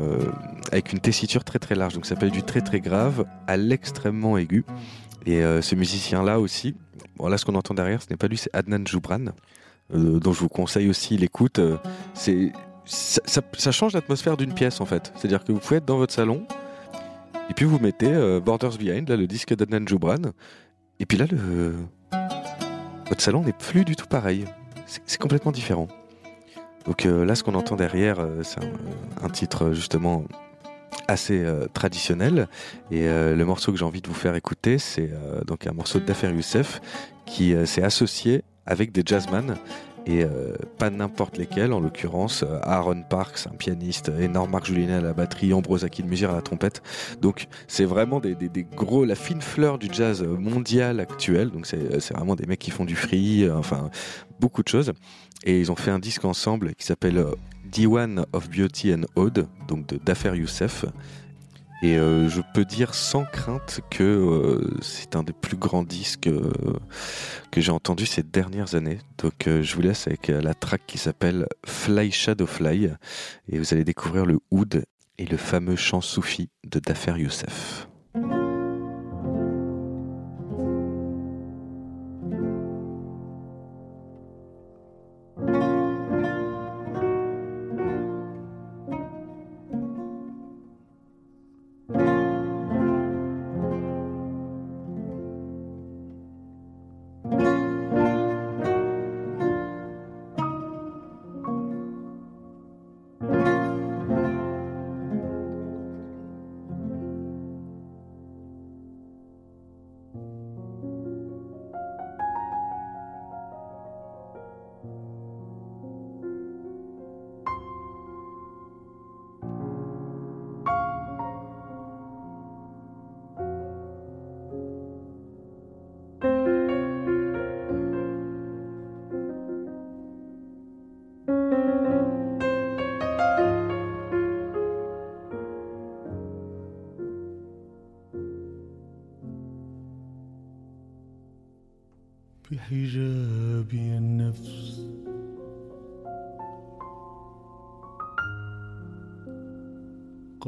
avec 0.71 0.93
une 0.93 1.01
tessiture 1.01 1.45
très 1.45 1.59
très 1.59 1.75
large, 1.75 1.95
donc 1.95 2.07
ça 2.07 2.15
s'appelle 2.15 2.31
du 2.31 2.43
très 2.43 2.61
très 2.61 2.81
grave 2.81 3.25
à 3.47 3.57
l'extrêmement 3.57 4.37
aigu. 4.39 4.65
Et 5.27 5.43
ce 5.43 5.75
musicien-là 5.75 6.41
aussi, 6.41 6.77
bon 7.17 7.29
là 7.29 7.39
ce 7.39 7.45
qu'on 7.45 7.55
entend 7.55 7.75
derrière, 7.75 8.03
ce 8.03 8.09
n'est 8.11 8.17
pas 8.17 8.29
lui, 8.29 8.37
c'est 8.37 8.55
Adnan 8.55 8.87
Joubran, 8.87 9.27
euh, 9.95 10.19
dont 10.21 10.33
je 10.33 10.41
vous 10.41 10.49
conseille 10.49 10.89
aussi 10.89 11.17
l'écoute. 11.17 11.59
Euh, 11.59 11.79
ça, 12.85 13.71
change 13.71 13.93
l'atmosphère 13.93 14.37
d'une 14.37 14.55
pièce 14.55 14.81
en 14.81 14.87
fait. 14.87 15.13
C'est-à-dire 15.17 15.45
que 15.45 15.53
vous 15.53 15.59
pouvez 15.59 15.77
être 15.77 15.85
dans 15.85 15.99
votre 15.99 16.15
salon 16.15 16.47
et 17.51 17.55
puis 17.55 17.65
vous 17.65 17.79
mettez 17.79 18.13
euh, 18.13 18.41
Borders 18.41 18.79
Behind, 18.79 19.09
là 19.09 19.17
le 19.17 19.27
disque 19.27 19.55
d'Adnan 19.55 19.87
Joubran, 19.87 20.33
et 21.01 21.07
puis 21.07 21.19
là 21.19 21.27
le 21.31 21.75
votre 23.09 23.23
salon 23.23 23.43
n'est 23.43 23.53
plus 23.53 23.85
du 23.85 23.97
tout 23.97 24.07
pareil. 24.07 24.45
C'est 24.87 25.19
complètement 25.19 25.53
différent. 25.53 25.89
Donc 26.85 27.05
là, 27.05 27.35
ce 27.35 27.43
qu'on 27.43 27.55
entend 27.55 27.77
derrière, 27.77 28.27
c'est 28.43 28.61
un, 29.23 29.29
titre 29.29 29.73
justement 29.73 30.25
assez 31.07 31.43
euh, 31.45 31.67
traditionnel. 31.73 32.49
Et 32.91 33.07
euh, 33.09 33.35
le 33.37 33.45
morceau 33.45 33.73
que 33.73 33.79
j'ai 33.79 33.85
envie 33.85 34.03
de 34.03 34.09
vous 34.09 34.15
faire 34.15 34.35
écouter, 34.35 34.79
c'est 34.79 35.11
euh, 35.13 35.43
donc 35.45 35.67
un 35.67 35.73
morceau 35.73 36.01
d'Afer 36.01 36.31
Youssef 36.31 36.81
qui 37.27 37.55
s'est 37.67 37.83
associé 37.83 38.43
avec 38.67 38.93
des 38.93 39.03
jazzman. 39.05 39.57
Et 40.07 40.25
pas 40.79 40.89
n'importe 40.89 41.37
lesquels, 41.37 41.75
en 41.75 41.81
l'occurrence 41.81 42.43
Aaron 42.63 43.03
Parks, 43.03 43.47
un 43.47 43.55
pianiste 43.55 44.11
énorme, 44.19 44.53
Marc 44.53 44.65
Julinet 44.65 44.95
à 44.95 45.01
la 45.03 45.13
batterie, 45.13 45.53
Ambrose 45.53 45.85
Akinmusir 45.85 46.31
à 46.31 46.35
la 46.35 46.41
trompette. 46.41 46.81
Donc 47.21 47.47
c'est 47.67 47.85
vraiment 47.85 48.19
des, 48.19 48.35
des- 48.35 48.65
gros, 48.65 49.05
la 49.05 49.15
fine 49.17 49.43
fleur 49.43 49.77
du 49.79 49.89
jazz 49.93 50.23
mondial 50.23 51.01
actuel. 51.01 51.51
Donc 51.51 51.67
c'est 51.67 52.15
vraiment 52.15 52.37
des 52.37 52.47
mecs 52.47 52.61
qui 52.61 52.71
font 52.71 52.87
du 52.87 52.97
free, 52.97 53.51
enfin 53.51 53.91
beaucoup 54.41 54.63
de 54.63 54.69
choses. 54.69 54.95
Et 55.45 55.61
ils 55.61 55.71
ont 55.71 55.77
fait 55.77 55.91
un 55.91 55.99
disque 55.99 56.25
ensemble 56.25 56.75
qui 56.75 56.87
s'appelle 56.87 57.23
Diwan 57.71 58.25
of 58.33 58.49
Beauty 58.49 58.95
and 58.95 59.03
Ode, 59.15 59.47
donc 59.69 59.87
de 59.87 59.99
Dafer 59.99 60.37
Youssef. 60.37 60.85
Et 61.83 61.97
euh, 61.97 62.29
je 62.29 62.41
peux 62.55 62.65
dire 62.65 62.95
sans 62.95 63.25
crainte 63.25 63.81
que 63.89 64.03
euh, 64.03 64.77
c'est 64.83 65.15
un 65.15 65.23
des 65.23 65.33
plus 65.33 65.57
grands 65.57 65.85
disques 65.85 66.27
euh, 66.27 66.51
que 67.53 67.61
j'ai 67.61 67.71
entendu 67.71 68.05
ces 68.05 68.25
dernières 68.25 68.75
années. 68.75 68.99
Donc 69.19 69.45
je 69.47 69.75
vous 69.75 69.83
laisse 69.83 70.07
avec 70.09 70.29
la 70.29 70.55
track 70.55 70.83
qui 70.87 70.99
s'appelle 70.99 71.47
Fly 71.65 72.11
Shadow 72.11 72.47
Fly. 72.47 72.91
Et 73.49 73.59
vous 73.59 73.75
allez 73.75 73.85
découvrir 73.85 74.27
le 74.27 74.39
oud 74.51 74.85
et 75.19 75.27
le 75.27 75.37
fameux 75.37 75.77
chant 75.77 76.01
soufi 76.01 76.51
de 76.65 76.81
Dafer 76.81 77.19
Youssef. 77.19 77.89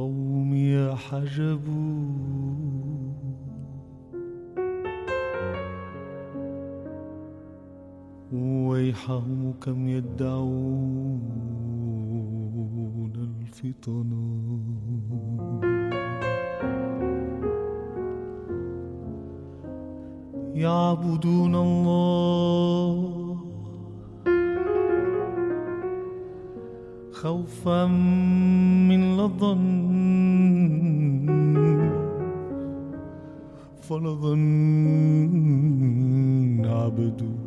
قومي 0.01 0.96
حجبوا 0.96 1.61
ويحهم 8.32 9.55
كم 9.61 9.88
يدعون 9.88 11.20
الفطنا 13.16 14.24
يعبدون 20.55 21.55
الله 21.55 23.11
خوفا 27.12 27.86
من 28.88 29.16
لظن 29.16 29.89
Follow 33.91 34.14
the 34.14 34.36
bedoel. 36.95 37.41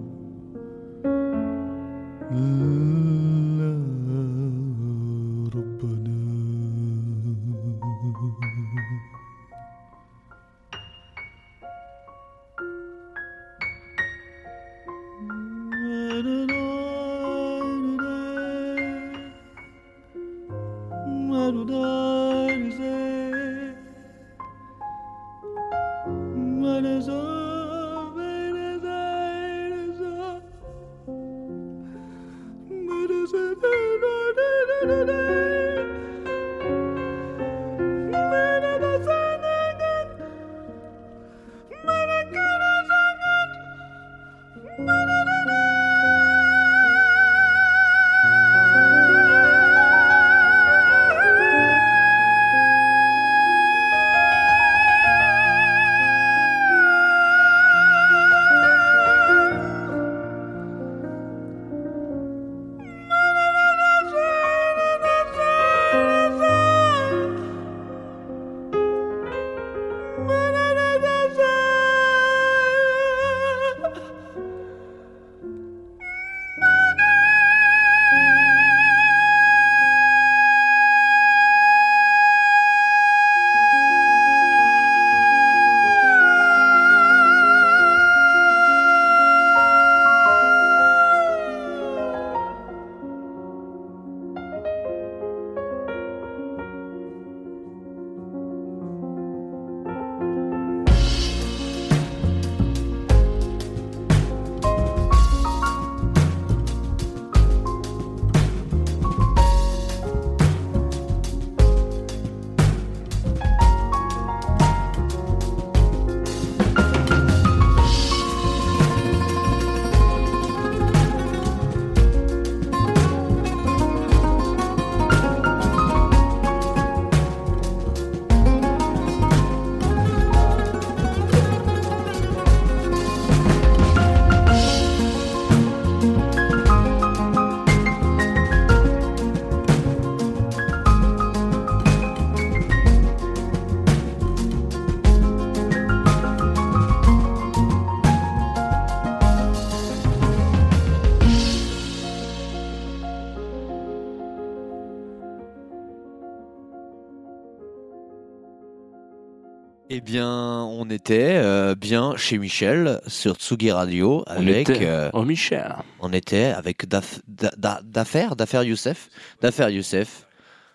Bien, 160.17 160.63
on 160.69 160.87
était 160.91 161.37
euh, 161.37 161.73
bien 161.73 162.15
chez 162.17 162.37
Michel 162.37 163.01
sur 163.07 163.35
Tsugi 163.35 163.71
Radio 163.71 164.23
On 164.27 164.31
avec. 164.47 164.69
était- 164.69 164.85
euh, 164.85 165.09
Oh 165.13 165.23
Michel. 165.23 165.73
on 165.99 166.13
était 166.13 166.45
avec 166.55 166.87
Daf- 166.87 167.19
Da- 167.27 167.51
Da- 167.57 167.81
D'affaires, 167.83 168.35
d'affaires 168.35 168.61
Youssef, 168.63 169.09
d'affaires 169.41 169.69
Youssef, 169.71 170.27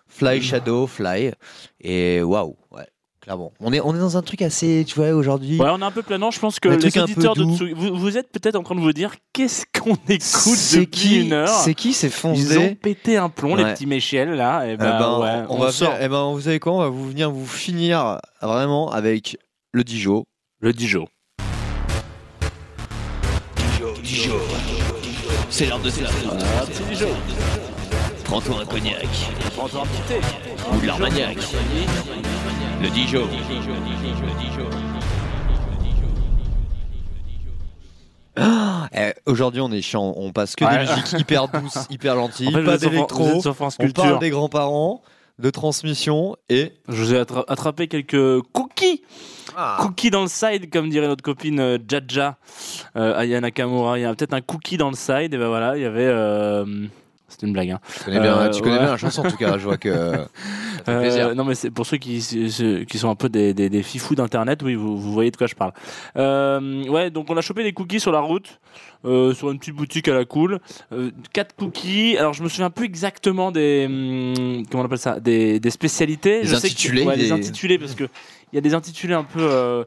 Fly 0.09 0.41
Shadow, 0.41 0.87
Fly, 0.87 1.31
et 1.79 2.21
waouh, 2.21 2.57
ouais, 2.71 2.87
clairement. 3.21 3.51
On 3.59 3.71
est, 3.73 3.79
on 3.81 3.95
est 3.95 3.99
dans 3.99 4.17
un 4.17 4.21
truc 4.21 4.41
assez, 4.41 4.83
tu 4.87 4.95
vois, 4.95 5.09
aujourd'hui. 5.11 5.59
Ouais, 5.59 5.69
on 5.71 5.79
est 5.79 5.83
un 5.85 5.91
peu 5.91 6.01
planant. 6.03 6.31
Je 6.31 6.39
pense 6.39 6.59
que 6.59 6.69
les 6.69 6.77
truc 6.77 6.97
un 6.97 7.05
peu 7.05 7.11
auditeurs 7.11 7.35
de 7.35 7.43
doux. 7.43 7.55
Tsugi- 7.55 7.73
vous, 7.73 7.95
vous 7.95 8.17
êtes 8.17 8.31
peut-être 8.31 8.55
en 8.55 8.63
train 8.63 8.75
de 8.75 8.79
vous 8.79 8.93
dire 8.93 9.13
qu'est-ce 9.33 9.65
qu'on 9.77 9.95
écoute 10.07 10.21
c'est 10.21 10.79
depuis 10.81 10.89
qui, 10.99 11.21
une 11.25 11.33
heure? 11.33 11.47
c'est 11.49 11.73
qui, 11.73 11.93
c'est 11.93 12.07
Ils 12.07 12.11
foncé. 12.13 12.57
ont 12.57 12.75
pété 12.75 13.17
un 13.17 13.29
plomb, 13.29 13.55
les 13.55 13.63
petits 13.65 13.85
Michel 13.85 14.31
là. 14.31 14.65
Et 14.67 14.71
Eh 14.73 14.77
ben, 14.77 14.97
ben, 14.99 15.19
ouais, 15.19 15.45
on, 15.49 15.55
on, 15.55 15.59
va 15.59 15.71
sort 15.71 15.91
faire, 15.93 15.99
eh 16.03 16.07
ben, 16.09 16.31
vous 16.31 16.41
savez 16.41 16.59
quoi, 16.59 16.73
on 16.73 16.79
va 16.79 16.89
vous 16.89 17.07
venir 17.09 17.29
vous 17.31 17.45
finir 17.47 18.17
vraiment 18.41 18.91
avec 18.91 19.37
le 19.71 19.83
Dijon. 19.83 20.25
le 20.61 20.73
Dijon. 20.73 21.07
C'est 25.49 25.65
l'heure 25.65 25.79
de 25.79 25.89
cela. 25.89 26.09
Un 26.61 26.65
petit 26.65 26.83
Dijon. 26.89 27.09
Prends-toi 28.23 28.61
un 28.61 28.65
cognac 28.65 29.07
Prends-toi 29.55 29.81
un 29.81 29.85
petit 29.85 30.01
thé. 30.07 30.19
ou 30.73 30.79
de 30.81 30.85
l'armagnac. 30.87 31.37
Le 32.81 32.89
Dijon. 32.89 33.27
Eh, 38.93 39.13
aujourd'hui, 39.25 39.61
on 39.61 39.71
est 39.71 39.81
chiant, 39.81 40.13
on 40.15 40.31
passe 40.31 40.55
que 40.55 40.63
Ouais. 40.65 40.85
des 40.85 40.91
musiques 40.91 41.19
hyper 41.19 41.47
douces, 41.53 41.85
hyper 41.89 42.15
gentilles, 42.15 42.47
En 42.47 42.51
fait, 42.51 42.59
vous 42.61 42.65
pas 42.65 42.77
d'électro. 42.77 43.41
On 43.79 43.89
parle 43.91 44.19
des 44.19 44.29
grands-parents, 44.29 45.01
de 45.39 45.49
transmission 45.49 46.35
et. 46.49 46.73
Je 46.87 46.95
vous 47.03 47.13
ai 47.13 47.19
attra- 47.19 47.45
attrapé 47.47 47.87
quelques 47.87 48.41
cookies. 48.53 49.03
Cookie 49.79 50.09
dans 50.09 50.21
le 50.21 50.27
side, 50.29 50.69
comme 50.71 50.89
dirait 50.89 51.07
notre 51.07 51.23
copine 51.23 51.59
euh, 51.59 51.77
Jaja, 51.85 52.37
euh, 52.95 53.17
Aya 53.17 53.41
Nakamura. 53.41 53.99
Il 53.99 54.03
y 54.03 54.05
a 54.05 54.15
peut-être 54.15 54.33
un 54.33 54.39
cookie 54.41 54.77
dans 54.77 54.89
le 54.89 54.95
side. 54.95 55.33
Et 55.33 55.37
ben 55.37 55.47
voilà, 55.47 55.75
il 55.75 55.81
y 55.81 55.85
avait. 55.85 56.05
euh, 56.05 56.65
C'était 57.29 57.47
une 57.47 57.53
blague. 57.53 57.71
Hein. 57.71 57.79
Tu 57.97 58.03
connais, 58.05 58.19
bien, 58.19 58.37
Euh, 58.37 58.49
tu 58.49 58.61
connais 58.61 58.73
ouais. 58.75 58.79
bien 58.81 58.91
la 58.91 58.97
chanson 58.97 59.25
en 59.25 59.29
tout 59.29 59.37
cas, 59.37 59.57
je 59.57 59.63
vois 59.63 59.77
que. 59.77 59.89
Ça 60.85 60.99
fait 61.01 61.19
Euh, 61.21 61.33
non, 61.35 61.45
mais 61.45 61.55
c'est 61.55 61.69
pour 61.71 61.85
ceux 61.85 61.97
qui, 61.97 62.19
qui 62.89 62.97
sont 62.97 63.09
un 63.09 63.15
peu 63.15 63.29
des, 63.29 63.53
des, 63.53 63.69
des 63.69 63.83
fifous 63.83 64.15
d'internet, 64.15 64.61
oui, 64.63 64.75
vous, 64.75 64.97
vous 64.97 65.13
voyez 65.13 65.29
de 65.31 65.37
quoi 65.37 65.47
je 65.47 65.55
parle. 65.55 65.73
Euh, 66.17 66.83
ouais, 66.87 67.09
donc 67.11 67.29
on 67.29 67.37
a 67.37 67.41
chopé 67.41 67.63
des 67.63 67.73
cookies 67.73 67.99
sur 67.99 68.11
la 68.11 68.19
route, 68.21 68.59
euh, 69.05 69.33
sur 69.33 69.51
une 69.51 69.59
petite 69.59 69.75
boutique 69.75 70.07
à 70.07 70.13
la 70.13 70.25
cool. 70.25 70.59
Euh, 70.91 71.11
quatre 71.33 71.55
cookies. 71.55 72.17
Alors 72.17 72.33
je 72.33 72.41
me 72.43 72.49
souviens 72.49 72.69
plus 72.69 72.85
exactement 72.85 73.51
des 73.51 73.85
hum, 73.87 74.65
comment 74.71 74.83
on 74.83 74.85
appelle 74.85 74.97
ça, 74.97 75.19
des, 75.19 75.59
des 75.59 75.69
spécialités. 75.69 76.41
Des 76.41 76.47
Je 76.47 76.55
sais 76.55 76.67
que- 76.69 76.73
intitulés, 76.73 77.03
ouais, 77.05 77.15
des 77.17 77.23
des- 77.23 77.31
intitulés 77.31 77.77
parce 77.77 77.93
que 77.95 78.05
il 78.51 78.55
y 78.55 78.57
a 78.57 78.61
des 78.61 78.73
intitulés 78.73 79.13
un 79.13 79.23
peu. 79.23 79.41
euh, 79.41 79.83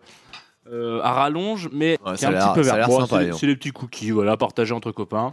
à 1.03 1.12
rallonge, 1.12 1.68
mais 1.72 1.99
Ouais, 2.07 2.14
qui 2.14 2.24
est 2.24 2.28
un 2.28 2.32
petit 2.32 2.55
peu 2.55 2.61
vert. 2.62 2.86
Bon, 2.86 3.05
c'est- 3.07 3.32
c'est 3.32 3.47
les 3.47 3.57
petits 3.57 3.72
cookies, 3.72 4.11
voilà, 4.12 4.36
partagés 4.36 4.72
entre 4.72 4.93
copains. 4.93 5.32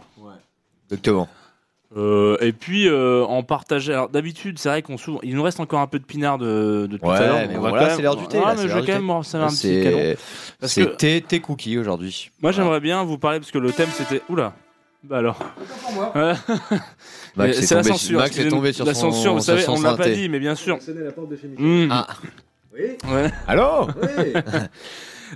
Exactement. 0.90 1.28
Euh, 1.96 2.36
et 2.40 2.52
puis 2.52 2.86
euh, 2.88 3.24
en 3.24 3.42
partager. 3.42 3.92
Alors 3.92 4.08
d'habitude, 4.08 4.60
c'est 4.60 4.68
vrai 4.68 4.80
qu'on 4.82 4.96
souvent, 4.96 5.18
il 5.24 5.34
nous 5.34 5.42
reste 5.42 5.58
encore 5.58 5.80
un 5.80 5.88
peu 5.88 5.98
de 5.98 6.04
pinard 6.04 6.38
de, 6.38 6.86
de 6.88 6.96
tout 6.96 7.04
Ouais, 7.06 7.16
à 7.16 7.20
l'heure. 7.26 7.48
mais 7.48 7.56
On 7.56 7.60
voilà, 7.60 7.86
même- 7.88 7.96
c'est 7.96 8.02
l'heure 8.02 8.14
du 8.14 8.28
thé, 8.28 8.38
Ah, 8.38 8.48
là, 8.50 8.54
mais 8.54 8.62
c'est 8.62 8.68
je 8.68 8.74
vais 8.78 8.86
quand 8.86 9.00
même 9.00 9.22
ça 9.24 9.42
un 9.44 9.48
petit 9.48 9.82
canon. 9.82 9.96
C'est 10.60 10.68
c'est 10.68 10.86
que- 10.86 10.90
thé, 10.96 11.20
thé 11.20 11.40
cookie 11.40 11.78
aujourd'hui. 11.78 12.30
Moi, 12.40 12.52
Voilà. 12.52 12.56
j'aimerais 12.64 12.80
bien 12.80 13.02
vous 13.02 13.18
parler 13.18 13.40
parce 13.40 13.50
que 13.50 13.58
le 13.58 13.72
thème 13.72 13.88
c'était. 13.92 14.22
Oula. 14.28 14.52
Bah 15.02 15.18
alors. 15.18 15.38
C'est 17.34 17.74
la 17.74 17.82
tombé- 17.82 17.88
censure. 17.88 18.18
Max 18.20 18.38
est 18.38 18.48
tombé 18.48 18.72
sur 18.72 18.84
la 18.84 18.94
son- 18.94 19.10
censure, 19.10 19.34
vous 19.34 19.40
savez, 19.40 19.68
on 19.68 19.80
l'a 19.80 19.96
pas 19.96 20.10
dit, 20.10 20.28
mais 20.28 20.38
bien 20.38 20.54
sûr. 20.54 20.78
la 20.86 21.10
porte 21.12 21.28
de 21.30 21.36
chez 21.36 21.48
Mmh. 21.58 21.88
Ah. 21.90 22.06
Ouais. 22.74 23.30
Allô 23.48 23.88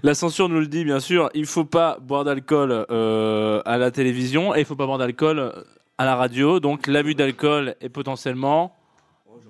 La 0.03 0.15
censure 0.15 0.49
nous 0.49 0.61
le 0.61 0.67
dit, 0.67 0.85
bien 0.85 1.01
sûr. 1.01 1.31
Il 1.35 1.47
faut 1.47 1.65
pas 1.65 1.99
boire 2.01 2.25
d'alcool 2.25 2.85
euh, 2.91 3.63
à 3.65 3.79
la 3.79 3.91
télévision 3.91 4.55
et 4.55 4.61
il 4.61 4.65
faut 4.65 4.75
pas 4.77 4.87
boire 4.87 4.99
d'alcool 4.99 5.53
à 5.99 6.05
la 6.05 6.17
radio. 6.17 6.61
Donc 6.61 6.87
l'abus 6.87 7.15
d'alcool 7.15 7.77
est 7.81 7.89
potentiellement 7.89 8.73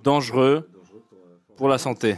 dangereux 0.02 0.68
pour 1.56 1.68
la 1.68 1.78
santé. 1.78 2.16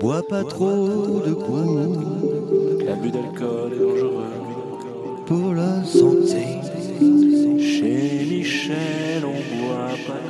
Bois 0.00 0.22
pas 0.28 0.44
trop 0.44 1.22
de 1.26 1.32
coups 1.32 2.84
L'abus 2.84 3.10
d'alcool 3.10 3.72
est 3.72 3.78
dangereux. 3.78 4.24
pour 5.26 5.54
la 5.54 5.82
santé. 5.84 6.60
Chez 7.58 8.24
Michel, 8.30 9.24
on 9.24 9.40
boit 9.56 9.96
pas 10.06 10.20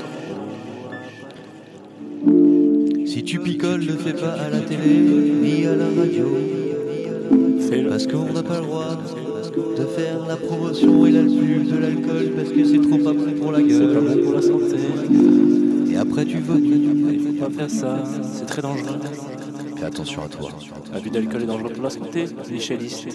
Si 3.07 3.22
tu 3.24 3.41
picoles, 3.41 3.85
ne 3.85 3.97
fais 3.97 4.14
pas 4.14 4.33
à 4.33 4.49
la 4.51 4.61
télé 4.61 5.01
ni 5.01 5.66
à 5.66 5.74
la 5.74 5.87
radio. 5.87 6.65
Parce 7.88 8.06
qu'on 8.06 8.32
n'a 8.32 8.42
pas 8.42 8.60
le 8.60 8.66
droit 8.66 8.96
de 9.76 9.84
faire 9.86 10.24
la 10.26 10.36
promotion 10.36 11.04
et 11.06 11.10
la 11.10 11.22
pub 11.22 11.66
de 11.68 11.76
l'alcool 11.78 12.32
parce 12.36 12.48
que 12.50 12.64
c'est 12.64 12.80
trop 12.80 12.98
pas 12.98 13.12
bon 13.12 13.32
pour 13.40 13.52
la 13.52 13.58
C'est 13.58 13.94
pas 13.94 14.00
bon 14.00 14.22
pour 14.22 14.32
la 14.34 14.40
gueule. 14.40 14.42
santé. 14.42 15.92
Et 15.92 15.96
après 15.96 16.24
tu 16.24 16.38
votes. 16.38 16.60
Il 16.62 17.20
faut 17.20 17.44
pas 17.44 17.50
faire 17.50 17.70
ça. 17.70 18.04
C'est 18.22 18.46
très 18.46 18.62
dangereux. 18.62 18.98
Fais 19.76 19.84
attention 19.84 20.22
à 20.24 20.28
toi. 20.28 20.50
L'abus 20.92 21.10
d'alcool 21.10 21.42
est 21.42 21.46
dangereux 21.46 21.70
pour 21.72 21.82
la 21.82 21.90
santé. 21.90 22.26
Michelis. 22.50 23.06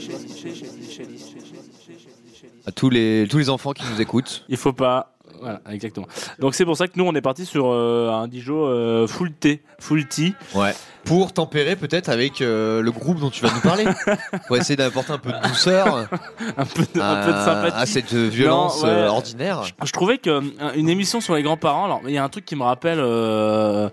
À 2.68 2.72
tous 2.72 2.90
les, 2.90 3.28
tous 3.30 3.38
les 3.38 3.50
enfants 3.50 3.72
qui 3.72 3.84
nous 3.92 4.02
écoutent. 4.02 4.44
Il 4.50 4.58
faut 4.58 4.74
pas. 4.74 5.16
Voilà, 5.42 5.62
exactement. 5.72 6.08
Donc 6.40 6.54
c'est 6.54 6.66
pour 6.66 6.78
ça 6.78 6.88
que 6.88 6.94
nous 6.98 7.06
on 7.06 7.16
est 7.16 7.22
parti 7.22 7.46
sur 7.46 7.72
euh, 7.72 8.12
un 8.12 8.28
Dijon 8.28 8.66
euh, 8.68 9.08
full 9.08 9.32
thé, 9.32 9.62
full 9.80 10.06
tea. 10.08 10.34
Ouais. 10.54 10.74
Pour 11.04 11.34
tempérer 11.34 11.76
peut-être 11.76 12.10
avec 12.10 12.42
euh, 12.42 12.82
le 12.82 12.92
groupe 12.92 13.20
dont 13.20 13.30
tu 13.30 13.44
vas 13.44 13.52
nous 13.54 13.60
parler. 13.62 13.86
pour 14.48 14.58
essayer 14.58 14.76
d'apporter 14.76 15.12
un 15.12 15.18
peu 15.18 15.32
de 15.32 15.48
douceur 15.48 16.08
un 16.58 16.66
peu 16.66 16.84
de, 16.94 17.00
un 17.02 17.14
à, 17.14 17.26
peu 17.26 17.34
de 17.34 17.38
sympathie. 17.38 17.78
à 17.82 17.86
cette 17.86 18.14
violence 18.14 18.82
Non, 18.84 18.88
ouais. 18.88 18.96
euh, 18.96 19.08
ordinaire. 19.10 19.64
Je 19.84 19.92
trouvais 19.92 20.18
que 20.20 20.30
euh, 20.30 20.42
une 20.76 20.90
émission 20.90 21.20
sur 21.20 21.36
les 21.36 21.44
grands-parents, 21.44 21.86
alors 21.86 22.02
il 22.08 22.14
y 22.14 22.18
a 22.18 22.24
un 22.24 22.30
truc 22.30 22.46
qui 22.46 22.56
me 22.56 22.64
rappelle 22.64 23.00
euh, 23.00 23.90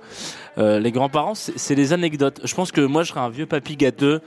les 0.57 0.93
grands-parents, 0.93 1.35
c'est 1.35 1.75
les 1.75 1.93
anecdotes. 1.93 2.41
Je 2.45 2.55
pense 2.55 2.73
que 2.73 2.81
moi 2.81 3.05
je 3.05 3.11
serais 3.11 3.21
un 3.21 3.31
vieux 3.31 3.47
papy 3.47 3.77
gâteux 3.77 4.21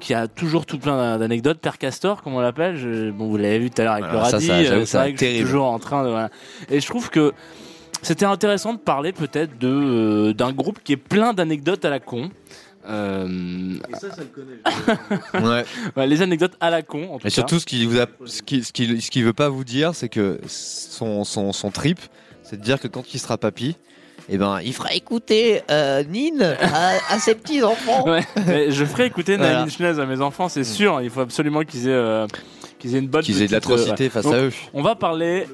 qui 0.00 0.12
a 0.12 0.26
toujours 0.28 0.66
tout 0.66 0.78
plein 0.78 1.18
d'anecdotes, 1.18 1.58
père 1.58 1.78
Castor 1.78 2.22
comme 2.22 2.34
on 2.34 2.40
l'appelle? 2.40 3.12
Bon, 3.16 3.28
vous 3.28 3.36
l'avez 3.36 3.58
vu 3.60 3.70
tout 3.70 3.80
à 3.80 3.84
l'heure 3.84 3.94
avec 3.94 4.10
le 4.10 4.18
radis. 4.18 4.46
c'est 4.86 4.98
vrai 4.98 5.12
que 5.14 5.20
je 5.24 5.30
suis 5.32 5.40
toujours 5.42 5.66
en 5.66 5.78
train 5.78 6.02
de. 6.04 6.08
Voilà. 6.08 6.30
Et 6.68 6.80
je 6.80 6.86
trouve 6.86 7.10
que 7.10 7.32
c'était 8.02 8.24
intéressant 8.26 8.74
de 8.74 8.78
parler 8.78 9.12
peut-être 9.12 9.58
de 9.58 9.68
euh, 9.68 10.32
d'un 10.34 10.52
groupe 10.52 10.78
qui 10.82 10.92
est 10.92 10.96
plein 10.96 11.32
d'anecdotes 11.34 11.84
à 11.84 11.90
la 11.90 12.00
con. 12.00 12.30
Euh, 12.88 13.26
Ouais. 15.34 15.64
ouais, 15.96 16.06
les 16.06 16.22
anecdotes 16.22 16.56
à 16.60 16.70
la 16.70 16.82
con. 16.82 17.14
En 17.14 17.18
tout 17.18 17.26
Et 17.26 17.30
cas. 17.30 17.34
surtout, 17.34 17.58
ce 17.58 17.66
qu'il 17.66 17.86
vous 17.88 18.00
a, 18.00 18.06
ce 18.24 18.42
qui, 18.42 18.64
ce 18.64 18.72
qu'il, 18.72 19.02
ce 19.02 19.10
qu'il 19.10 19.24
veut 19.24 19.32
pas 19.32 19.48
vous 19.48 19.64
dire, 19.64 19.94
c'est 19.94 20.08
que 20.08 20.40
son, 20.46 21.24
son, 21.24 21.52
son 21.52 21.70
trip, 21.70 21.98
c'est 22.42 22.56
de 22.58 22.62
dire 22.64 22.80
que 22.80 22.88
quand 22.88 23.12
il 23.12 23.18
sera 23.18 23.36
papy, 23.36 23.76
eh 24.30 24.36
ben, 24.38 24.60
il 24.62 24.72
fera 24.74 24.92
écouter 24.94 25.62
euh, 25.70 26.02
Nin 26.04 26.40
à, 26.40 27.14
à 27.14 27.18
ses 27.18 27.34
petits 27.34 27.62
enfants. 27.62 28.06
Ouais, 28.06 28.22
mais 28.46 28.70
je 28.70 28.84
ferai 28.84 29.06
écouter 29.06 29.36
Voilà. 29.36 29.64
Nine 29.64 30.00
à 30.00 30.06
mes 30.06 30.20
enfants, 30.20 30.48
c'est 30.48 30.64
sûr. 30.64 31.00
Il 31.00 31.10
faut 31.10 31.20
absolument 31.20 31.62
qu'ils 31.62 31.88
aient, 31.88 31.92
euh, 31.92 32.26
qu'ils 32.78 32.94
aient 32.94 32.98
une 32.98 33.08
bonne. 33.08 33.22
Qu'ils 33.22 33.42
aient 33.42 33.46
de 33.46 33.52
l'atrocité 33.52 34.06
euh, 34.06 34.10
face 34.10 34.24
Donc, 34.24 34.34
à 34.34 34.42
eux. 34.42 34.52
On 34.74 34.82
va 34.82 34.94
parler. 34.96 35.46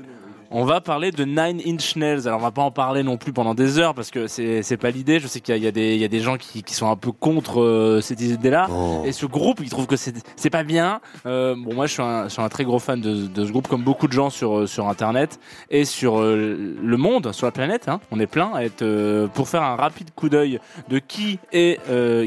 On 0.57 0.65
va 0.65 0.81
parler 0.81 1.11
de 1.11 1.25
Nine 1.25 1.61
Inch 1.67 1.97
Nails. 1.97 2.29
Alors 2.29 2.39
on 2.39 2.43
va 2.43 2.53
pas 2.53 2.63
en 2.63 2.71
parler 2.71 3.03
non 3.03 3.17
plus 3.17 3.33
pendant 3.33 3.55
des 3.55 3.81
heures 3.81 3.93
parce 3.93 4.13
que 4.13 4.29
c'est 4.29 4.77
pas 4.77 4.91
l'idée. 4.91 5.19
Je 5.19 5.27
sais 5.27 5.41
qu'il 5.41 5.57
y, 5.57 5.67
a- 5.67 5.69
y 5.69 5.73
des 5.73 5.95
il 5.97 6.01
y 6.01 6.05
a 6.05 6.09
des 6.09 6.21
gens 6.21 6.37
qui, 6.37 6.63
qui 6.63 6.75
sont 6.75 6.89
un 6.89 6.95
peu 6.95 7.11
contre 7.11 7.61
euh, 7.61 8.01
cette 8.01 8.21
idée-là. 8.21 8.69
Oh. 8.71 9.03
Et 9.05 9.11
ce 9.11 9.27
groupe, 9.27 9.59
ils 9.65 9.69
trouvent 9.69 9.89
que 9.89 9.97
c'est 9.97 10.51
pas 10.51 10.63
bien. 10.63 11.01
Euh, 11.27 11.57
bon, 11.59 11.75
moi, 11.75 11.87
je 11.87 11.95
suis, 11.95 12.03
un, 12.03 12.29
je 12.29 12.35
suis 12.35 12.41
un 12.43 12.49
très 12.49 12.63
gros 12.63 12.79
fan 12.79 13.01
de, 13.01 13.27
de 13.27 13.45
ce 13.45 13.51
groupe, 13.51 13.67
comme 13.67 13.83
beaucoup 13.83 14.07
de 14.07 14.13
gens 14.13 14.31
sur 14.31 14.59
euh, 14.59 14.67
sur 14.69 14.89
Internet 14.89 15.41
et 15.71 15.85
sur 15.85 16.21
euh, 16.21 16.77
le 16.81 16.97
monde, 16.97 17.33
sur 17.33 17.47
la 17.47 17.53
planète. 17.53 17.89
Hein. 17.89 17.99
On 18.13 18.21
est 18.21 18.29
plein 18.29 18.53
à 18.55 18.63
être 18.63 19.27
pour 19.35 19.49
faire 19.49 19.63
un 19.65 19.75
rapide 19.75 20.11
coup 20.15 20.29
d'œil 20.29 20.61
de 20.89 21.01
qui 21.01 21.41
est 21.53 21.81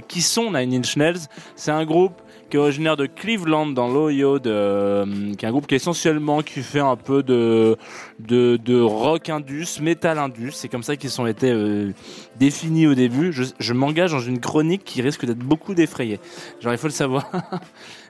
qui 0.09 0.21
sont 0.21 0.51
Nine 0.51 0.73
Inch 0.73 0.97
Nails. 0.97 1.27
C'est 1.55 1.71
un 1.71 1.85
groupe 1.85 2.21
qui 2.49 2.57
est 2.57 2.59
originaire 2.59 2.95
de 2.97 3.05
Cleveland 3.05 3.67
dans 3.67 3.87
l'Ohio, 3.87 4.39
de, 4.39 4.49
euh, 4.49 5.05
qui 5.37 5.45
est 5.45 5.47
un 5.47 5.51
groupe 5.51 5.67
qui 5.67 5.73
est 5.75 5.77
essentiellement 5.77 6.41
qui 6.41 6.61
fait 6.61 6.79
un 6.79 6.95
peu 6.95 7.23
de 7.23 7.75
de, 8.19 8.57
de 8.63 8.79
rock 8.79 9.29
indus, 9.29 9.79
metal 9.81 10.17
indus. 10.17 10.51
C'est 10.53 10.69
comme 10.69 10.83
ça 10.83 10.95
qu'ils 10.95 11.19
ont 11.21 11.27
été 11.27 11.51
euh, 11.51 11.91
définis 12.39 12.87
au 12.87 12.95
début. 12.95 13.31
Je, 13.33 13.43
je 13.59 13.73
m'engage 13.73 14.11
dans 14.11 14.19
une 14.19 14.39
chronique 14.39 14.83
qui 14.85 15.01
risque 15.01 15.25
d'être 15.25 15.39
beaucoup 15.39 15.73
défrayée. 15.73 16.19
Genre, 16.61 16.71
il 16.73 16.77
faut 16.77 16.87
le 16.87 16.93
savoir. 16.93 17.29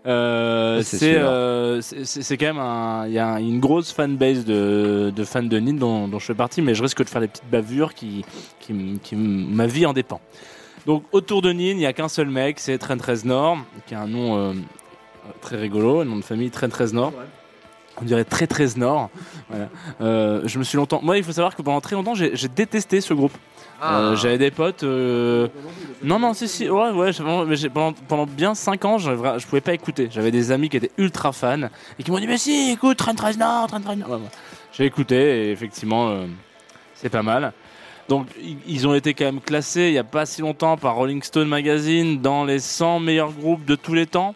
Euh, 0.06 0.82
c'est 0.84 1.16
euh, 1.16 1.82
c'est 1.82 2.38
quand 2.38 2.46
même 2.46 2.60
un, 2.60 3.08
il 3.08 3.14
y 3.14 3.20
a 3.20 3.28
un- 3.34 3.40
une 3.40 3.60
grosse 3.60 3.92
fanbase 3.92 4.46
de, 4.46 5.12
de 5.14 5.24
fans 5.26 5.44
de 5.44 5.60
Nin 5.60 5.74
dont, 5.74 6.08
dont 6.08 6.18
je 6.20 6.28
fais 6.28 6.34
partie, 6.36 6.62
mais 6.62 6.76
je 6.76 6.82
risque 6.84 7.04
de 7.04 7.10
faire 7.10 7.20
des 7.20 7.28
petites 7.28 7.50
bavures 7.52 7.94
qui, 7.94 8.24
qui, 8.62 9.16
ma 9.18 9.68
vie 9.68 9.86
en 9.86 9.92
dépend. 9.92 10.22
Donc 10.88 11.04
autour 11.12 11.42
de 11.44 11.52
Nin, 11.52 11.62
il 11.72 11.78
n'y 11.78 11.86
a 11.86 11.94
qu'un 11.94 12.08
seul 12.10 12.30
mec, 12.30 12.60
c'est 12.60 12.78
Trent 12.80 12.98
Reznor, 13.06 13.58
qui 13.86 13.94
a 13.94 14.02
un 14.02 14.08
nom 14.08 14.38
euh, 14.38 14.54
très 15.42 15.58
rigolo, 15.58 16.00
un 16.00 16.06
nom 16.06 16.16
de 16.16 16.24
famille 16.24 16.50
Trent 16.50 16.70
Reznor. 16.74 17.14
On 18.00 18.06
dirait 18.06 18.24
très 18.26 18.46
très 18.46 18.68
Nord. 18.78 19.10
Voilà. 19.50 19.70
Euh, 20.02 20.42
je 20.46 20.60
me 20.60 20.64
suis 20.64 20.78
longtemps. 20.78 21.00
Moi, 21.02 21.18
il 21.18 21.24
faut 21.24 21.32
savoir 21.32 21.56
que 21.56 21.62
pendant 21.64 21.82
très 21.82 21.96
longtemps, 21.96 22.14
j'ai 22.14 22.36
j'ai 22.36 22.48
détesté 22.48 23.02
ce 23.02 23.14
groupe. 23.16 23.32
Ah. 23.82 24.00
Euh, 24.00 24.16
J'avais 24.16 24.38
des 24.38 24.52
potes. 24.52 24.84
euh, 24.84 25.48
Non, 26.04 26.20
non, 26.20 26.34
si, 26.36 26.48
si. 26.48 26.70
Ouais, 26.70 26.92
ouais. 26.92 27.12
mais 27.48 27.56
j'ai- 27.56 27.70
pendant, 27.70 27.94
pendant 28.08 28.26
bien 28.28 28.54
5 28.56 28.86
ans, 28.86 28.98
je, 29.00 29.12
je 29.40 29.46
pouvais 29.48 29.62
pas 29.62 29.74
écouter. 29.74 30.10
J'avais 30.12 30.30
des 30.32 30.52
amis 30.52 30.70
qui 30.70 30.78
étaient 30.78 30.92
ultra 31.00 31.32
fans 31.32 31.70
et 31.98 32.04
qui 32.04 32.12
m'ont 32.12 32.20
dit 32.20 32.28
Mais 32.28 32.38
si, 32.38 32.72
écoute, 32.72 32.98
Trent 32.98 33.16
Reznor, 33.20 33.66
Trent 33.68 33.82
Reznor. 33.88 34.10
Ouais, 34.10 34.16
ouais. 34.18 34.30
J'ai 34.74 34.86
écouté 34.86 35.48
et 35.48 35.52
effectivement, 35.52 36.10
euh, 36.10 36.28
c'est 36.94 37.10
pas 37.10 37.24
mal. 37.24 37.52
Donc, 38.10 38.28
ils 38.68 38.88
ont 38.88 38.94
été 38.94 39.14
quand 39.14 39.26
même 39.26 39.42
classés 39.42 39.88
il 39.88 39.94
y 39.94 39.98
a 39.98 40.04
pas 40.04 40.26
si 40.26 40.42
longtemps 40.42 40.78
par 40.78 40.96
Rolling 40.96 41.22
Stone 41.24 41.48
Magazine 41.48 42.22
dans 42.22 42.46
les 42.46 42.60
100 42.60 43.00
meilleurs 43.02 43.32
groupes 43.34 43.66
de 43.66 43.76
tous 43.76 43.94
les 43.94 44.06
temps. 44.06 44.34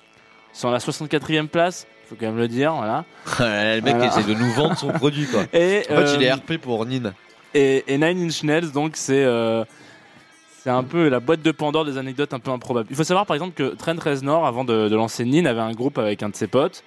Ils 0.53 0.57
sont 0.57 0.67
à 0.67 0.71
la 0.71 0.79
64e 0.79 1.47
place, 1.47 1.87
faut 2.09 2.15
quand 2.19 2.25
même 2.25 2.37
le 2.37 2.49
dire, 2.49 2.73
voilà. 2.73 3.05
le 3.39 3.79
mec 3.81 3.95
Voilà. 3.95 4.07
essaie 4.07 4.23
de 4.23 4.33
nous 4.33 4.51
vendre 4.51 4.77
son 4.77 4.89
produit, 4.89 5.25
quoi. 5.27 5.43
Et, 5.53 5.83
En 5.89 5.95
fait, 5.95 6.15
il 6.15 6.23
est 6.23 6.31
euh, 6.31 6.35
RP 6.35 6.57
pour 6.57 6.85
Nin. 6.85 7.13
et, 7.53 7.85
et 7.87 7.97
Nine 7.97 8.25
Inch 8.27 8.43
Nails, 8.43 8.71
donc 8.73 8.93
c'est 8.95 9.23
euh, 9.23 9.63
c'est 10.63 10.69
un 10.69 10.83
peu 10.83 11.07
la 11.07 11.19
boîte 11.21 11.41
de 11.41 11.51
Pandore 11.51 11.85
des 11.85 11.97
anecdotes 11.97 12.33
un 12.33 12.39
peu 12.39 12.51
improbables. 12.51 12.87
Il 12.91 12.95
faut 12.97 13.03
savoir 13.05 13.25
par 13.25 13.35
exemple 13.35 13.53
que 13.55 13.73
Trent 13.75 13.95
Reznor, 13.99 14.45
avant 14.45 14.63
de, 14.65 14.89
de 14.89 14.95
lancer 14.95 15.23
Nin, 15.25 15.45
avait 15.45 15.61
un 15.61 15.71
groupe 15.71 15.97
avec 15.97 16.21
un 16.21 16.29
de 16.29 16.35
ses 16.35 16.47
potes 16.47 16.83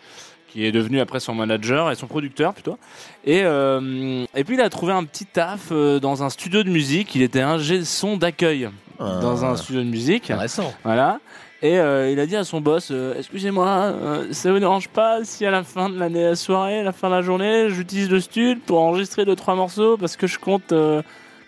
qui 0.55 0.65
est 0.65 0.71
devenu 0.71 1.01
après 1.01 1.19
son 1.19 1.35
manager 1.35 1.91
et 1.91 1.97
son 1.97 2.07
producteur 2.07 2.55
plutôt. 2.55 2.79
Et, 3.25 3.41
euh, 3.43 4.25
et 4.37 4.45
puis 4.45 4.55
il 4.55 4.61
a 4.61 4.71
trouvé 4.71 4.93
un 4.93 5.03
petit 5.03 5.27
taf 5.27 5.71
euh, 5.73 5.99
dans 5.99 6.23
un 6.23 6.31
studio 6.31 6.63
de 6.63 6.71
musique. 6.71 7.17
Il 7.17 7.23
était 7.23 7.41
ingé 7.41 7.85
son 7.85 8.17
d'accueil 8.17 8.71
dans 9.01 9.45
un 9.45 9.57
studio 9.57 9.83
de 9.83 9.89
musique. 9.89 10.31
Intéressant. 10.31 10.73
Voilà. 10.85 11.19
Et 11.61 11.77
euh, 11.81 12.09
il 12.09 12.21
a 12.21 12.27
dit 12.27 12.37
à 12.37 12.45
son 12.45 12.61
boss 12.61 12.93
Excusez-moi, 13.19 13.95
ça 14.31 14.53
vous 14.53 14.61
dérange 14.61 14.89
pas 14.89 15.25
si 15.25 15.45
à 15.45 15.51
la 15.51 15.65
fin 15.65 15.89
de 15.89 15.99
l'année, 15.99 16.23
la 16.23 16.37
soirée, 16.37 16.79
à 16.79 16.85
la 16.85 16.93
fin 16.93 17.09
de 17.09 17.15
la 17.15 17.23
journée, 17.23 17.71
j'utilise 17.71 18.09
le 18.09 18.21
studio 18.21 18.55
pour 18.65 18.81
enregistrer 18.81 19.25
deux 19.25 19.35
trois 19.35 19.57
morceaux 19.57 19.97
parce 19.97 20.17
que 20.17 20.29
je 20.29 20.39
compte 20.39 20.73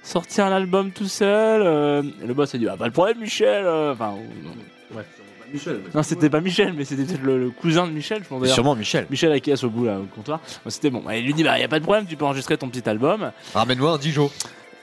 sortir 0.03 0.51
l'album 0.51 0.91
tout 0.91 1.07
seul. 1.07 1.63
Et 2.21 2.27
le 2.27 2.35
boss 2.35 2.53
a 2.57 2.59
dit 2.59 2.67
Ah, 2.69 2.77
pas 2.77 2.89
de 2.89 2.93
problème, 2.93 3.21
Michel. 3.21 3.69
Enfin. 3.69 4.15
Michel. 5.57 5.81
Non, 5.95 6.03
c'était 6.03 6.31
pas 6.31 6.41
Michel, 6.41 6.73
mais 6.77 6.85
c'était 6.85 7.05
peut-être 7.05 7.23
le, 7.23 7.39
le 7.39 7.51
cousin 7.51 7.87
de 7.87 7.93
Michel, 7.93 8.23
je 8.23 8.29
pense. 8.29 8.47
Sûrement 8.47 8.75
Michel. 8.77 9.07
Michel 9.11 9.33
Akias 9.33 9.61
au 9.65 9.71
bout 9.71 9.85
là, 9.87 9.99
au 9.99 10.05
comptoir. 10.15 10.41
Bon, 10.65 10.71
c'était 10.71 10.91
bon. 10.91 11.03
Et 11.11 11.19
il 11.21 11.25
lui 11.27 11.35
dit 11.35 11.45
Bah, 11.45 11.59
y 11.59 11.63
a 11.65 11.69
pas 11.69 11.79
de 11.79 11.85
problème, 11.85 12.07
tu 12.07 12.17
peux 12.17 12.25
enregistrer 12.25 12.57
ton 12.59 12.69
petit 12.69 12.89
album. 12.89 13.33
Ramène-moi 13.55 13.93
un 13.93 13.99
Dijon. 13.99 14.31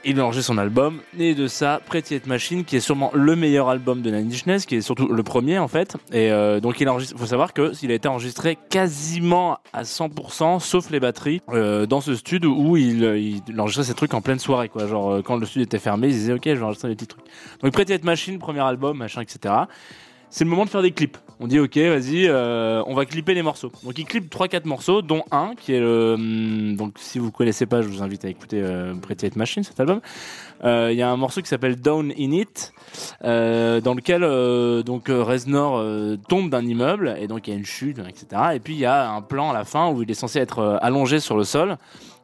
il 0.05 0.19
enregistre 0.21 0.47
son 0.47 0.57
album, 0.57 0.99
et 1.17 1.34
de 1.34 1.47
ça, 1.47 1.80
Pretty 1.86 2.15
Hate 2.15 2.28
Machine, 2.28 2.65
qui 2.65 2.76
est 2.76 2.82
sûrement 2.82 3.09
le 3.13 3.38
meilleur 3.38 3.69
album 3.69 4.01
de 4.01 4.11
Nine 4.11 4.28
Inch 4.30 4.45
Nails, 4.45 4.65
qui 4.65 4.76
est 4.76 4.82
surtout 4.82 5.07
le 5.07 5.24
premier 5.24 5.59
en 5.59 5.69
fait. 5.69 5.95
Et 6.11 6.30
euh, 6.32 6.59
donc 6.59 6.82
il 6.82 6.89
enregistre, 6.89 7.17
faut 7.17 7.26
savoir 7.26 7.53
que 7.53 7.71
il 7.82 7.89
a 7.89 7.93
été 7.93 8.09
enregistré 8.09 8.57
quasiment 8.69 9.59
à 9.71 9.84
100%, 9.84 10.59
sauf 10.59 10.89
les 10.89 10.99
batteries, 10.99 11.41
euh, 11.53 11.86
dans 11.86 12.01
ce 12.01 12.15
studio 12.15 12.53
où 12.57 12.76
il, 12.76 13.03
il, 13.03 13.41
il 13.47 13.61
enregistrait 13.61 13.86
ses 13.86 13.93
trucs 13.93 14.13
en 14.13 14.19
pleine 14.21 14.39
soirée, 14.39 14.67
quoi. 14.67 14.88
Genre 14.88 15.09
euh, 15.09 15.21
quand 15.21 15.38
le 15.38 15.45
studio 15.45 15.63
était 15.63 15.80
fermé, 15.80 16.07
il 16.07 16.13
disait 16.13 16.34
ok, 16.34 16.41
je 16.45 16.51
vais 16.51 16.63
enregistrer 16.63 16.89
des 16.89 16.95
petits 16.95 17.07
trucs. 17.07 17.24
Donc 17.61 17.71
Pretty 17.71 17.93
Hate 17.93 18.03
Machine, 18.03 18.39
premier 18.39 18.59
album, 18.59 18.97
machin, 18.97 19.21
etc. 19.21 19.53
C'est 20.34 20.45
le 20.45 20.49
moment 20.49 20.65
de 20.65 20.69
faire 20.71 20.81
des 20.81 20.89
clips. 20.89 21.19
On 21.39 21.45
dit 21.45 21.59
ok, 21.59 21.77
vas-y, 21.77 22.27
euh, 22.27 22.81
on 22.88 22.95
va 22.95 23.05
clipper 23.05 23.36
les 23.36 23.43
morceaux. 23.43 23.71
Donc 23.84 23.99
il 23.99 24.05
clip 24.05 24.34
3-4 24.34 24.65
morceaux, 24.65 25.03
dont 25.03 25.23
un 25.29 25.53
qui 25.53 25.73
est 25.73 25.79
le. 25.79 26.15
hum, 26.15 26.75
Donc 26.75 26.95
si 26.97 27.19
vous 27.19 27.29
connaissez 27.29 27.67
pas, 27.67 27.84
je 27.84 27.88
vous 27.88 28.01
invite 28.01 28.25
à 28.25 28.29
écouter 28.29 28.59
euh, 28.59 28.95
Pretty 28.95 29.27
Hate 29.27 29.36
Machine, 29.36 29.61
cet 29.61 29.79
album. 29.79 30.01
Euh, 30.63 30.89
Il 30.91 30.97
y 30.97 31.03
a 31.03 31.11
un 31.11 31.17
morceau 31.17 31.43
qui 31.43 31.49
s'appelle 31.49 31.75
Down 31.75 32.11
in 32.17 32.31
It, 32.31 32.73
euh, 33.23 33.79
dans 33.79 33.93
lequel 33.93 34.21
donc 34.84 35.05
Reznor 35.07 36.17
tombe 36.27 36.49
d'un 36.49 36.65
immeuble 36.65 37.15
et 37.19 37.27
donc 37.27 37.47
il 37.47 37.51
y 37.51 37.53
a 37.53 37.59
une 37.59 37.65
chute, 37.65 37.99
etc. 37.99 38.25
Et 38.55 38.59
puis 38.59 38.73
il 38.73 38.79
y 38.79 38.86
a 38.86 39.11
un 39.11 39.21
plan 39.21 39.51
à 39.51 39.53
la 39.53 39.65
fin 39.65 39.91
où 39.91 40.01
il 40.01 40.09
est 40.09 40.15
censé 40.15 40.39
être 40.39 40.79
allongé 40.81 41.19
sur 41.19 41.38
le 41.38 41.43
sol 41.43 41.77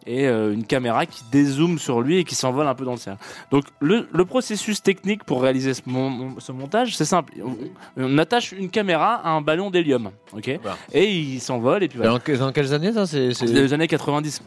et 0.06 0.28
euh, 0.28 0.54
une 0.54 0.64
caméra 0.64 1.06
qui 1.06 1.24
dézoome 1.32 1.78
sur 1.80 2.02
lui 2.02 2.18
et 2.18 2.24
qui 2.24 2.36
s'envole 2.36 2.68
un 2.68 2.74
peu 2.76 2.86
dans 2.86 2.92
le 2.94 2.98
ciel. 2.98 3.18
Donc 3.52 3.66
le, 3.80 4.08
le 4.12 4.26
processus 4.26 4.82
technique 4.82 5.24
pour 5.24 5.42
réaliser 5.42 5.74
ce, 5.74 5.82
mon- 5.86 6.40
ce 6.40 6.52
montage, 6.52 6.96
c'est 6.96 7.06
simple. 7.06 7.34
On, 7.44 7.56
on 7.98 8.18
attache 8.18 8.52
une 8.54 8.70
caméra 8.70 9.16
à 9.16 9.30
un 9.32 9.42
ballon 9.42 9.70
d'hélium, 9.70 10.10
ok, 10.36 10.60
Voilà. 10.62 10.78
et 10.94 11.10
il 11.12 11.40
s'envole 11.40 11.84
et 11.84 11.88
puis 11.88 11.98
voilà. 11.98 12.14
Dans, 12.14 12.20
que- 12.20 12.32
dans 12.32 12.52
quelles 12.52 12.74
années 12.74 12.94
ça 12.94 13.06
c'est 13.06 13.30
des 13.46 13.74
années 13.74 13.88
90. 13.88 14.42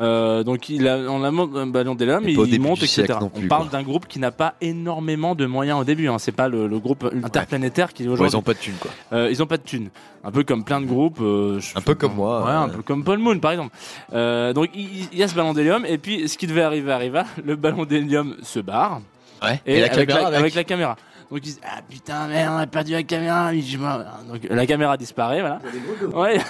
Euh, 0.00 0.42
donc 0.44 0.68
il 0.68 0.86
a, 0.88 0.98
on 0.98 1.22
a 1.24 1.28
un 1.60 1.66
ballon 1.66 1.94
d'hélium, 1.94 2.24
il, 2.28 2.38
il 2.38 2.60
monte, 2.60 2.82
etc. 2.82 3.06
non 3.20 3.30
on 3.34 3.38
plus, 3.40 3.48
parle 3.48 3.68
d'un 3.70 3.82
groupe 3.82 4.06
qui 4.06 4.18
n'a 4.18 4.30
pas 4.30 4.54
énormément 4.60 5.34
de 5.34 5.46
moyens 5.46 5.80
au 5.80 5.84
début. 5.84 6.08
Hein. 6.08 6.18
C'est 6.18 6.32
pas 6.32 6.48
le, 6.48 6.66
le 6.66 6.78
groupe 6.78 7.08
interplanétaire 7.24 7.92
qui 7.92 8.02
est 8.04 8.06
Ouais, 8.06 8.12
aujourd'hui. 8.12 8.32
ils 8.34 8.36
ont 8.38 8.42
pas 8.42 8.54
de 8.54 8.58
thunes 8.58 8.74
quoi. 8.80 8.90
Euh, 9.12 9.28
ils 9.30 9.42
ont 9.42 9.46
pas 9.46 9.56
de 9.56 9.62
thunes. 9.62 9.88
Un 10.24 10.30
peu 10.32 10.42
comme 10.42 10.64
plein 10.64 10.80
de 10.80 10.86
groupes. 10.86 11.20
Un 11.20 11.80
peu 11.80 11.94
comme 11.94 12.14
moi, 12.14 12.44
Ouais, 12.44 12.50
un 12.50 12.68
peu 12.68 12.82
comme 12.82 13.04
Paul 13.04 13.18
Moon, 13.18 13.38
par 13.38 13.52
exemple. 13.52 13.74
Donc, 14.12 14.68
il, 14.74 14.87
il 15.12 15.18
y 15.18 15.22
a 15.22 15.28
ce 15.28 15.34
ballon 15.34 15.52
d'hélium, 15.52 15.84
et 15.86 15.98
puis, 15.98 16.28
ce 16.28 16.36
qui 16.38 16.46
devait 16.46 16.62
arriver 16.62 16.92
arriva. 16.92 17.24
Le 17.44 17.56
ballon 17.56 17.84
d'hélium 17.84 18.36
se 18.42 18.60
barre. 18.60 19.00
Ouais. 19.42 19.60
Et, 19.66 19.76
Et, 19.76 19.80
la 19.80 19.86
avec, 19.92 20.08
caméra 20.08 20.30
la, 20.30 20.38
avec. 20.38 20.54
la 20.54 20.64
caméra. 20.64 20.96
Donc, 21.30 21.40
il 21.44 21.50
se 21.50 21.54
dit, 21.56 21.60
ah 21.62 21.80
putain, 21.86 22.26
merde, 22.26 22.54
on 22.54 22.58
a 22.58 22.66
perdu 22.66 22.92
la 22.92 23.02
caméra. 23.02 23.52
Il 23.52 23.62
dit, 23.62 23.76
Donc, 23.76 24.40
la 24.48 24.66
caméra 24.66 24.96
disparaît, 24.96 25.40
voilà. 25.40 25.60
Ouais. 26.14 26.38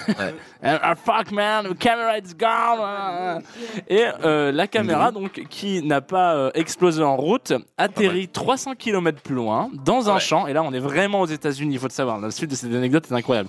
Ah, 0.62 0.96
fuck, 0.96 1.30
man, 1.30 1.66
the 1.68 1.78
camera 1.78 2.18
is 2.18 2.34
gone. 2.36 3.42
Et 3.88 4.04
euh, 4.24 4.50
la 4.50 4.66
caméra, 4.66 5.12
donc, 5.12 5.44
qui 5.48 5.82
n'a 5.84 6.00
pas 6.00 6.34
euh, 6.34 6.50
explosé 6.54 7.00
en 7.02 7.16
route, 7.16 7.52
atterrit 7.76 8.26
300 8.28 8.74
km 8.76 9.20
plus 9.22 9.36
loin, 9.36 9.70
dans 9.84 10.10
un 10.10 10.14
Ouais. 10.14 10.20
champ. 10.20 10.46
Et 10.48 10.52
là, 10.52 10.62
on 10.64 10.72
est 10.72 10.80
vraiment 10.80 11.20
aux 11.20 11.26
États-Unis, 11.26 11.74
il 11.74 11.78
faut 11.78 11.86
le 11.86 11.92
savoir. 11.92 12.18
La 12.18 12.30
suite 12.32 12.50
de 12.50 12.56
cette 12.56 12.74
anecdote 12.74 13.06
est 13.08 13.14
incroyable. 13.14 13.48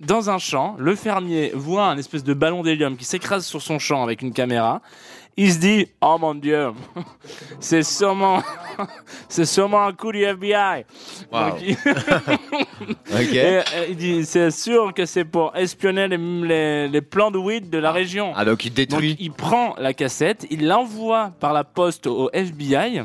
Dans 0.00 0.30
un 0.30 0.38
champ, 0.38 0.76
le 0.78 0.94
fermier 0.94 1.50
voit 1.54 1.86
un 1.86 1.98
espèce 1.98 2.22
de 2.22 2.34
ballon 2.34 2.62
d'hélium 2.62 2.96
qui 2.96 3.04
s'écrase 3.04 3.44
sur 3.46 3.60
son 3.62 3.78
champ 3.80 4.02
avec 4.04 4.22
une 4.22 4.32
caméra. 4.32 4.80
Il 5.36 5.52
se 5.52 5.58
dit, 5.58 5.86
oh 6.00 6.16
mon 6.20 6.34
dieu, 6.34 6.70
c'est 7.60 7.82
sûrement, 7.82 8.40
c'est 9.28 9.44
sûrement 9.44 9.84
un 9.84 9.92
coup 9.92 10.12
du 10.12 10.22
FBI. 10.22 10.84
Wow. 11.32 11.40
Donc, 11.50 11.54
il- 11.60 11.76
Ok. 13.12 13.32
et, 13.34 13.40
euh, 13.58 13.62
il 13.88 13.96
dit, 13.96 14.24
c'est 14.24 14.50
sûr 14.52 14.92
que 14.94 15.06
c'est 15.06 15.24
pour 15.24 15.54
espionner 15.56 16.06
les, 16.08 16.16
les, 16.18 16.88
les 16.88 17.00
plans 17.00 17.30
de 17.32 17.38
weed 17.38 17.68
de 17.68 17.78
la 17.78 17.90
région. 17.92 18.32
Ah 18.36 18.44
donc 18.44 18.64
il 18.64 18.70
Donc 18.70 18.76
détruit. 18.76 19.16
il 19.18 19.32
prend 19.32 19.74
la 19.78 19.92
cassette, 19.92 20.46
il 20.50 20.66
l'envoie 20.68 21.32
par 21.40 21.52
la 21.52 21.64
poste 21.64 22.06
au 22.06 22.30
FBI. 22.32 23.02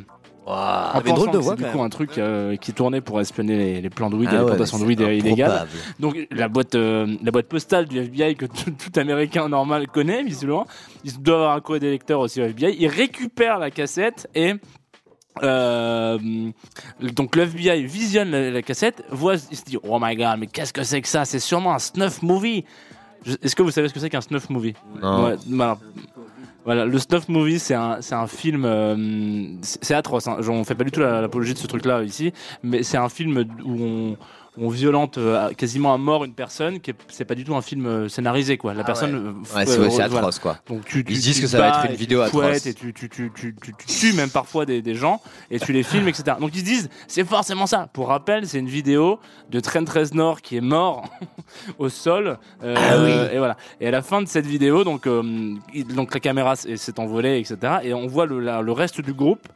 Une 0.49 1.13
drôle 1.13 1.31
de 1.31 1.37
voix, 1.37 1.55
c'est 1.57 1.63
du 1.65 1.71
coup 1.71 1.81
un 1.81 1.89
truc 1.89 2.17
euh, 2.17 2.55
qui 2.55 2.73
tournait 2.73 3.01
pour 3.01 3.19
espionner 3.21 3.55
les, 3.57 3.81
les 3.81 3.89
plans 3.89 4.09
de 4.09 4.15
weed 4.15 4.29
et 4.29 4.31
Ah 4.31 4.37
les 4.37 4.39
ouais, 4.41 4.47
plantations 4.47 4.79
de 4.79 4.85
weed 4.85 4.99
illégales. 4.99 5.67
Donc 5.99 6.17
la 6.31 6.47
boîte, 6.47 6.75
euh, 6.75 7.15
la 7.23 7.31
boîte 7.31 7.47
postale 7.47 7.87
du 7.87 7.99
FBI 7.99 8.35
que 8.35 8.45
tout, 8.45 8.71
tout 8.71 8.99
Américain 8.99 9.47
normal 9.47 9.87
connaît 9.87 10.23
visiblement. 10.23 10.65
Il 11.03 11.21
doit 11.21 11.35
avoir 11.35 11.55
un 11.55 11.61
courrier 11.61 11.79
des 11.81 11.91
lecteurs 11.91 12.19
aussi 12.19 12.41
au 12.41 12.45
FBI. 12.45 12.75
Il 12.79 12.87
récupère 12.87 13.59
la 13.59 13.69
cassette 13.71 14.27
et 14.33 14.53
euh, 15.43 16.17
donc 17.01 17.35
le 17.35 17.43
FBI 17.43 17.85
visionne 17.85 18.31
la, 18.31 18.51
la 18.51 18.61
cassette, 18.61 19.03
voit, 19.09 19.35
il 19.51 19.57
se 19.57 19.63
dit 19.63 19.77
oh 19.87 19.97
my 20.01 20.15
god 20.15 20.37
mais 20.39 20.47
qu'est-ce 20.47 20.73
que 20.73 20.83
c'est 20.83 21.01
que 21.01 21.07
ça? 21.07 21.25
C'est 21.25 21.39
sûrement 21.39 21.73
un 21.73 21.79
snuff 21.79 22.21
movie. 22.21 22.65
Est-ce 23.43 23.55
que 23.55 23.61
vous 23.63 23.71
savez 23.71 23.89
ce 23.89 23.93
que 23.93 23.99
c'est 23.99 24.09
qu'un 24.09 24.21
snuff 24.21 24.49
movie? 24.49 24.73
Non. 25.01 25.25
Ouais, 25.25 25.35
bah, 25.47 25.77
voilà, 26.65 26.85
le 26.85 26.99
snuff 26.99 27.29
movie, 27.29 27.57
c'est 27.59 27.73
un, 27.73 27.97
c'est 28.01 28.15
un 28.15 28.27
film, 28.27 28.63
euh, 28.65 28.95
c'est 29.61 29.93
atroce. 29.95 30.27
Hein. 30.27 30.37
On 30.47 30.63
fait 30.63 30.75
pas 30.75 30.83
du 30.83 30.91
tout 30.91 30.99
la- 30.99 31.21
l'apologie 31.21 31.53
de 31.53 31.57
ce 31.59 31.67
truc-là 31.67 32.03
ici, 32.03 32.33
mais 32.63 32.83
c'est 32.83 32.97
un 32.97 33.09
film 33.09 33.43
où 33.65 33.81
on, 33.83 34.17
où 34.59 34.65
on 34.65 34.69
violente 34.69 35.17
euh, 35.17 35.49
quasiment 35.53 35.93
à 35.93 35.97
mort 35.97 36.25
une 36.25 36.33
personne. 36.33 36.79
Qui 36.79 36.91
est- 36.91 36.95
c'est 37.07 37.25
pas 37.25 37.35
du 37.35 37.43
tout 37.43 37.55
un 37.55 37.61
film 37.61 37.85
euh, 37.85 38.09
scénarisé, 38.09 38.57
quoi. 38.57 38.73
La 38.73 38.81
Ah 38.81 38.85
personne. 38.85 39.13
ouais. 39.15 39.19
euh, 39.55 39.57
Ouais, 39.57 39.65
c'est 39.65 39.77
voilà. 39.77 40.05
atroce 40.19 40.39
quoi. 40.39 40.57
Donc 40.67 40.85
tu, 40.85 41.03
tu, 41.03 41.13
Ils 41.13 41.19
disent 41.19 41.35
tu 41.37 41.41
que 41.41 41.47
ça 41.47 41.57
va 41.59 41.67
être 41.69 41.89
une 41.89 41.95
vidéo 41.95 42.21
atroce. 42.21 42.65
Et 42.65 42.73
tu, 42.73 42.93
tu, 42.93 43.09
tu, 43.09 43.31
tu, 43.33 43.55
tu, 43.61 43.73
tu 43.77 43.85
tues 43.87 44.13
même 44.13 44.29
parfois 44.29 44.65
des, 44.65 44.81
des 44.81 44.95
gens 44.95 45.21
et 45.49 45.59
tu 45.59 45.71
les 45.73 45.83
filmes, 45.83 46.07
etc. 46.07 46.37
Donc 46.39 46.51
ils 46.53 46.59
se 46.59 46.65
disent, 46.65 46.89
c'est 47.07 47.25
forcément 47.25 47.67
ça. 47.67 47.89
Pour 47.93 48.07
rappel, 48.09 48.47
c'est 48.47 48.59
une 48.59 48.67
vidéo 48.69 49.19
de 49.49 49.59
Trent 49.59 49.85
Reznor 49.91 50.41
qui 50.41 50.57
est 50.57 50.61
mort 50.61 51.05
au 51.79 51.89
sol. 51.89 52.37
euh, 52.63 52.75
Ah 52.77 53.33
Et 53.33 53.37
voilà. 53.37 53.57
Et 53.81 53.87
à 53.87 53.91
la 53.91 54.01
fin 54.01 54.21
de 54.21 54.27
cette 54.27 54.45
vidéo, 54.45 54.83
donc, 54.83 55.07
euh, 55.07 55.23
donc 55.95 56.13
la 56.13 56.19
caméra 56.19 56.55
s'est 56.55 56.99
envolée, 56.99 57.39
etc. 57.39 57.77
Et 57.83 57.93
on 57.93 58.07
voit 58.07 58.25
le, 58.25 58.39
la- 58.39 58.61
le 58.61 58.71
reste 58.71 59.01
du 59.01 59.13
groupe 59.13 59.47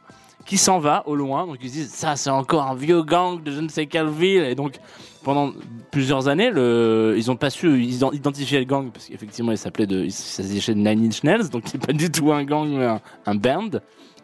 qui 0.44 0.58
s'en 0.58 0.78
va 0.78 1.02
au 1.06 1.14
loin. 1.14 1.46
Donc 1.46 1.58
ils 1.62 1.68
se 1.68 1.74
disent, 1.74 1.90
ça 1.90 2.16
c'est 2.16 2.30
encore 2.30 2.62
un 2.64 2.74
vieux 2.74 3.02
gang 3.02 3.42
de 3.42 3.50
je 3.50 3.60
ne 3.60 3.68
sais 3.68 3.86
quelle 3.86 4.08
ville. 4.08 4.44
Et 4.44 4.54
donc 4.54 4.74
pendant 5.22 5.52
plusieurs 5.90 6.28
années, 6.28 6.50
ils 6.54 7.30
ont 7.30 7.36
pas 7.36 7.50
su 7.50 7.82
identifié 7.82 8.58
le 8.58 8.66
gang 8.66 8.90
parce 8.90 9.06
qu'effectivement 9.06 9.52
il 9.52 9.58
s'appelait 9.58 9.86
de, 9.86 10.02
de 10.04 10.72
Nine 10.74 11.06
Inch 11.06 11.22
Nails, 11.22 11.48
donc 11.48 11.62
c'est 11.66 11.84
pas 11.84 11.92
du 11.92 12.10
tout 12.10 12.32
un 12.32 12.44
gang, 12.44 12.68
mais 12.68 12.84
un, 12.84 13.00
un 13.26 13.34
band. 13.34 13.70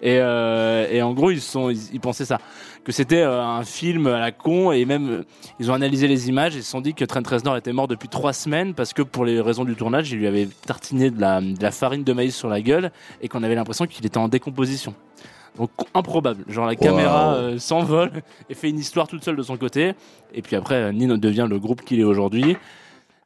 Et, 0.02 0.18
euh, 0.18 1.02
en 1.02 1.12
gros, 1.12 1.30
ils 1.30 1.40
sont, 1.40 1.70
ils, 1.70 2.00
pensaient 2.00 2.24
ça, 2.24 2.38
que 2.84 2.92
c'était 2.92 3.20
euh, 3.20 3.42
un 3.42 3.64
film 3.64 4.06
à 4.06 4.18
la 4.18 4.32
con, 4.32 4.72
et 4.72 4.84
même 4.84 5.10
euh, 5.10 5.22
ils 5.58 5.70
ont 5.70 5.74
analysé 5.74 6.08
les 6.08 6.28
images 6.28 6.56
et 6.56 6.62
se 6.62 6.70
sont 6.70 6.80
dit 6.80 6.94
que 6.94 7.04
Trent 7.04 7.22
Reznor 7.26 7.56
était 7.56 7.72
mort 7.72 7.86
depuis 7.86 8.08
trois 8.08 8.32
semaines 8.32 8.74
parce 8.74 8.94
que 8.94 9.02
pour 9.02 9.24
les 9.24 9.40
raisons 9.40 9.64
du 9.64 9.76
tournage, 9.76 10.10
il 10.10 10.18
lui 10.18 10.26
avait 10.26 10.48
tartiné 10.66 11.10
de 11.10 11.20
la 11.20 11.70
farine 11.70 12.04
de 12.04 12.12
maïs 12.12 12.34
sur 12.34 12.48
la 12.48 12.62
gueule 12.62 12.92
et 13.20 13.28
qu'on 13.28 13.42
avait 13.42 13.54
l'impression 13.54 13.86
qu'il 13.86 14.04
était 14.06 14.18
en 14.18 14.28
décomposition. 14.28 14.94
Donc 15.56 15.70
improbable, 15.94 16.44
genre 16.48 16.66
la 16.66 16.76
caméra 16.76 17.34
euh, 17.34 17.58
s'envole 17.58 18.12
et 18.48 18.54
fait 18.54 18.70
une 18.70 18.78
histoire 18.78 19.08
toute 19.08 19.24
seule 19.24 19.36
de 19.36 19.42
son 19.42 19.56
côté, 19.56 19.94
et 20.32 20.42
puis 20.42 20.56
après 20.56 20.76
euh, 20.76 20.92
Nino 20.92 21.16
devient 21.16 21.46
le 21.48 21.58
groupe 21.58 21.82
qu'il 21.82 22.00
est 22.00 22.04
aujourd'hui. 22.04 22.56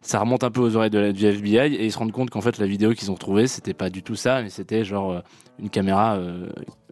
Ça 0.01 0.21
remonte 0.21 0.45
un 0.45 0.51
peu 0.51 0.61
aux 0.61 0.77
oreilles 0.77 0.91
de 0.91 0.99
la, 0.99 1.13
du 1.13 1.25
FBI 1.25 1.75
et 1.75 1.85
ils 1.85 1.93
se 1.93 1.99
rendent 1.99 2.13
compte 2.13 2.31
qu'en 2.31 2.41
fait 2.41 2.59
la 2.59 2.67
vidéo 2.67 2.93
qu'ils 2.93 3.11
ont 3.11 3.15
retrouvée 3.15 3.47
c'était 3.47 3.75
pas 3.75 3.91
du 3.91 4.03
tout 4.03 4.17
ça, 4.17 4.43
mais 4.43 4.51
c'était 4.51 4.85
genre 4.85 5.13
euh, 5.13 5.21
une 5.59 5.71
caméra 5.71 6.19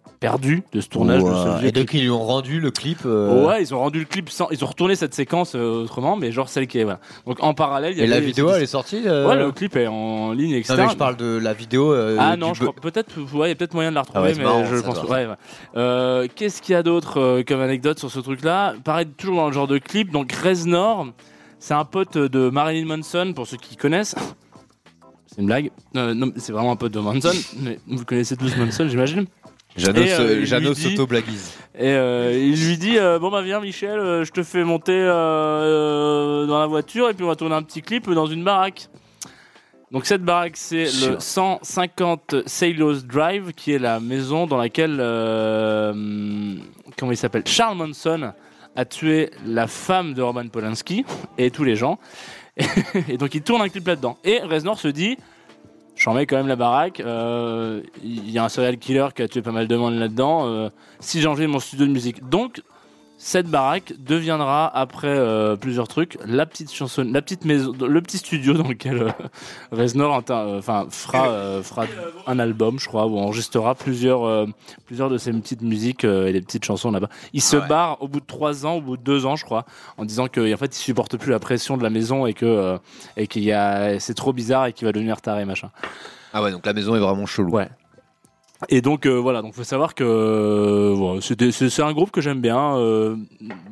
euh, 0.06 0.10
perdue 0.20 0.62
de 0.72 0.80
ce 0.80 0.88
tournage. 0.88 1.22
de 1.22 1.26
ce 1.60 1.66
Et 1.66 1.72
donc 1.72 1.92
ils 1.94 2.02
lui 2.02 2.10
ont 2.10 2.22
rendu 2.24 2.60
le 2.60 2.70
clip. 2.70 2.98
euh, 3.06 3.46
Ouais, 3.46 3.60
ils 3.62 3.74
ont 3.74 3.78
rendu 3.78 3.98
le 4.00 4.04
clip 4.04 4.30
sans, 4.30 4.48
ils 4.50 4.62
ont 4.64 4.68
retourné 4.68 4.94
cette 4.94 5.14
séquence 5.14 5.54
euh, 5.54 5.82
autrement, 5.82 6.16
mais 6.16 6.30
genre 6.32 6.48
celle 6.48 6.66
qui 6.68 6.78
est 6.78 6.84
voilà. 6.84 7.00
Donc 7.26 7.42
en 7.42 7.54
parallèle, 7.54 7.92
il 7.94 7.98
y 7.98 8.02
Et 8.02 8.06
la 8.06 8.20
vidéo 8.20 8.50
elle 8.52 8.62
est 8.62 8.66
sortie. 8.66 9.02
euh, 9.06 9.28
Ouais, 9.28 9.36
le 9.36 9.50
clip 9.52 9.74
est 9.76 9.86
en 9.88 10.32
ligne, 10.32 10.52
etc. 10.52 10.74
Non 10.76 10.84
mais 10.84 10.90
je 10.92 10.96
parle 10.96 11.16
de 11.16 11.38
la 11.42 11.52
vidéo. 11.54 11.92
euh, 11.92 12.16
Ah 12.20 12.36
non, 12.36 12.54
je 12.54 12.60
be- 12.62 12.66
crois 12.68 12.80
peut-être, 12.80 13.18
ouais, 13.34 13.46
il 13.46 13.50
y 13.50 13.52
a 13.52 13.54
peut-être 13.56 13.74
moyen 13.74 13.90
de 13.90 13.94
la 13.96 14.02
retrouver, 14.02 14.20
Ah 14.20 14.26
ouais, 14.28 14.34
c'est 14.34 14.38
mais 14.38 14.44
marrant, 14.44 14.64
je 14.64 14.76
pense. 14.80 15.02
Ouais, 15.04 15.26
ouais. 15.26 15.34
Euh, 15.76 16.28
Qu'est-ce 16.34 16.62
qu'il 16.62 16.72
y 16.72 16.76
a 16.76 16.82
d'autre 16.82 17.18
euh, 17.20 17.42
comme 17.46 17.60
anecdote 17.60 17.98
sur 17.98 18.10
ce 18.10 18.20
truc-là? 18.20 18.74
Pareil, 18.84 19.06
toujours 19.16 19.36
dans 19.36 19.46
le 19.48 19.52
genre 19.52 19.66
de 19.66 19.78
clip. 19.78 20.10
Donc 20.12 20.30
Reznor, 20.32 21.08
c'est 21.58 21.74
un 21.74 21.84
pote 21.84 22.16
de 22.16 22.48
Marilyn 22.50 22.86
Manson 22.86 23.32
pour 23.34 23.46
ceux 23.46 23.56
qui 23.56 23.76
connaissent. 23.76 24.14
C'est 25.26 25.40
une 25.40 25.46
blague. 25.46 25.70
Euh, 25.96 26.12
non, 26.12 26.30
c'est 26.36 26.52
vraiment 26.52 26.72
un 26.72 26.76
pote 26.76 26.92
de 26.92 27.00
Manson. 27.00 27.30
mais 27.60 27.78
vous 27.86 28.04
connaissez 28.04 28.36
tous 28.36 28.54
Manson, 28.56 28.86
j'imagine. 28.88 29.24
Janos, 29.76 30.06
Et, 30.06 30.12
euh, 30.12 30.74
s'auto-blaguise. 30.74 31.56
Et 31.74 31.88
euh, 31.88 32.32
il 32.32 32.68
lui 32.68 32.76
dit 32.76 32.98
euh, 32.98 33.18
bon 33.18 33.30
bah 33.30 33.40
viens 33.40 33.60
Michel, 33.60 33.98
euh, 33.98 34.24
je 34.24 34.32
te 34.32 34.42
fais 34.42 34.62
monter 34.62 34.98
dans 35.02 36.58
la 36.60 36.66
voiture 36.66 37.08
et 37.08 37.14
puis 37.14 37.24
on 37.24 37.28
va 37.28 37.36
tourner 37.36 37.54
un 37.54 37.62
petit 37.62 37.80
clip 37.80 38.10
dans 38.10 38.26
une 38.26 38.44
baraque. 38.44 38.88
Donc 39.90 40.04
cette 40.04 40.22
baraque 40.22 40.56
c'est 40.56 40.84
le 40.84 40.90
Sûr. 40.90 41.22
150 41.22 42.46
Sailors 42.46 43.02
Drive 43.04 43.52
qui 43.54 43.72
est 43.72 43.78
la 43.78 44.00
maison 44.00 44.46
dans 44.46 44.58
laquelle 44.58 44.96
comment 46.98 47.12
il 47.12 47.16
s'appelle 47.16 47.44
Charles 47.46 47.76
Manson 47.76 48.32
a 48.74 48.84
tué 48.84 49.30
la 49.46 49.66
femme 49.66 50.12
de 50.14 50.22
Roman 50.22 50.48
Polanski 50.48 51.04
et 51.38 51.50
tous 51.50 51.64
les 51.64 51.76
gens. 51.76 51.98
et 53.08 53.16
donc 53.16 53.34
il 53.34 53.42
tourne 53.42 53.62
un 53.62 53.68
clip 53.68 53.86
là-dedans. 53.86 54.18
Et 54.24 54.40
Reznor 54.40 54.78
se 54.78 54.88
dit 54.88 55.16
J'en 55.96 56.14
mets 56.14 56.26
quand 56.26 56.36
même 56.36 56.48
la 56.48 56.56
baraque. 56.56 57.00
euh, 57.00 57.82
Il 58.02 58.30
y 58.30 58.38
a 58.38 58.44
un 58.44 58.48
serial 58.48 58.78
killer 58.78 59.08
qui 59.14 59.22
a 59.22 59.28
tué 59.28 59.42
pas 59.42 59.52
mal 59.52 59.68
de 59.68 59.76
monde 59.76 59.94
là-dedans. 59.94 60.46
euh, 60.46 60.70
si 61.00 61.20
j'enlève 61.20 61.48
mon 61.48 61.58
studio 61.60 61.86
de 61.86 61.92
musique. 61.92 62.28
Donc, 62.28 62.62
cette 63.24 63.46
baraque 63.46 63.92
deviendra 64.00 64.66
après 64.76 65.06
euh, 65.06 65.54
plusieurs 65.54 65.86
trucs 65.86 66.18
la 66.26 66.44
petite 66.44 66.72
chanson, 66.72 67.06
la 67.08 67.22
petite 67.22 67.44
maison, 67.44 67.72
le 67.72 68.02
petit 68.02 68.18
studio 68.18 68.52
dans 68.52 68.66
lequel 68.66 69.00
euh, 69.00 69.10
Reznor 69.70 70.24
euh, 70.28 70.58
enfin 70.58 70.88
fera 70.90 71.28
euh, 71.28 71.62
fera 71.62 71.84
un 72.26 72.40
album, 72.40 72.80
je 72.80 72.88
crois, 72.88 73.06
où 73.06 73.16
on 73.16 73.22
enregistrera 73.22 73.76
plusieurs 73.76 74.48
plusieurs 74.86 75.08
de 75.08 75.18
ses 75.18 75.32
petites 75.32 75.62
musiques 75.62 76.02
et 76.02 76.32
des 76.32 76.40
petites 76.40 76.64
chansons 76.64 76.90
là-bas. 76.90 77.10
Il 77.32 77.42
se 77.42 77.58
ouais. 77.58 77.68
barre 77.68 78.02
au 78.02 78.08
bout 78.08 78.18
de 78.18 78.26
trois 78.26 78.66
ans, 78.66 78.74
au 78.74 78.80
bout 78.80 78.96
de 78.96 79.02
deux 79.04 79.24
ans, 79.24 79.36
je 79.36 79.44
crois, 79.44 79.66
en 79.98 80.04
disant 80.04 80.26
que 80.26 80.52
en 80.52 80.56
fait 80.56 80.76
il 80.76 80.80
supporte 80.80 81.16
plus 81.16 81.30
la 81.30 81.38
pression 81.38 81.76
de 81.76 81.84
la 81.84 81.90
maison 81.90 82.26
et 82.26 82.34
que 82.34 82.76
et 83.16 83.28
qu'il 83.28 83.44
y 83.44 83.52
a 83.52 84.00
c'est 84.00 84.14
trop 84.14 84.32
bizarre 84.32 84.66
et 84.66 84.72
qu'il 84.72 84.84
va 84.84 84.90
devenir 84.90 85.20
taré 85.20 85.44
machin. 85.44 85.70
Ah 86.32 86.42
ouais, 86.42 86.50
donc 86.50 86.66
la 86.66 86.72
maison 86.72 86.96
est 86.96 87.00
vraiment 87.00 87.26
chelou. 87.26 87.52
Ouais. 87.52 87.68
Et 88.68 88.80
donc 88.80 89.06
euh, 89.06 89.10
voilà, 89.18 89.42
donc 89.42 89.54
faut 89.54 89.64
savoir 89.64 89.94
que 89.94 90.04
euh, 90.04 91.20
c'est 91.20 91.82
un 91.82 91.92
groupe 91.92 92.10
que 92.10 92.20
j'aime 92.20 92.40
bien, 92.40 92.76
euh, 92.76 93.16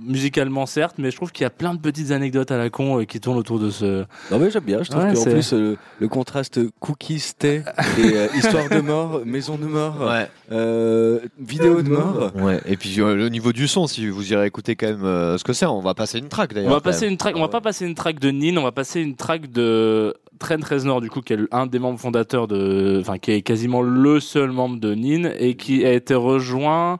musicalement 0.00 0.66
certes, 0.66 0.96
mais 0.98 1.10
je 1.10 1.16
trouve 1.16 1.30
qu'il 1.32 1.44
y 1.44 1.46
a 1.46 1.50
plein 1.50 1.74
de 1.74 1.80
petites 1.80 2.10
anecdotes 2.10 2.50
à 2.50 2.58
la 2.58 2.70
con 2.70 3.00
euh, 3.00 3.04
qui 3.04 3.20
tournent 3.20 3.38
autour 3.38 3.58
de 3.58 3.70
ce. 3.70 4.04
Non 4.30 4.38
mais 4.38 4.50
j'aime 4.50 4.64
bien, 4.64 4.82
je 4.82 4.90
trouve 4.90 5.04
Ouais, 5.04 5.14
qu'en 5.14 5.24
plus 5.24 5.52
euh, 5.52 5.76
le 6.00 6.08
contraste 6.08 6.60
cookies, 6.80 7.22
thé 7.38 7.62
et 7.98 8.16
euh, 8.16 8.26
histoire 8.36 8.68
de 8.68 8.80
mort, 8.80 9.20
maison 9.24 9.56
de 9.56 9.66
mort, 9.66 10.00
Ouais. 10.00 10.28
euh, 10.52 11.20
vidéo 11.38 11.82
de 11.82 11.88
mort. 11.90 12.32
Ouais. 12.36 12.60
Et 12.66 12.76
puis 12.76 13.00
euh, 13.00 13.26
au 13.26 13.28
niveau 13.28 13.52
du 13.52 13.68
son, 13.68 13.86
si 13.86 14.08
vous 14.08 14.32
irez 14.32 14.46
écouter 14.46 14.76
quand 14.76 14.88
même 14.88 15.04
euh, 15.04 15.38
ce 15.38 15.44
que 15.44 15.52
c'est, 15.52 15.66
on 15.66 15.80
va 15.80 15.94
passer 15.94 16.18
une 16.18 16.28
track 16.28 16.50
On 16.52 16.54
d'ailleurs. 16.54 16.70
va 16.70 16.76
quand 16.76 16.82
passer 16.84 17.04
même. 17.06 17.12
une 17.12 17.16
track, 17.18 17.36
on 17.36 17.40
va 17.40 17.48
pas 17.48 17.60
passer 17.60 17.86
une 17.86 17.94
track 17.94 18.18
de 18.18 18.30
Nin, 18.30 18.56
on 18.56 18.62
va 18.64 18.72
passer 18.72 19.00
une 19.00 19.14
track 19.16 19.50
de 19.52 20.14
Trent 20.40 20.64
Reznor 20.68 21.00
du 21.00 21.10
coup 21.10 21.20
qui 21.20 21.34
est 21.34 21.38
un 21.52 21.66
des 21.66 21.78
membres 21.78 22.00
fondateurs 22.00 22.48
de, 22.48 22.98
enfin 23.00 23.18
qui 23.18 23.30
est 23.30 23.42
quasiment 23.42 23.82
le 23.82 24.18
seul 24.18 24.50
membre 24.50 24.80
de 24.80 24.94
Nin 24.94 25.30
et 25.38 25.54
qui 25.54 25.84
a 25.84 25.92
été 25.92 26.14
rejoint 26.14 26.98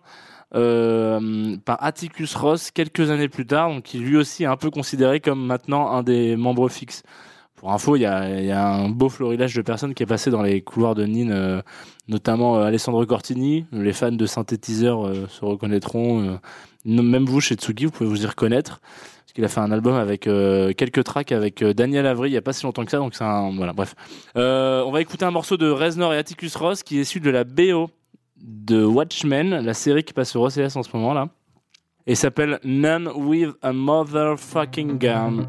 euh, 0.54 1.56
par 1.64 1.82
Atticus 1.82 2.34
Ross 2.34 2.70
quelques 2.70 3.10
années 3.10 3.28
plus 3.28 3.46
tard, 3.46 3.70
donc 3.70 3.84
qui 3.84 3.98
lui 3.98 4.16
aussi 4.16 4.42
est 4.42 4.46
un 4.46 4.56
peu 4.56 4.70
considéré 4.70 5.20
comme 5.20 5.44
maintenant 5.44 5.90
un 5.90 6.02
des 6.02 6.36
membres 6.36 6.68
fixes. 6.68 7.02
Pour 7.54 7.72
info, 7.72 7.94
il 7.96 8.02
y 8.02 8.06
a, 8.06 8.66
un 8.66 8.88
beau 8.88 9.08
florilège 9.08 9.54
de 9.54 9.62
personnes 9.62 9.94
qui 9.94 10.02
est 10.02 10.06
passé 10.06 10.30
dans 10.30 10.42
les 10.42 10.62
couloirs 10.62 10.94
de 10.94 11.04
Nin, 11.04 11.30
euh, 11.30 11.62
notamment 12.08 12.56
euh, 12.56 12.64
Alessandro 12.64 13.04
Cortini. 13.06 13.66
Les 13.70 13.92
fans 13.92 14.12
de 14.12 14.26
synthétiseurs 14.26 15.28
se 15.28 15.44
reconnaîtront. 15.44 16.38
même 16.84 17.26
vous, 17.26 17.40
chez 17.40 17.54
Tsugi, 17.54 17.84
vous 17.84 17.90
pouvez 17.90 18.08
vous 18.08 18.22
y 18.22 18.26
reconnaître. 18.26 18.80
Parce 19.30 19.34
qu'il 19.36 19.44
a 19.44 19.48
fait 19.48 19.60
un 19.60 19.70
album 19.70 19.94
avec 19.94 20.26
euh, 20.26 20.72
quelques 20.72 21.04
tracks 21.04 21.30
avec 21.30 21.62
euh, 21.62 21.72
Daniel 21.72 22.04
Avery 22.04 22.30
il 22.30 22.32
y 22.32 22.36
a 22.36 22.42
pas 22.42 22.52
si 22.52 22.64
longtemps 22.64 22.84
que 22.84 22.90
ça. 22.90 22.96
Donc 22.96 23.14
c'est 23.14 23.22
un. 23.22 23.52
Voilà, 23.54 23.72
bref. 23.72 23.94
Euh, 24.36 24.82
on 24.84 24.90
va 24.90 25.00
écouter 25.00 25.24
un 25.24 25.30
morceau 25.30 25.56
de 25.56 25.70
Reznor 25.70 26.12
et 26.14 26.18
Atticus 26.18 26.56
Ross 26.56 26.82
qui 26.82 26.98
est 26.98 27.02
issu 27.02 27.20
de 27.20 27.30
la 27.30 27.44
BO 27.44 27.90
de 28.42 28.84
Watchmen, 28.84 29.50
la 29.50 29.72
série 29.72 30.02
qui 30.02 30.12
passe 30.12 30.30
sur 30.30 30.40
OCS 30.40 30.74
en 30.74 30.82
ce 30.82 30.88
moment 30.96 31.14
là. 31.14 31.28
Et 32.08 32.16
s'appelle 32.16 32.58
None 32.64 33.06
with 33.14 33.50
a 33.62 33.72
Motherfucking 33.72 34.98
Gun. 34.98 35.46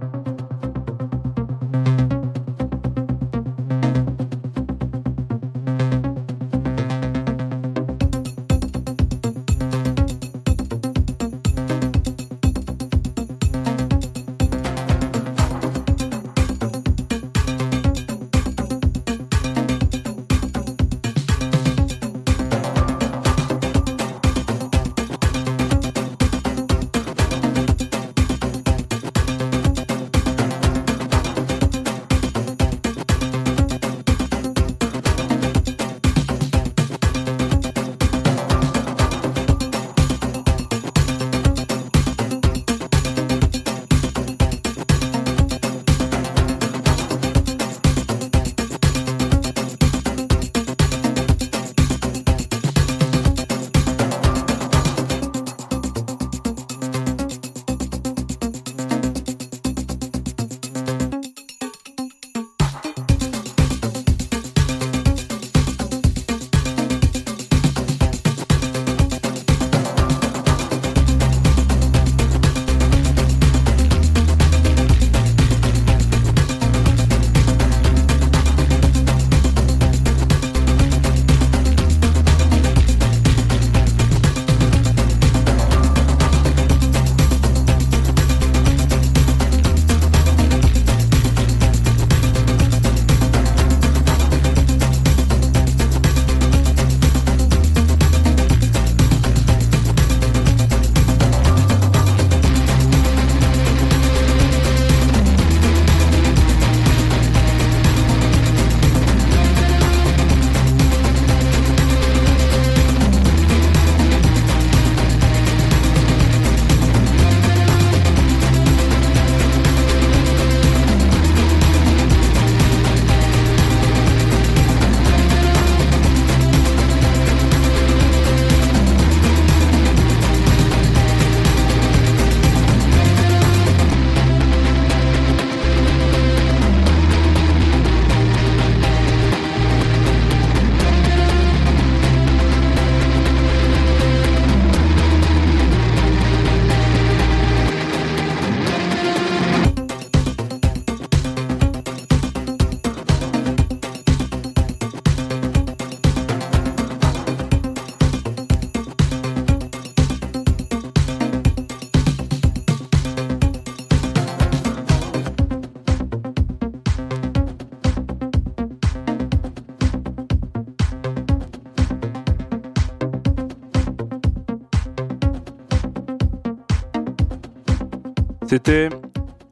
C'était 178.52 178.90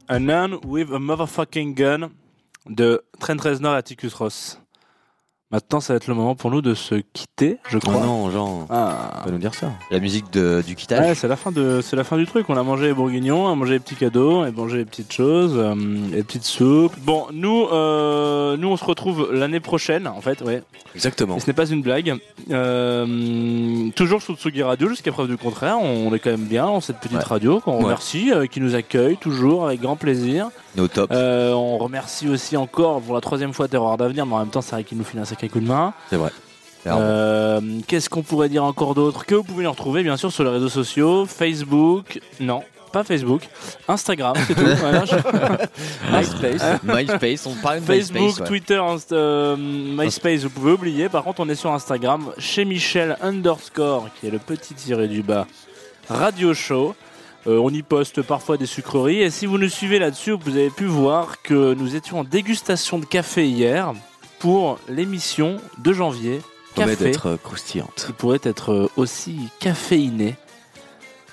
A 0.08 0.18
Nun 0.18 0.60
with 0.66 0.92
a 0.92 0.98
Motherfucking 0.98 1.72
Gun 1.72 2.10
de 2.68 3.02
Trent 3.18 3.40
Reznor 3.40 3.72
et 3.72 3.78
Atticus 3.78 4.12
Ross. 4.12 4.59
Maintenant, 5.52 5.80
ça 5.80 5.94
va 5.94 5.96
être 5.96 6.06
le 6.06 6.14
moment 6.14 6.36
pour 6.36 6.52
nous 6.52 6.62
de 6.62 6.74
se 6.74 6.94
quitter, 7.12 7.58
je 7.68 7.78
Oh 7.78 7.80
crois. 7.80 7.94
non, 8.00 8.30
Jean, 8.30 8.66
Ah. 8.70 9.22
va 9.24 9.32
nous 9.32 9.38
dire 9.38 9.52
ça. 9.52 9.72
La 9.90 9.98
musique 9.98 10.32
de- 10.32 10.62
du 10.64 10.76
quittage. 10.76 11.00
Ouais, 11.04 11.14
c'est 11.16 11.26
la 11.26 11.34
fin 11.34 11.50
de, 11.50 11.80
c'est 11.82 11.96
la 11.96 12.04
fin 12.04 12.16
du 12.16 12.24
truc. 12.24 12.48
On 12.50 12.56
a 12.56 12.62
mangé 12.62 12.86
les 12.86 12.94
bourguignons, 12.94 13.46
on 13.46 13.50
a 13.50 13.54
mangé 13.56 13.72
les 13.72 13.80
petits 13.80 13.96
cadeaux, 13.96 14.36
on 14.38 14.42
a 14.44 14.50
mangé 14.52 14.76
les 14.78 14.84
petites 14.84 15.12
choses, 15.12 15.54
euh, 15.56 15.74
les 16.12 16.22
petites 16.22 16.44
soupes. 16.44 16.94
Bon, 17.00 17.26
nous, 17.32 17.66
euh, 17.72 18.56
nous, 18.58 18.68
on 18.68 18.76
se 18.76 18.84
retrouve 18.84 19.28
l'année 19.32 19.58
prochaine, 19.58 20.06
en 20.06 20.20
fait, 20.20 20.40
ouais. 20.42 20.62
Exactement. 20.94 21.36
Et 21.36 21.40
ce 21.40 21.48
n'est 21.48 21.52
pas 21.52 21.66
une 21.66 21.82
blague. 21.82 22.14
Euh, 22.50 23.90
toujours 23.96 24.22
sur 24.22 24.36
Tsugi 24.36 24.62
Radio, 24.62 24.88
jusqu'à 24.88 25.10
preuve 25.10 25.28
du 25.28 25.36
contraire. 25.36 25.78
On 25.80 26.14
est 26.14 26.20
quand 26.20 26.30
même 26.30 26.46
bien 26.46 26.66
dans 26.66 26.80
cette 26.80 26.98
petite 26.98 27.18
Ouais. 27.18 27.24
radio 27.24 27.58
qu'on 27.60 27.78
remercie, 27.78 28.30
qui 28.52 28.60
nous 28.60 28.76
accueille 28.76 29.16
toujours 29.16 29.66
avec 29.66 29.80
grand 29.80 29.96
plaisir. 29.96 30.48
Nos 30.76 30.86
top. 30.86 31.10
On 31.12 31.76
remercie 31.78 32.28
aussi 32.28 32.56
encore 32.56 33.00
pour 33.00 33.16
la 33.16 33.20
troisième 33.20 33.52
fois 33.52 33.66
Terreur 33.66 33.96
d'avenir, 33.96 34.26
mais 34.26 34.34
en 34.34 34.38
même 34.40 34.48
temps, 34.50 34.60
c'est 34.62 34.76
vrai 34.76 34.84
qu'il 34.84 34.96
nous 34.98 35.04
file 35.04 35.18
un 35.20 35.24
sacré 35.40 35.48
coup 35.48 35.60
de 35.60 35.66
main. 35.68 35.92
C'est 36.10 36.16
vrai. 36.16 36.30
Euh, 36.86 37.60
Qu'est-ce 37.86 38.08
qu'on 38.08 38.22
pourrait 38.22 38.48
dire 38.48 38.64
encore 38.64 38.94
d'autre 38.94 39.26
Que 39.26 39.34
vous 39.34 39.42
pouvez 39.42 39.64
nous 39.64 39.70
retrouver 39.70 40.02
bien 40.02 40.16
sûr 40.16 40.32
sur 40.32 40.44
les 40.44 40.50
réseaux 40.50 40.68
sociaux, 40.70 41.26
Facebook, 41.26 42.20
non, 42.40 42.62
pas 42.90 43.04
Facebook, 43.04 43.42
Instagram, 43.86 44.34
c'est 44.46 44.54
tout. 44.54 44.60
Voilà, 44.80 45.04
je- 45.04 45.14
MySpace. 46.16 46.80
MySpace, 46.82 47.46
on 47.46 47.54
parle 47.56 47.80
de 47.80 47.84
Facebook, 47.84 48.20
MySpace. 48.22 48.40
ouais. 48.40 48.46
Twitter, 48.46 48.82
euh, 49.12 49.56
MySpace, 49.58 50.40
vous 50.44 50.50
pouvez 50.50 50.72
oublier. 50.72 51.08
Par 51.10 51.22
contre, 51.22 51.40
on 51.40 51.48
est 51.50 51.54
sur 51.54 51.70
Instagram 51.72 52.32
chez 52.38 52.64
Michel 52.64 53.16
underscore, 53.20 54.08
qui 54.18 54.28
est 54.28 54.30
le 54.30 54.38
petit 54.38 54.72
tiré 54.74 55.06
du 55.06 55.22
bas, 55.22 55.46
Radio 56.08 56.54
Show. 56.54 56.94
Euh, 57.46 57.58
on 57.58 57.70
y 57.70 57.82
poste 57.82 58.20
parfois 58.22 58.56
des 58.58 58.66
sucreries. 58.66 59.20
Et 59.22 59.30
si 59.30 59.46
vous 59.46 59.56
nous 59.58 59.68
suivez 59.70 59.98
là-dessus, 59.98 60.32
vous 60.32 60.56
avez 60.56 60.68
pu 60.70 60.84
voir 60.86 61.40
que 61.42 61.72
nous 61.74 61.94
étions 61.94 62.20
en 62.20 62.24
dégustation 62.24 62.98
de 62.98 63.04
café 63.06 63.46
hier 63.46 63.92
pour 64.40 64.80
l'émission 64.88 65.58
de 65.78 65.92
janvier. 65.92 66.42
Promet 66.74 66.92
Café 66.92 67.04
d'être 67.04 67.26
euh, 67.26 67.36
croustillante. 67.36 68.04
qui 68.06 68.12
pourrait 68.12 68.40
être 68.42 68.72
euh, 68.72 68.90
aussi 68.96 69.48
caféiné. 69.60 70.36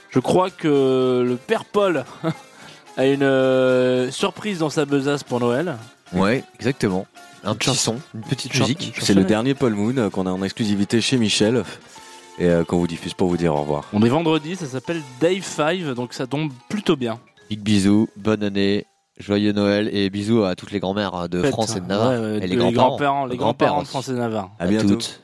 Je 0.10 0.20
crois 0.20 0.49
que 0.49 1.24
le 1.28 1.36
père 1.36 1.66
Paul 1.66 2.05
a 2.97 3.05
une 3.05 3.24
euh, 3.24 4.12
surprise 4.12 4.60
dans 4.60 4.70
sa 4.70 4.86
besace 4.86 5.24
pour 5.24 5.39
Noël. 5.39 5.78
Ouais, 6.14 6.43
exactement. 6.55 7.05
Un 7.43 7.55
petit 7.55 7.68
chanson. 7.68 7.99
son, 8.12 8.18
une 8.18 8.24
petite 8.26 8.60
musique. 8.60 8.93
C'est 8.99 9.14
le 9.14 9.24
dernier 9.24 9.53
Paul 9.53 9.74
Moon 9.74 9.95
euh, 9.97 10.10
qu'on 10.10 10.26
a 10.26 10.32
en 10.32 10.41
exclusivité 10.43 10.99
chez 11.01 11.18
Michel 11.18 11.64
et 12.39 12.47
euh, 12.47 12.64
qu'on 12.64 12.80
vous 12.80 12.88
diffuse 12.88 13.14
pour 13.14 13.30
vous 13.30 13.38
dire 13.38 13.53
au 13.53 13.62
revoir. 13.62 13.86
On 13.93 14.01
est 14.01 14.10
vendredi, 14.10 14.55
ça 14.55 14.66
s'appelle 14.66 15.01
Day 15.22 15.39
5, 15.41 15.93
donc 15.93 16.14
ça 16.14 16.26
tombe 16.28 16.51
plutôt 16.70 16.95
bien. 16.95 17.20
Big 17.49 17.60
bisous, 17.60 18.10
bonne 18.18 18.43
année, 18.43 18.88
joyeux 19.20 19.51
Noël 19.51 19.89
et 19.91 20.09
bisous 20.09 20.43
à 20.43 20.55
toutes 20.55 20.72
les 20.72 20.80
grand-mères 20.80 21.30
de 21.30 21.41
Faites, 21.41 21.51
France 21.51 21.76
et 21.76 21.80
de 21.80 21.86
Navarre. 21.86 22.11
ouais, 22.11 22.20
ouais, 22.20 22.38
et 22.43 22.47
les 22.47 22.55
grands-parents. 22.55 22.88
grands-parents, 22.89 23.26
les 23.26 23.38
grands-parents 23.38 23.82
de. 23.82 23.88
France 23.88 24.09
et 24.09 24.13
de 24.13 24.18
Navarre. 24.18 24.51
À 24.59 24.68
bientôt. 24.68 24.89
toutes. 24.89 25.22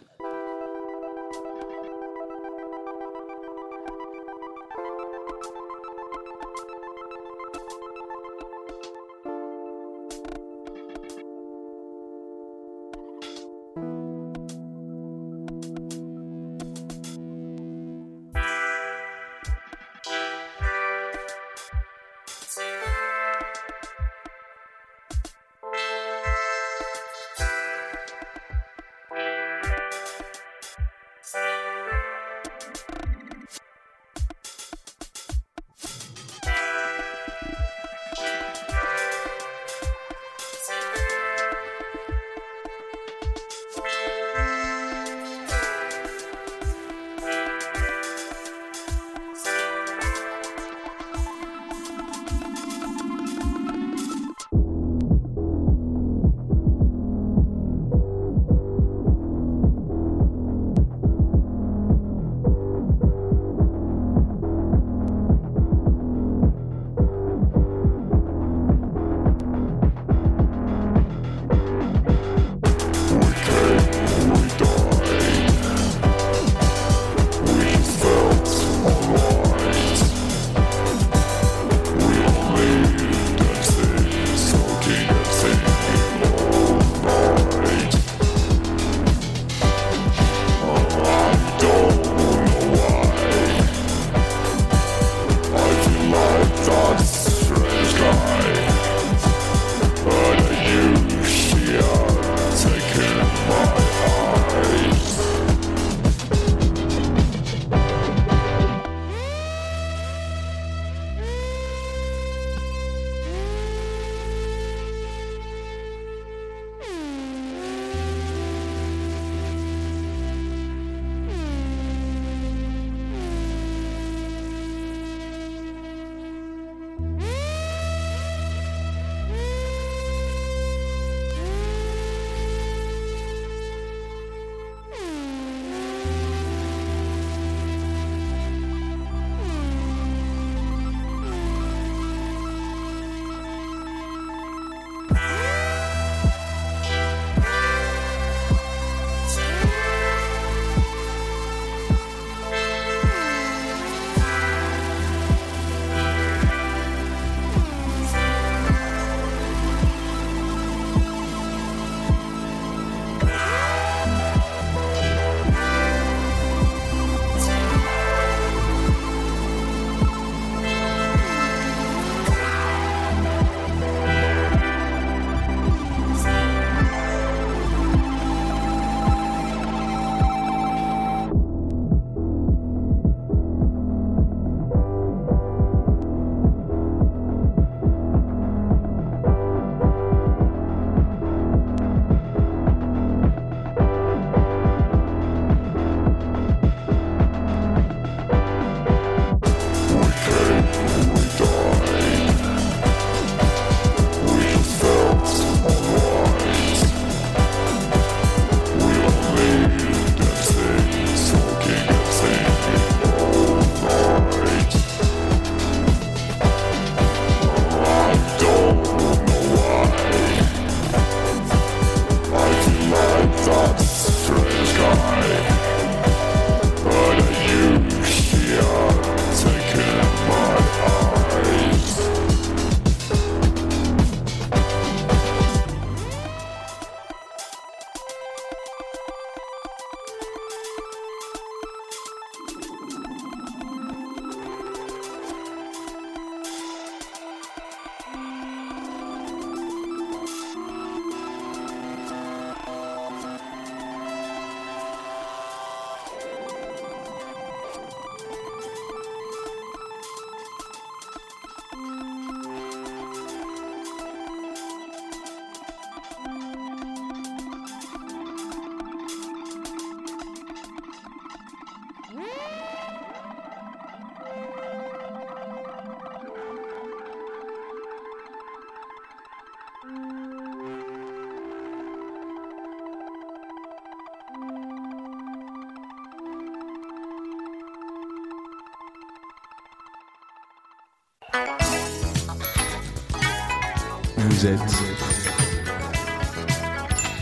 Vous 294.44 294.50
êtes 294.50 294.60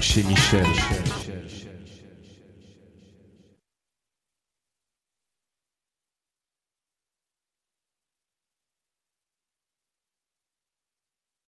chez 0.01 0.23
Michel. 0.23 0.65